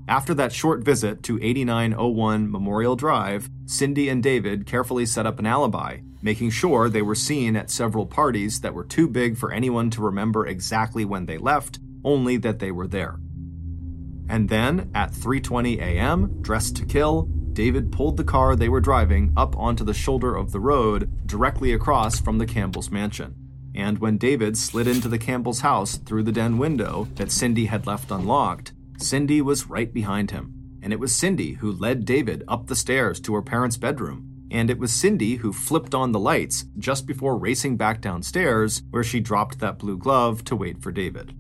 After 0.09 0.34
that 0.34 0.52
short 0.52 0.84
visit 0.84 1.24
to 1.24 1.38
8901 1.42 2.48
Memorial 2.48 2.94
Drive, 2.94 3.50
Cindy 3.64 4.09
and 4.09 4.22
David 4.22 4.64
carefully 4.64 5.04
set 5.04 5.26
up 5.26 5.40
an 5.40 5.46
alibi, 5.46 5.98
making 6.22 6.50
sure 6.50 6.88
they 6.88 7.02
were 7.02 7.16
seen 7.16 7.57
at 7.57 7.70
several 7.70 8.07
parties 8.07 8.61
that 8.61 8.72
were 8.72 8.84
too 8.84 9.09
big 9.09 9.36
for 9.36 9.50
anyone 9.50 9.90
to 9.90 10.00
remember 10.00 10.46
exactly 10.46 11.04
when 11.04 11.26
they 11.26 11.38
left, 11.38 11.80
only 12.04 12.36
that 12.36 12.61
they 12.61 12.70
were 12.70 12.86
there. 12.86 13.18
And 14.28 14.48
then, 14.48 14.90
at 14.94 15.11
3:20 15.12 15.78
a.m., 15.80 16.40
dressed 16.40 16.76
to 16.76 16.86
kill, 16.86 17.28
David 17.52 17.90
pulled 17.90 18.16
the 18.16 18.22
car 18.22 18.54
they 18.54 18.68
were 18.68 18.80
driving 18.80 19.32
up 19.36 19.57
onto 19.57 19.82
the 19.82 19.94
shoulder 19.94 20.36
of 20.36 20.52
the 20.52 20.61
road 20.61 21.11
directly 21.26 21.72
across 21.72 22.20
from 22.20 22.38
the 22.38 22.46
Campbell's 22.46 22.92
mansion. 22.92 23.34
And 23.74 23.98
when 23.98 24.18
David 24.18 24.57
slid 24.57 24.86
into 24.86 25.09
the 25.09 25.18
Campbell's 25.18 25.61
house 25.61 25.96
through 25.96 26.22
the 26.22 26.32
den 26.32 26.59
window 26.59 27.09
that 27.16 27.32
Cindy 27.32 27.66
had 27.66 27.86
left 27.86 28.11
unlocked, 28.11 28.72
Cindy 28.99 29.42
was 29.42 29.68
right 29.68 29.92
behind 29.92 30.30
him, 30.30 30.78
and 30.82 30.92
it 30.92 31.01
was 31.01 31.14
Cindy 31.14 31.55
who 31.55 31.72
led 31.72 32.05
David 32.05 32.42
up 32.49 32.66
the 32.66 32.76
stairs 32.76 33.20
to 33.20 33.34
her 33.34 33.42
parents' 33.42 33.76
bedroom. 33.76 34.47
And 34.51 34.70
it 34.70 34.78
was 34.78 34.92
Cindy 34.92 35.36
who 35.36 35.53
flipped 35.53 35.94
on 35.94 36.12
the 36.12 36.20
lights 36.20 36.64
just 36.78 37.07
before 37.07 37.36
racing 37.36 37.76
back 37.76 38.01
downstairs, 38.01 38.82
where 38.90 39.03
she 39.03 39.20
dropped 39.20 39.59
that 39.59 39.78
blue 39.78 39.99
glove 39.99 40.44
to 40.44 40.57
wait 40.57 40.80
for 40.80 40.92
David. 40.92 41.34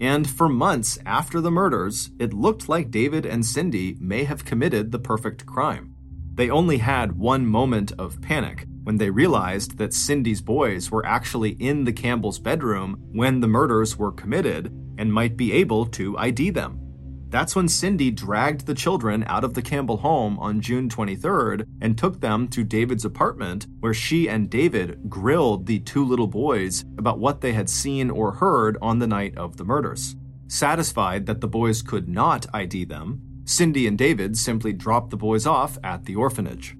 And 0.00 0.28
for 0.28 0.48
months 0.48 0.98
after 1.04 1.40
the 1.40 1.50
murders, 1.50 2.10
it 2.18 2.32
looked 2.32 2.68
like 2.68 2.90
David 2.90 3.26
and 3.26 3.44
Cindy 3.44 3.96
may 4.00 4.24
have 4.24 4.44
committed 4.44 4.92
the 4.92 4.98
perfect 4.98 5.46
crime. 5.46 5.94
They 6.34 6.48
only 6.48 6.78
had 6.78 7.18
one 7.18 7.46
moment 7.46 7.92
of 7.98 8.22
panic 8.22 8.66
when 8.84 8.96
they 8.96 9.10
realized 9.10 9.76
that 9.78 9.92
Cindy's 9.92 10.40
boys 10.40 10.90
were 10.90 11.04
actually 11.04 11.50
in 11.50 11.84
the 11.84 11.92
Campbell's 11.92 12.38
bedroom 12.38 12.96
when 13.12 13.40
the 13.40 13.48
murders 13.48 13.98
were 13.98 14.12
committed 14.12 14.66
and 14.96 15.12
might 15.12 15.36
be 15.36 15.52
able 15.52 15.86
to 15.86 16.16
ID 16.16 16.50
them. 16.50 16.89
That's 17.30 17.54
when 17.54 17.68
Cindy 17.68 18.10
dragged 18.10 18.66
the 18.66 18.74
children 18.74 19.22
out 19.28 19.44
of 19.44 19.54
the 19.54 19.62
Campbell 19.62 19.98
home 19.98 20.36
on 20.40 20.60
June 20.60 20.88
23rd 20.88 21.64
and 21.80 21.96
took 21.96 22.20
them 22.20 22.48
to 22.48 22.64
David's 22.64 23.04
apartment, 23.04 23.68
where 23.78 23.94
she 23.94 24.28
and 24.28 24.50
David 24.50 25.08
grilled 25.08 25.66
the 25.66 25.78
two 25.78 26.04
little 26.04 26.26
boys 26.26 26.84
about 26.98 27.20
what 27.20 27.40
they 27.40 27.52
had 27.52 27.70
seen 27.70 28.10
or 28.10 28.32
heard 28.32 28.76
on 28.82 28.98
the 28.98 29.06
night 29.06 29.38
of 29.38 29.56
the 29.56 29.64
murders. 29.64 30.16
Satisfied 30.48 31.26
that 31.26 31.40
the 31.40 31.46
boys 31.46 31.82
could 31.82 32.08
not 32.08 32.46
ID 32.52 32.84
them, 32.86 33.22
Cindy 33.44 33.86
and 33.86 33.96
David 33.96 34.36
simply 34.36 34.72
dropped 34.72 35.10
the 35.10 35.16
boys 35.16 35.46
off 35.46 35.78
at 35.84 36.06
the 36.06 36.16
orphanage. 36.16 36.76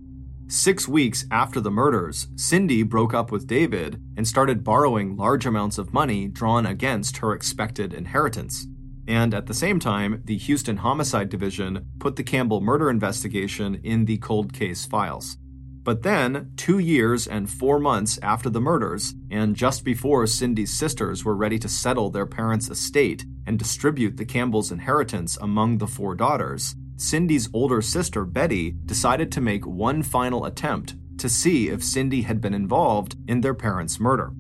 Six 0.49 0.89
weeks 0.89 1.27
after 1.31 1.61
the 1.61 1.71
murders, 1.71 2.27
Cindy 2.35 2.83
broke 2.83 3.15
up 3.15 3.31
with 3.31 3.47
David 3.47 4.03
and 4.17 4.27
started 4.27 4.65
borrowing 4.65 5.17
large 5.17 5.47
amounts 5.47 5.79
of 5.79 5.95
money 5.95 6.27
drawn 6.27 6.67
against 6.67 7.19
her 7.19 7.33
expected 7.33 7.95
inheritance. 7.95 8.67
And 9.11 9.35
at 9.35 9.47
the 9.47 9.55
same 9.55 9.81
time, 9.81 10.23
the 10.25 10.37
Houston 10.37 10.77
Homicide 10.77 11.31
Division 11.31 11.85
put 11.99 12.15
the 12.15 12.23
Campbell 12.23 12.61
murder 12.61 12.89
investigation 12.89 13.81
in 13.83 14.05
the 14.05 14.19
cold 14.19 14.53
case 14.53 14.87
files. 14.87 15.37
But 15.83 16.03
then, 16.03 16.53
two 16.57 16.79
years 16.79 17.27
and 17.27 17.51
four 17.51 17.81
months 17.81 18.21
after 18.23 18.49
the 18.49 18.61
murders, 18.61 19.15
and 19.29 19.57
just 19.57 19.85
before 19.85 20.29
Cindy's 20.29 20.73
sisters 20.73 21.25
were 21.25 21.35
ready 21.35 21.59
to 21.59 21.69
settle 21.69 22.11
their 22.11 22.25
parents' 22.25 22.71
estate 22.71 23.25
and 23.49 23.59
distribute 23.59 24.17
the 24.17 24.25
Campbell's 24.25 24.71
inheritance 24.71 25.37
among 25.41 25.79
the 25.79 25.89
four 25.89 26.15
daughters, 26.15 26.77
Cindy's 26.95 27.49
older 27.53 27.83
sister, 27.83 28.25
Betty, 28.25 28.77
decided 28.87 29.33
to 29.33 29.41
make 29.41 29.67
one 29.67 30.05
final 30.05 30.45
attempt 30.45 30.95
to 31.19 31.29
see 31.29 31.69
if 31.69 31.83
Cindy 31.83 32.23
had 32.23 32.41
been 32.41 32.55
involved 32.55 33.17
in 33.27 33.41
their 33.41 33.55
parents' 33.55 33.99
murder. 33.99 34.31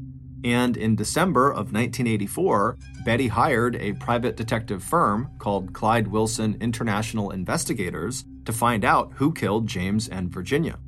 And 0.44 0.76
in 0.76 0.96
December 0.96 1.50
of 1.50 1.72
1984, 1.72 2.78
Betty 3.04 3.28
hired 3.28 3.76
a 3.76 3.92
private 3.94 4.36
detective 4.36 4.82
firm 4.82 5.30
called 5.38 5.72
Clyde 5.72 6.08
Wilson 6.08 6.56
International 6.60 7.30
Investigators 7.30 8.24
to 8.46 8.52
find 8.52 8.84
out 8.84 9.12
who 9.16 9.32
killed 9.32 9.66
James 9.66 10.08
and 10.08 10.30
Virginia. 10.30 10.78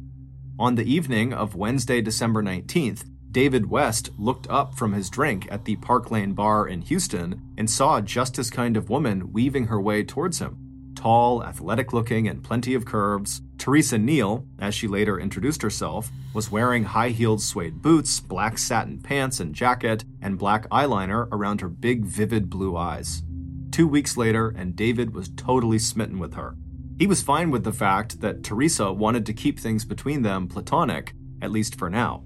On 0.59 0.75
the 0.75 0.91
evening 0.91 1.33
of 1.33 1.55
Wednesday, 1.55 2.01
December 2.01 2.43
19th, 2.43 3.05
David 3.31 3.71
West 3.71 4.11
looked 4.19 4.49
up 4.51 4.75
from 4.75 4.93
his 4.93 5.09
drink 5.09 5.49
at 5.51 5.65
the 5.65 5.77
Park 5.77 6.11
Lane 6.11 6.35
bar 6.35 6.69
in 6.69 6.83
Houston 6.83 7.41
and 7.57 7.69
saw 7.69 8.01
just 8.01 8.37
his 8.37 8.51
kind 8.51 8.77
of 8.77 8.91
woman 8.91 9.33
weaving 9.33 9.67
her 9.67 9.81
way 9.81 10.05
towards 10.05 10.39
him 10.39 10.62
tall, 11.03 11.43
athletic 11.43 11.93
looking, 11.93 12.29
and 12.29 12.45
plenty 12.45 12.75
of 12.75 12.85
curves, 12.85 13.43
Teresa 13.59 13.99
Neal, 13.99 14.47
as 14.61 14.73
she 14.73 14.87
later 14.87 15.19
introduced 15.19 15.61
herself, 15.61 16.13
was 16.33 16.53
wearing 16.53 16.85
high 16.85 17.09
heeled 17.09 17.43
suede 17.43 17.83
boots, 17.83 18.21
black 18.21 18.57
satin 18.57 19.01
pants 19.01 19.41
and 19.41 19.53
jacket, 19.53 20.05
and 20.21 20.39
black 20.39 20.69
eyeliner 20.69 21.27
around 21.33 21.61
her 21.61 21.69
big, 21.69 22.05
vivid 22.05 22.49
blue 22.49 22.77
eyes. 22.77 23.25
Two 23.73 23.89
weeks 23.89 24.17
later, 24.17 24.51
and 24.51 24.77
David 24.77 25.13
was 25.13 25.31
totally 25.31 25.81
smitten 25.81 26.21
with 26.21 26.35
her. 26.35 26.55
He 27.01 27.09
was 27.09 27.21
fine 27.21 27.51
with 27.51 27.65
the 27.65 27.73
fact 27.73 28.21
that 28.21 28.45
Teresa 28.45 28.93
wanted 28.93 29.27
to 29.27 29.33
keep 29.33 29.59
things 29.59 29.85
between 29.85 30.23
them 30.23 30.47
platonic, 30.47 31.15
at 31.41 31.51
least 31.51 31.77
for 31.77 31.91
now. 31.91 32.23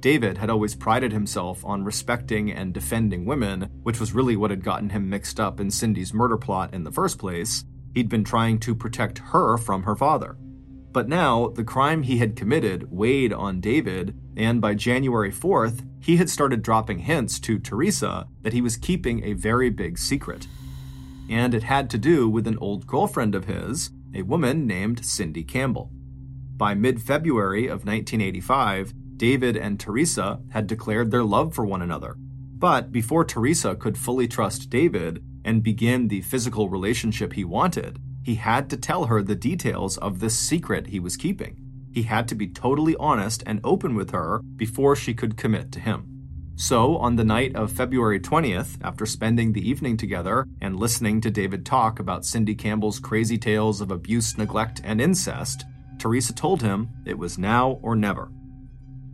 David 0.00 0.38
had 0.38 0.50
always 0.50 0.74
prided 0.74 1.12
himself 1.12 1.64
on 1.64 1.84
respecting 1.84 2.50
and 2.50 2.74
defending 2.74 3.24
women, 3.24 3.70
which 3.84 4.00
was 4.00 4.14
really 4.14 4.34
what 4.34 4.50
had 4.50 4.64
gotten 4.64 4.88
him 4.88 5.08
mixed 5.08 5.38
up 5.38 5.60
in 5.60 5.70
Cindy's 5.70 6.12
murder 6.12 6.38
plot 6.38 6.74
in 6.74 6.82
the 6.82 6.90
first 6.90 7.16
place, 7.16 7.64
He'd 7.94 8.08
been 8.08 8.24
trying 8.24 8.58
to 8.60 8.74
protect 8.74 9.18
her 9.18 9.56
from 9.56 9.82
her 9.82 9.96
father. 9.96 10.36
But 10.92 11.08
now, 11.08 11.48
the 11.48 11.64
crime 11.64 12.02
he 12.02 12.18
had 12.18 12.36
committed 12.36 12.90
weighed 12.90 13.32
on 13.32 13.60
David, 13.60 14.16
and 14.36 14.60
by 14.60 14.74
January 14.74 15.30
4th, 15.30 15.86
he 16.00 16.16
had 16.16 16.28
started 16.28 16.62
dropping 16.62 17.00
hints 17.00 17.38
to 17.40 17.58
Teresa 17.58 18.26
that 18.42 18.52
he 18.52 18.60
was 18.60 18.76
keeping 18.76 19.22
a 19.22 19.34
very 19.34 19.70
big 19.70 19.98
secret. 19.98 20.48
And 21.28 21.54
it 21.54 21.62
had 21.62 21.88
to 21.90 21.98
do 21.98 22.28
with 22.28 22.46
an 22.46 22.58
old 22.58 22.86
girlfriend 22.86 23.34
of 23.34 23.44
his, 23.44 23.90
a 24.14 24.22
woman 24.22 24.66
named 24.66 25.04
Cindy 25.04 25.44
Campbell. 25.44 25.90
By 26.56 26.74
mid 26.74 27.00
February 27.00 27.66
of 27.66 27.84
1985, 27.84 28.92
David 29.16 29.56
and 29.56 29.78
Teresa 29.78 30.40
had 30.50 30.66
declared 30.66 31.10
their 31.10 31.22
love 31.22 31.54
for 31.54 31.64
one 31.64 31.82
another. 31.82 32.16
But 32.18 32.90
before 32.90 33.24
Teresa 33.24 33.76
could 33.76 33.96
fully 33.96 34.26
trust 34.26 34.70
David, 34.70 35.22
and 35.44 35.62
begin 35.62 36.08
the 36.08 36.20
physical 36.20 36.68
relationship 36.68 37.32
he 37.32 37.44
wanted, 37.44 37.98
he 38.22 38.34
had 38.34 38.68
to 38.70 38.76
tell 38.76 39.06
her 39.06 39.22
the 39.22 39.34
details 39.34 39.96
of 39.98 40.20
this 40.20 40.38
secret 40.38 40.88
he 40.88 41.00
was 41.00 41.16
keeping. 41.16 41.56
He 41.92 42.02
had 42.02 42.28
to 42.28 42.34
be 42.34 42.48
totally 42.48 42.94
honest 42.96 43.42
and 43.46 43.60
open 43.64 43.94
with 43.94 44.10
her 44.10 44.40
before 44.56 44.94
she 44.94 45.14
could 45.14 45.36
commit 45.36 45.72
to 45.72 45.80
him. 45.80 46.06
So, 46.56 46.98
on 46.98 47.16
the 47.16 47.24
night 47.24 47.56
of 47.56 47.72
February 47.72 48.20
20th, 48.20 48.76
after 48.82 49.06
spending 49.06 49.54
the 49.54 49.66
evening 49.66 49.96
together 49.96 50.46
and 50.60 50.78
listening 50.78 51.22
to 51.22 51.30
David 51.30 51.64
talk 51.64 51.98
about 51.98 52.26
Cindy 52.26 52.54
Campbell's 52.54 52.98
crazy 52.98 53.38
tales 53.38 53.80
of 53.80 53.90
abuse, 53.90 54.36
neglect, 54.36 54.82
and 54.84 55.00
incest, 55.00 55.64
Teresa 55.98 56.34
told 56.34 56.60
him 56.60 56.90
it 57.06 57.18
was 57.18 57.38
now 57.38 57.78
or 57.82 57.96
never. 57.96 58.30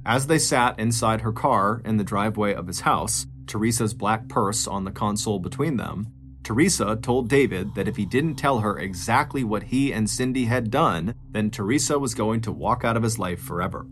As 0.05 0.27
they 0.27 0.39
sat 0.39 0.79
inside 0.79 1.21
her 1.21 1.33
car 1.33 1.81
in 1.85 1.97
the 1.97 2.05
driveway 2.05 2.53
of 2.53 2.67
his 2.67 2.81
house, 2.81 3.27
Teresa's 3.47 3.95
black 3.95 4.29
purse 4.29 4.67
on 4.67 4.85
the 4.85 4.91
console 4.91 5.39
between 5.39 5.77
them, 5.77 6.09
Teresa 6.43 6.97
told 6.97 7.29
David 7.29 7.75
that 7.75 7.89
if 7.89 7.97
he 7.97 8.07
didn't 8.07 8.37
tell 8.37 8.61
her 8.61 8.79
exactly 8.79 9.43
what 9.43 9.65
he 9.65 9.93
and 9.93 10.09
Cindy 10.09 10.45
had 10.45 10.71
done, 10.71 11.15
then 11.31 11.51
Teresa 11.51 11.99
was 11.99 12.15
going 12.15 12.41
to 12.43 12.53
walk 12.53 12.85
out 12.85 12.97
of 12.97 13.03
his 13.03 13.19
life 13.19 13.41
forever. 13.41 13.87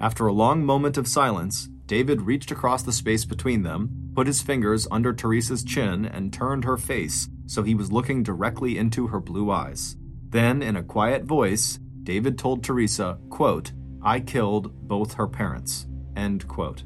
After 0.00 0.26
a 0.26 0.32
long 0.32 0.64
moment 0.64 0.98
of 0.98 1.08
silence, 1.08 1.68
David 1.86 2.22
reached 2.22 2.50
across 2.50 2.82
the 2.82 2.92
space 2.92 3.24
between 3.24 3.62
them, 3.62 4.10
put 4.14 4.26
his 4.26 4.42
fingers 4.42 4.86
under 4.90 5.12
Teresa's 5.12 5.64
chin, 5.64 6.04
and 6.04 6.32
turned 6.32 6.64
her 6.64 6.76
face 6.76 7.28
so 7.46 7.62
he 7.62 7.74
was 7.74 7.92
looking 7.92 8.22
directly 8.22 8.78
into 8.78 9.08
her 9.08 9.20
blue 9.20 9.50
eyes. 9.50 9.96
Then, 10.28 10.62
in 10.62 10.76
a 10.76 10.82
quiet 10.82 11.24
voice, 11.24 11.78
David 12.02 12.38
told 12.38 12.62
Teresa, 12.62 13.18
quote, 13.30 13.72
I 14.02 14.20
killed 14.20 14.88
both 14.88 15.14
her 15.14 15.26
parents. 15.26 15.86
End 16.16 16.46
quote. 16.48 16.84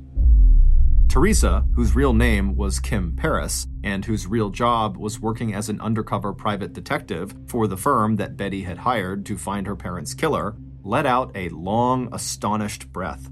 Teresa, 1.09 1.65
whose 1.75 1.95
real 1.95 2.13
name 2.13 2.55
was 2.55 2.81
Kim 2.81 3.17
Paris, 3.17 3.67
and 3.83 4.05
whose 4.05 4.27
real 4.27 4.51
job 4.51 4.99
was 4.99 5.19
working 5.19 5.55
as 5.55 5.71
an 5.71 5.81
undercover 5.81 6.35
private 6.35 6.75
detective 6.75 7.35
for 7.47 7.67
the 7.67 7.79
firm 7.79 8.17
that 8.17 8.37
Betty 8.37 8.63
had 8.63 8.77
hired 8.77 9.25
to 9.27 9.39
find 9.39 9.67
her 9.67 9.75
parents' 9.75 10.13
killer, 10.13 10.55
let 10.83 11.07
out 11.07 11.33
a 11.35 11.49
long, 11.49 12.11
astonished 12.13 12.93
breath. 12.93 13.31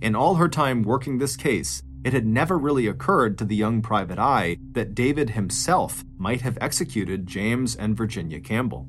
In 0.00 0.14
all 0.14 0.36
her 0.36 0.48
time 0.48 0.84
working 0.84 1.18
this 1.18 1.36
case, 1.36 1.82
it 2.04 2.12
had 2.12 2.24
never 2.24 2.56
really 2.56 2.86
occurred 2.86 3.36
to 3.38 3.44
the 3.44 3.56
young 3.56 3.82
private 3.82 4.20
eye 4.20 4.56
that 4.72 4.94
David 4.94 5.30
himself 5.30 6.04
might 6.16 6.42
have 6.42 6.56
executed 6.60 7.26
James 7.26 7.74
and 7.74 7.96
Virginia 7.96 8.38
Campbell. 8.38 8.86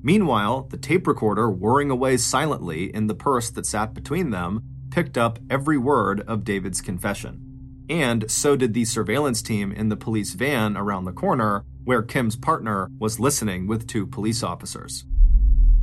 Meanwhile, 0.00 0.68
the 0.70 0.76
tape 0.76 1.08
recorder 1.08 1.50
whirring 1.50 1.90
away 1.90 2.18
silently 2.18 2.94
in 2.94 3.08
the 3.08 3.16
purse 3.16 3.50
that 3.50 3.66
sat 3.66 3.94
between 3.94 4.30
them 4.30 4.62
picked 4.90 5.18
up 5.18 5.40
every 5.50 5.76
word 5.76 6.20
of 6.28 6.44
David's 6.44 6.80
confession. 6.80 7.47
And 7.88 8.30
so 8.30 8.56
did 8.56 8.74
the 8.74 8.84
surveillance 8.84 9.42
team 9.42 9.72
in 9.72 9.88
the 9.88 9.96
police 9.96 10.34
van 10.34 10.76
around 10.76 11.04
the 11.04 11.12
corner, 11.12 11.64
where 11.84 12.02
Kim's 12.02 12.36
partner 12.36 12.90
was 12.98 13.18
listening 13.18 13.66
with 13.66 13.86
two 13.86 14.06
police 14.06 14.42
officers. 14.42 15.04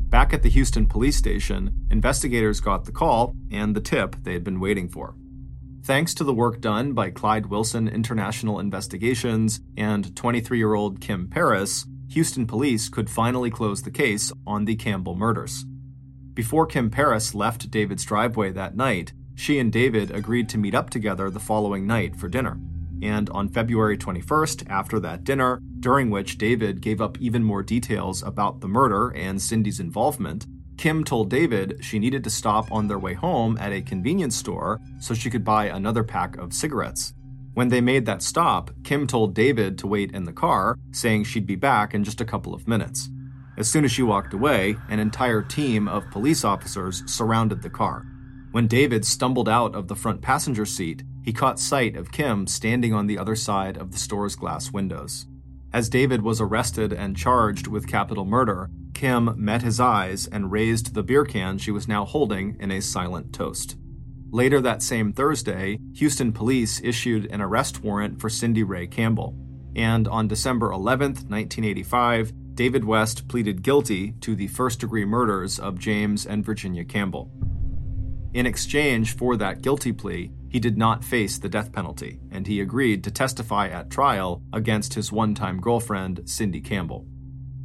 Back 0.10 0.34
at 0.34 0.44
the 0.44 0.50
Houston 0.50 0.86
police 0.86 1.18
station, 1.18 1.74
investigators 1.90 2.60
got 2.60 2.86
the 2.86 2.92
call 2.92 3.36
and 3.52 3.76
the 3.76 3.82
tip 3.82 4.16
they 4.24 4.34
had 4.34 4.44
been 4.44 4.60
waiting 4.60 4.88
for. 4.88 5.16
Thanks 5.84 6.14
to 6.16 6.24
the 6.24 6.34
work 6.34 6.62
done 6.62 6.94
by 6.94 7.10
Clyde 7.10 7.48
Wilson 7.48 7.88
International 7.88 8.60
Investigations 8.60 9.62
and 9.78 10.16
23 10.16 10.58
year 10.58 10.74
old 10.74 11.02
Kim 11.02 11.28
Paris, 11.28 11.86
Houston 12.10 12.48
police 12.48 12.88
could 12.88 13.10
finally 13.10 13.50
close 13.50 13.82
the 13.82 13.92
case 13.92 14.32
on 14.46 14.66
the 14.66 14.76
Campbell 14.76 15.16
murders. 15.16 15.66
Before 16.34 16.66
Kim 16.66 16.90
Paris 16.90 17.34
left 17.34 17.70
David's 17.72 18.04
driveway 18.04 18.52
that 18.52 18.76
night, 18.76 19.14
she 19.36 19.60
and 19.60 19.72
David 19.72 20.12
agreed 20.12 20.50
to 20.50 20.58
meet 20.58 20.74
up 20.74 20.90
together 20.90 21.30
the 21.30 21.40
following 21.40 21.86
night 21.86 22.16
for 22.16 22.28
dinner. 22.28 22.58
And 23.02 23.30
on 23.30 23.50
February 23.50 23.98
21st, 23.98 24.70
after 24.70 25.00
that 25.02 25.24
dinner, 25.24 25.62
during 25.80 26.10
which 26.10 26.38
David 26.38 26.82
gave 26.82 27.02
up 27.02 27.20
even 27.20 27.44
more 27.44 27.62
details 27.62 28.24
about 28.24 28.62
the 28.62 28.68
murder 28.68 29.10
and 29.10 29.42
Cindy's 29.42 29.80
involvement, 29.80 30.48
Kim 30.78 31.04
told 31.04 31.30
David 31.30 31.78
she 31.82 32.00
needed 32.00 32.24
to 32.24 32.30
stop 32.30 32.72
on 32.72 32.88
their 32.88 33.00
way 33.00 33.14
home 33.14 33.58
at 33.60 33.72
a 33.72 33.82
convenience 33.82 34.36
store 34.36 34.80
so 35.00 35.14
she 35.14 35.30
could 35.30 35.44
buy 35.44 35.66
another 35.66 36.04
pack 36.04 36.38
of 36.38 36.54
cigarettes. 36.54 37.14
When 37.54 37.70
they 37.70 37.80
made 37.82 38.06
that 38.06 38.22
stop, 38.22 38.72
Kim 38.84 39.08
told 39.08 39.34
David 39.34 39.78
to 39.78 39.88
wait 39.88 40.12
in 40.12 40.26
the 40.26 40.34
car, 40.34 40.78
saying 40.92 41.24
she'd 41.24 41.46
be 41.46 41.56
back 41.56 41.94
in 41.94 42.04
just 42.04 42.20
a 42.20 42.26
couple 42.26 42.54
of 42.54 42.68
minutes. 42.68 43.10
As 43.58 43.70
soon 43.70 43.86
as 43.86 43.92
she 43.92 44.04
walked 44.04 44.34
away, 44.34 44.76
an 44.90 45.00
entire 45.00 45.42
team 45.42 45.88
of 45.88 46.10
police 46.12 46.44
officers 46.44 47.04
surrounded 47.06 47.62
the 47.62 47.70
car. 47.70 48.06
When 48.56 48.68
David 48.68 49.04
stumbled 49.04 49.50
out 49.50 49.76
of 49.76 49.90
the 49.90 49.98
front 49.98 50.22
passenger 50.22 50.66
seat, 50.66 51.04
he 51.26 51.34
caught 51.34 51.60
sight 51.60 51.98
of 51.98 52.14
Kim 52.14 52.48
standing 52.48 52.94
on 52.94 53.06
the 53.06 53.18
other 53.18 53.36
side 53.36 53.76
of 53.76 53.92
the 53.92 53.98
store's 53.98 54.38
glass 54.38 54.72
windows. 54.72 55.26
As 55.74 55.90
David 55.90 56.22
was 56.22 56.40
arrested 56.40 56.94
and 56.94 57.18
charged 57.18 57.68
with 57.68 57.86
capital 57.86 58.24
murder, 58.24 58.70
Kim 58.94 59.34
met 59.36 59.62
his 59.62 59.82
eyes 59.82 60.26
and 60.28 60.54
raised 60.54 60.94
the 60.94 61.04
beer 61.04 61.26
can 61.26 61.58
she 61.58 61.70
was 61.70 61.90
now 61.90 62.06
holding 62.06 62.56
in 62.62 62.72
a 62.72 62.82
silent 62.82 63.34
toast. 63.34 63.76
Later 64.32 64.62
that 64.62 64.82
same 64.82 65.12
Thursday, 65.12 65.78
Houston 65.96 66.32
police 66.32 66.80
issued 66.82 67.26
an 67.26 67.42
arrest 67.42 67.84
warrant 67.84 68.22
for 68.22 68.30
Cindy 68.30 68.64
Ray 68.64 68.88
Campbell. 68.88 69.36
And 69.76 70.08
on 70.08 70.30
December 70.30 70.72
11, 70.72 71.08
1985, 71.28 72.32
David 72.56 72.86
West 72.86 73.28
pleaded 73.28 73.64
guilty 73.64 74.14
to 74.22 74.34
the 74.34 74.48
first 74.48 74.80
degree 74.80 75.04
murders 75.04 75.60
of 75.60 75.78
James 75.78 76.26
and 76.26 76.46
Virginia 76.46 76.86
Campbell. 76.86 77.30
In 78.36 78.46
exchange 78.46 79.16
for 79.16 79.38
that 79.38 79.62
guilty 79.62 79.94
plea, 79.94 80.30
he 80.50 80.60
did 80.60 80.78
not 80.78 81.04
face 81.04 81.40
the 81.40 81.50
death 81.50 81.72
penalty, 81.72 82.20
and 82.32 82.46
he 82.46 82.60
agreed 82.60 83.04
to 83.06 83.10
testify 83.12 83.70
at 83.70 83.90
trial 83.90 84.44
against 84.54 84.94
his 84.94 85.10
one 85.12 85.34
time 85.34 85.60
girlfriend, 85.60 86.30
Cindy 86.30 86.60
Campbell. 86.60 87.08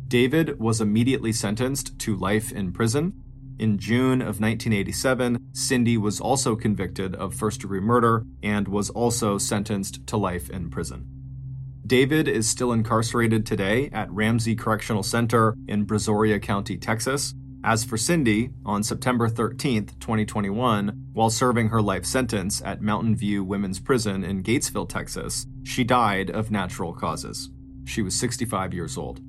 David 0.07 0.61
was 0.61 0.81
immediately 0.81 1.33
sentenced 1.33 1.99
to 1.99 2.17
life 2.17 2.53
in 2.53 2.73
prison, 2.73 3.13
in 3.61 3.77
June 3.77 4.23
of 4.23 4.41
1987, 4.41 5.51
Cindy 5.53 5.99
was 5.99 6.19
also 6.19 6.57
convicted 6.57 7.15
of 7.15 7.35
first 7.35 7.61
degree 7.61 7.81
murder 7.81 8.25
and 8.43 8.67
was 8.67 8.89
also 8.89 9.37
sentenced 9.37 10.07
to 10.07 10.17
life 10.17 10.49
in 10.49 10.71
prison. 10.71 11.05
David 11.87 12.27
is 12.27 12.49
still 12.49 12.73
incarcerated 12.73 13.45
today 13.45 13.91
at 13.93 14.11
Ramsey 14.11 14.57
Correctional 14.57 15.03
Center 15.03 15.57
in 15.69 15.85
Brazoria 15.85 16.41
County, 16.41 16.79
Texas. 16.79 17.35
As 17.63 17.85
for 17.85 17.99
Cindy, 17.99 18.51
on 18.65 18.83
September 18.83 19.29
13, 19.29 19.87
2021, 20.01 21.09
while 21.13 21.29
serving 21.29 21.69
her 21.69 21.83
life 21.83 22.07
sentence 22.07 22.63
at 22.65 22.81
Mountain 22.81 23.17
View 23.17 23.45
Women's 23.45 23.79
Prison 23.79 24.25
in 24.25 24.43
Gatesville, 24.43 24.89
Texas, 24.89 25.47
she 25.63 25.85
died 25.85 26.31
of 26.31 26.51
natural 26.51 26.95
causes. 26.95 27.51
She 27.85 28.01
was 28.01 28.19
65 28.19 28.73
years 28.73 28.97
old. 28.97 29.21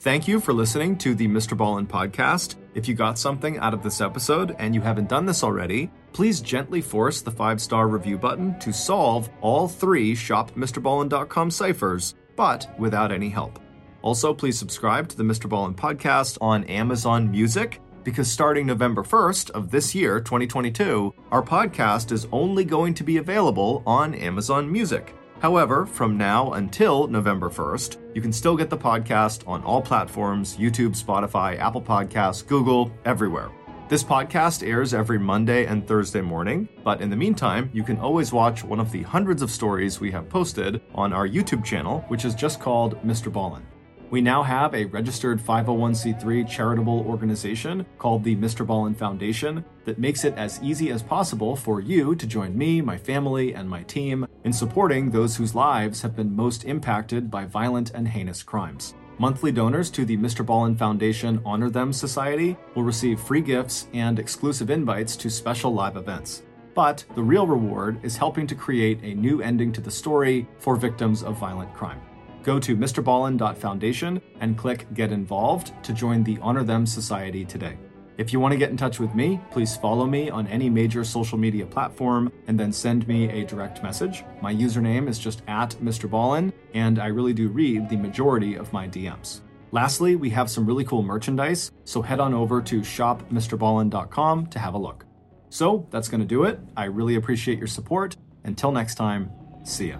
Thank 0.00 0.28
you 0.28 0.38
for 0.38 0.52
listening 0.52 0.96
to 0.98 1.16
the 1.16 1.26
Mr. 1.26 1.56
Ballen 1.56 1.88
podcast. 1.88 2.54
If 2.74 2.86
you 2.86 2.94
got 2.94 3.18
something 3.18 3.58
out 3.58 3.74
of 3.74 3.82
this 3.82 4.00
episode 4.00 4.54
and 4.60 4.72
you 4.72 4.80
haven't 4.80 5.08
done 5.08 5.26
this 5.26 5.42
already, 5.42 5.90
please 6.12 6.40
gently 6.40 6.80
force 6.80 7.20
the 7.22 7.32
five 7.32 7.60
star 7.60 7.88
review 7.88 8.16
button 8.16 8.56
to 8.60 8.72
solve 8.72 9.28
all 9.40 9.66
three 9.66 10.14
shopmrballen.com 10.14 11.50
ciphers, 11.50 12.14
but 12.38 12.70
without 12.78 13.10
any 13.10 13.28
help. 13.28 13.58
Also, 14.00 14.32
please 14.32 14.56
subscribe 14.56 15.08
to 15.08 15.16
the 15.16 15.24
Mr. 15.24 15.50
Ballen 15.50 15.74
podcast 15.74 16.38
on 16.40 16.62
Amazon 16.64 17.28
Music 17.28 17.80
because 18.04 18.30
starting 18.30 18.64
November 18.64 19.02
1st 19.02 19.50
of 19.50 19.72
this 19.72 19.92
year, 19.92 20.20
2022, 20.20 21.12
our 21.32 21.42
podcast 21.42 22.12
is 22.12 22.28
only 22.30 22.64
going 22.64 22.94
to 22.94 23.02
be 23.02 23.16
available 23.16 23.82
on 23.84 24.14
Amazon 24.14 24.70
Music. 24.70 25.14
However, 25.40 25.84
from 25.84 26.16
now 26.16 26.52
until 26.52 27.08
November 27.08 27.50
1st, 27.50 28.14
you 28.14 28.22
can 28.22 28.32
still 28.32 28.56
get 28.56 28.70
the 28.70 28.78
podcast 28.78 29.46
on 29.48 29.64
all 29.64 29.82
platforms 29.82 30.56
YouTube, 30.56 30.96
Spotify, 30.96 31.58
Apple 31.58 31.82
Podcasts, 31.82 32.46
Google, 32.46 32.92
everywhere. 33.04 33.50
This 33.88 34.04
podcast 34.04 34.62
airs 34.68 34.92
every 34.92 35.18
Monday 35.18 35.64
and 35.64 35.88
Thursday 35.88 36.20
morning, 36.20 36.68
but 36.84 37.00
in 37.00 37.08
the 37.08 37.16
meantime, 37.16 37.70
you 37.72 37.82
can 37.82 37.98
always 37.98 38.34
watch 38.34 38.62
one 38.62 38.80
of 38.80 38.92
the 38.92 39.02
hundreds 39.02 39.40
of 39.40 39.50
stories 39.50 39.98
we 39.98 40.10
have 40.10 40.28
posted 40.28 40.82
on 40.94 41.14
our 41.14 41.26
YouTube 41.26 41.64
channel, 41.64 42.04
which 42.08 42.26
is 42.26 42.34
just 42.34 42.60
called 42.60 43.02
Mr. 43.02 43.32
Ballen. 43.32 43.62
We 44.10 44.20
now 44.20 44.42
have 44.42 44.74
a 44.74 44.84
registered 44.84 45.40
501c3 45.40 46.46
charitable 46.46 47.00
organization 47.08 47.86
called 47.96 48.24
the 48.24 48.36
Mr. 48.36 48.66
Ballen 48.66 48.94
Foundation 48.94 49.64
that 49.86 49.98
makes 49.98 50.22
it 50.22 50.34
as 50.36 50.62
easy 50.62 50.90
as 50.90 51.02
possible 51.02 51.56
for 51.56 51.80
you 51.80 52.14
to 52.14 52.26
join 52.26 52.58
me, 52.58 52.82
my 52.82 52.98
family, 52.98 53.54
and 53.54 53.70
my 53.70 53.84
team 53.84 54.26
in 54.44 54.52
supporting 54.52 55.10
those 55.10 55.34
whose 55.34 55.54
lives 55.54 56.02
have 56.02 56.14
been 56.14 56.36
most 56.36 56.64
impacted 56.64 57.30
by 57.30 57.46
violent 57.46 57.92
and 57.92 58.06
heinous 58.06 58.42
crimes. 58.42 58.92
Monthly 59.20 59.50
donors 59.50 59.90
to 59.90 60.04
the 60.04 60.16
Mr. 60.16 60.46
Ballen 60.46 60.78
Foundation 60.78 61.42
Honor 61.44 61.70
Them 61.70 61.92
Society 61.92 62.56
will 62.76 62.84
receive 62.84 63.18
free 63.18 63.40
gifts 63.40 63.88
and 63.92 64.16
exclusive 64.16 64.70
invites 64.70 65.16
to 65.16 65.28
special 65.28 65.74
live 65.74 65.96
events. 65.96 66.44
But 66.72 67.04
the 67.16 67.22
real 67.22 67.44
reward 67.44 67.98
is 68.04 68.16
helping 68.16 68.46
to 68.46 68.54
create 68.54 69.00
a 69.02 69.14
new 69.14 69.42
ending 69.42 69.72
to 69.72 69.80
the 69.80 69.90
story 69.90 70.46
for 70.60 70.76
victims 70.76 71.24
of 71.24 71.36
violent 71.36 71.74
crime. 71.74 72.00
Go 72.44 72.60
to 72.60 72.76
mrballen.foundation 72.76 74.22
and 74.38 74.56
click 74.56 74.86
Get 74.94 75.10
Involved 75.10 75.72
to 75.82 75.92
join 75.92 76.22
the 76.22 76.38
Honor 76.40 76.62
Them 76.62 76.86
Society 76.86 77.44
today. 77.44 77.76
If 78.18 78.32
you 78.32 78.40
want 78.40 78.50
to 78.50 78.58
get 78.58 78.70
in 78.70 78.76
touch 78.76 78.98
with 78.98 79.14
me, 79.14 79.40
please 79.52 79.76
follow 79.76 80.04
me 80.04 80.28
on 80.28 80.48
any 80.48 80.68
major 80.68 81.04
social 81.04 81.38
media 81.38 81.64
platform 81.64 82.32
and 82.48 82.58
then 82.58 82.72
send 82.72 83.06
me 83.06 83.30
a 83.30 83.46
direct 83.46 83.80
message. 83.80 84.24
My 84.42 84.52
username 84.52 85.08
is 85.08 85.20
just 85.20 85.42
at 85.46 85.70
Mr. 85.76 86.10
Ballen, 86.10 86.52
and 86.74 86.98
I 86.98 87.06
really 87.06 87.32
do 87.32 87.48
read 87.48 87.88
the 87.88 87.96
majority 87.96 88.56
of 88.56 88.72
my 88.72 88.88
DMs. 88.88 89.42
Lastly, 89.70 90.16
we 90.16 90.30
have 90.30 90.50
some 90.50 90.66
really 90.66 90.84
cool 90.84 91.04
merchandise, 91.04 91.70
so 91.84 92.02
head 92.02 92.18
on 92.18 92.34
over 92.34 92.60
to 92.60 92.80
shopmrballen.com 92.80 94.46
to 94.48 94.58
have 94.58 94.74
a 94.74 94.78
look. 94.78 95.04
So 95.48 95.86
that's 95.90 96.08
going 96.08 96.20
to 96.20 96.26
do 96.26 96.42
it. 96.42 96.58
I 96.76 96.86
really 96.86 97.14
appreciate 97.14 97.58
your 97.58 97.68
support. 97.68 98.16
Until 98.42 98.72
next 98.72 98.96
time, 98.96 99.30
see 99.62 99.90
ya. 99.90 99.98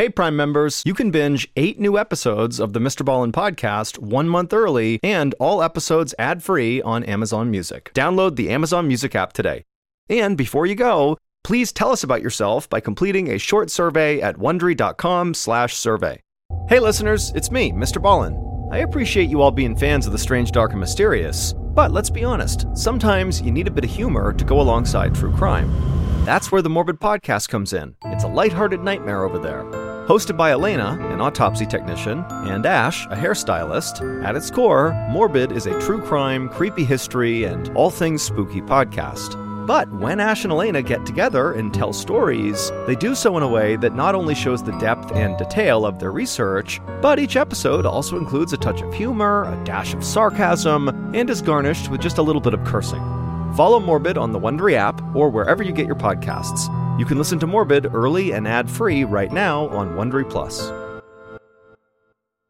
Hey, 0.00 0.08
Prime 0.08 0.34
members, 0.34 0.82
you 0.86 0.94
can 0.94 1.10
binge 1.10 1.46
eight 1.56 1.78
new 1.78 1.98
episodes 1.98 2.58
of 2.58 2.72
the 2.72 2.80
Mr. 2.80 3.04
Ballen 3.04 3.32
podcast 3.32 3.98
one 3.98 4.30
month 4.30 4.54
early 4.54 4.98
and 5.02 5.34
all 5.38 5.62
episodes 5.62 6.14
ad 6.18 6.42
free 6.42 6.80
on 6.80 7.04
Amazon 7.04 7.50
Music. 7.50 7.92
Download 7.92 8.34
the 8.34 8.48
Amazon 8.48 8.88
Music 8.88 9.14
app 9.14 9.34
today. 9.34 9.62
And 10.08 10.38
before 10.38 10.64
you 10.64 10.74
go, 10.74 11.18
please 11.44 11.70
tell 11.70 11.92
us 11.92 12.02
about 12.02 12.22
yourself 12.22 12.66
by 12.70 12.80
completing 12.80 13.28
a 13.30 13.36
short 13.36 13.70
survey 13.70 14.22
at 14.22 14.38
wondery.com/slash 14.38 15.76
survey. 15.76 16.22
Hey, 16.66 16.80
listeners, 16.80 17.30
it's 17.34 17.50
me, 17.50 17.70
Mr. 17.70 18.00
Ballen. 18.00 18.72
I 18.72 18.78
appreciate 18.78 19.28
you 19.28 19.42
all 19.42 19.50
being 19.50 19.76
fans 19.76 20.06
of 20.06 20.12
the 20.12 20.18
strange, 20.18 20.50
dark, 20.50 20.70
and 20.70 20.80
mysterious, 20.80 21.52
but 21.52 21.92
let's 21.92 22.08
be 22.08 22.24
honest, 22.24 22.64
sometimes 22.74 23.42
you 23.42 23.50
need 23.50 23.68
a 23.68 23.70
bit 23.70 23.84
of 23.84 23.90
humor 23.90 24.32
to 24.32 24.44
go 24.46 24.62
alongside 24.62 25.14
true 25.14 25.36
crime. 25.36 25.99
That's 26.24 26.52
where 26.52 26.62
the 26.62 26.68
Morbid 26.68 27.00
Podcast 27.00 27.48
comes 27.48 27.72
in. 27.72 27.96
It's 28.04 28.24
a 28.24 28.28
lighthearted 28.28 28.82
nightmare 28.82 29.24
over 29.24 29.38
there. 29.38 29.64
Hosted 30.06 30.36
by 30.36 30.50
Alaina, 30.50 30.98
an 31.12 31.20
autopsy 31.20 31.64
technician, 31.64 32.24
and 32.30 32.66
Ash, 32.66 33.06
a 33.06 33.16
hairstylist, 33.16 34.24
at 34.24 34.36
its 34.36 34.50
core, 34.50 34.92
Morbid 35.10 35.50
is 35.50 35.66
a 35.66 35.80
true 35.80 36.02
crime, 36.02 36.48
creepy 36.50 36.84
history, 36.84 37.44
and 37.44 37.70
all 37.76 37.90
things 37.90 38.20
spooky 38.20 38.60
podcast. 38.60 39.36
But 39.66 39.90
when 39.94 40.20
Ash 40.20 40.44
and 40.44 40.52
Alaina 40.52 40.82
get 40.82 41.06
together 41.06 41.52
and 41.52 41.72
tell 41.72 41.92
stories, 41.92 42.70
they 42.86 42.96
do 42.96 43.14
so 43.14 43.36
in 43.36 43.42
a 43.42 43.48
way 43.48 43.76
that 43.76 43.94
not 43.94 44.14
only 44.14 44.34
shows 44.34 44.62
the 44.62 44.76
depth 44.78 45.12
and 45.12 45.38
detail 45.38 45.86
of 45.86 46.00
their 46.00 46.12
research, 46.12 46.80
but 47.00 47.18
each 47.18 47.36
episode 47.36 47.86
also 47.86 48.18
includes 48.18 48.52
a 48.52 48.58
touch 48.58 48.82
of 48.82 48.92
humor, 48.92 49.44
a 49.44 49.64
dash 49.64 49.94
of 49.94 50.04
sarcasm, 50.04 50.88
and 51.14 51.30
is 51.30 51.40
garnished 51.40 51.88
with 51.88 52.00
just 52.00 52.18
a 52.18 52.22
little 52.22 52.42
bit 52.42 52.52
of 52.52 52.64
cursing. 52.64 53.19
Follow 53.56 53.80
Morbid 53.80 54.16
on 54.16 54.32
the 54.32 54.38
Wondery 54.38 54.74
app 54.74 55.02
or 55.14 55.28
wherever 55.28 55.62
you 55.62 55.72
get 55.72 55.86
your 55.86 55.96
podcasts. 55.96 56.68
You 56.98 57.04
can 57.04 57.18
listen 57.18 57.38
to 57.40 57.46
Morbid 57.46 57.94
early 57.94 58.32
and 58.32 58.46
ad-free 58.46 59.04
right 59.04 59.32
now 59.32 59.68
on 59.68 59.96
Wondery 59.96 60.28
Plus. 60.28 60.70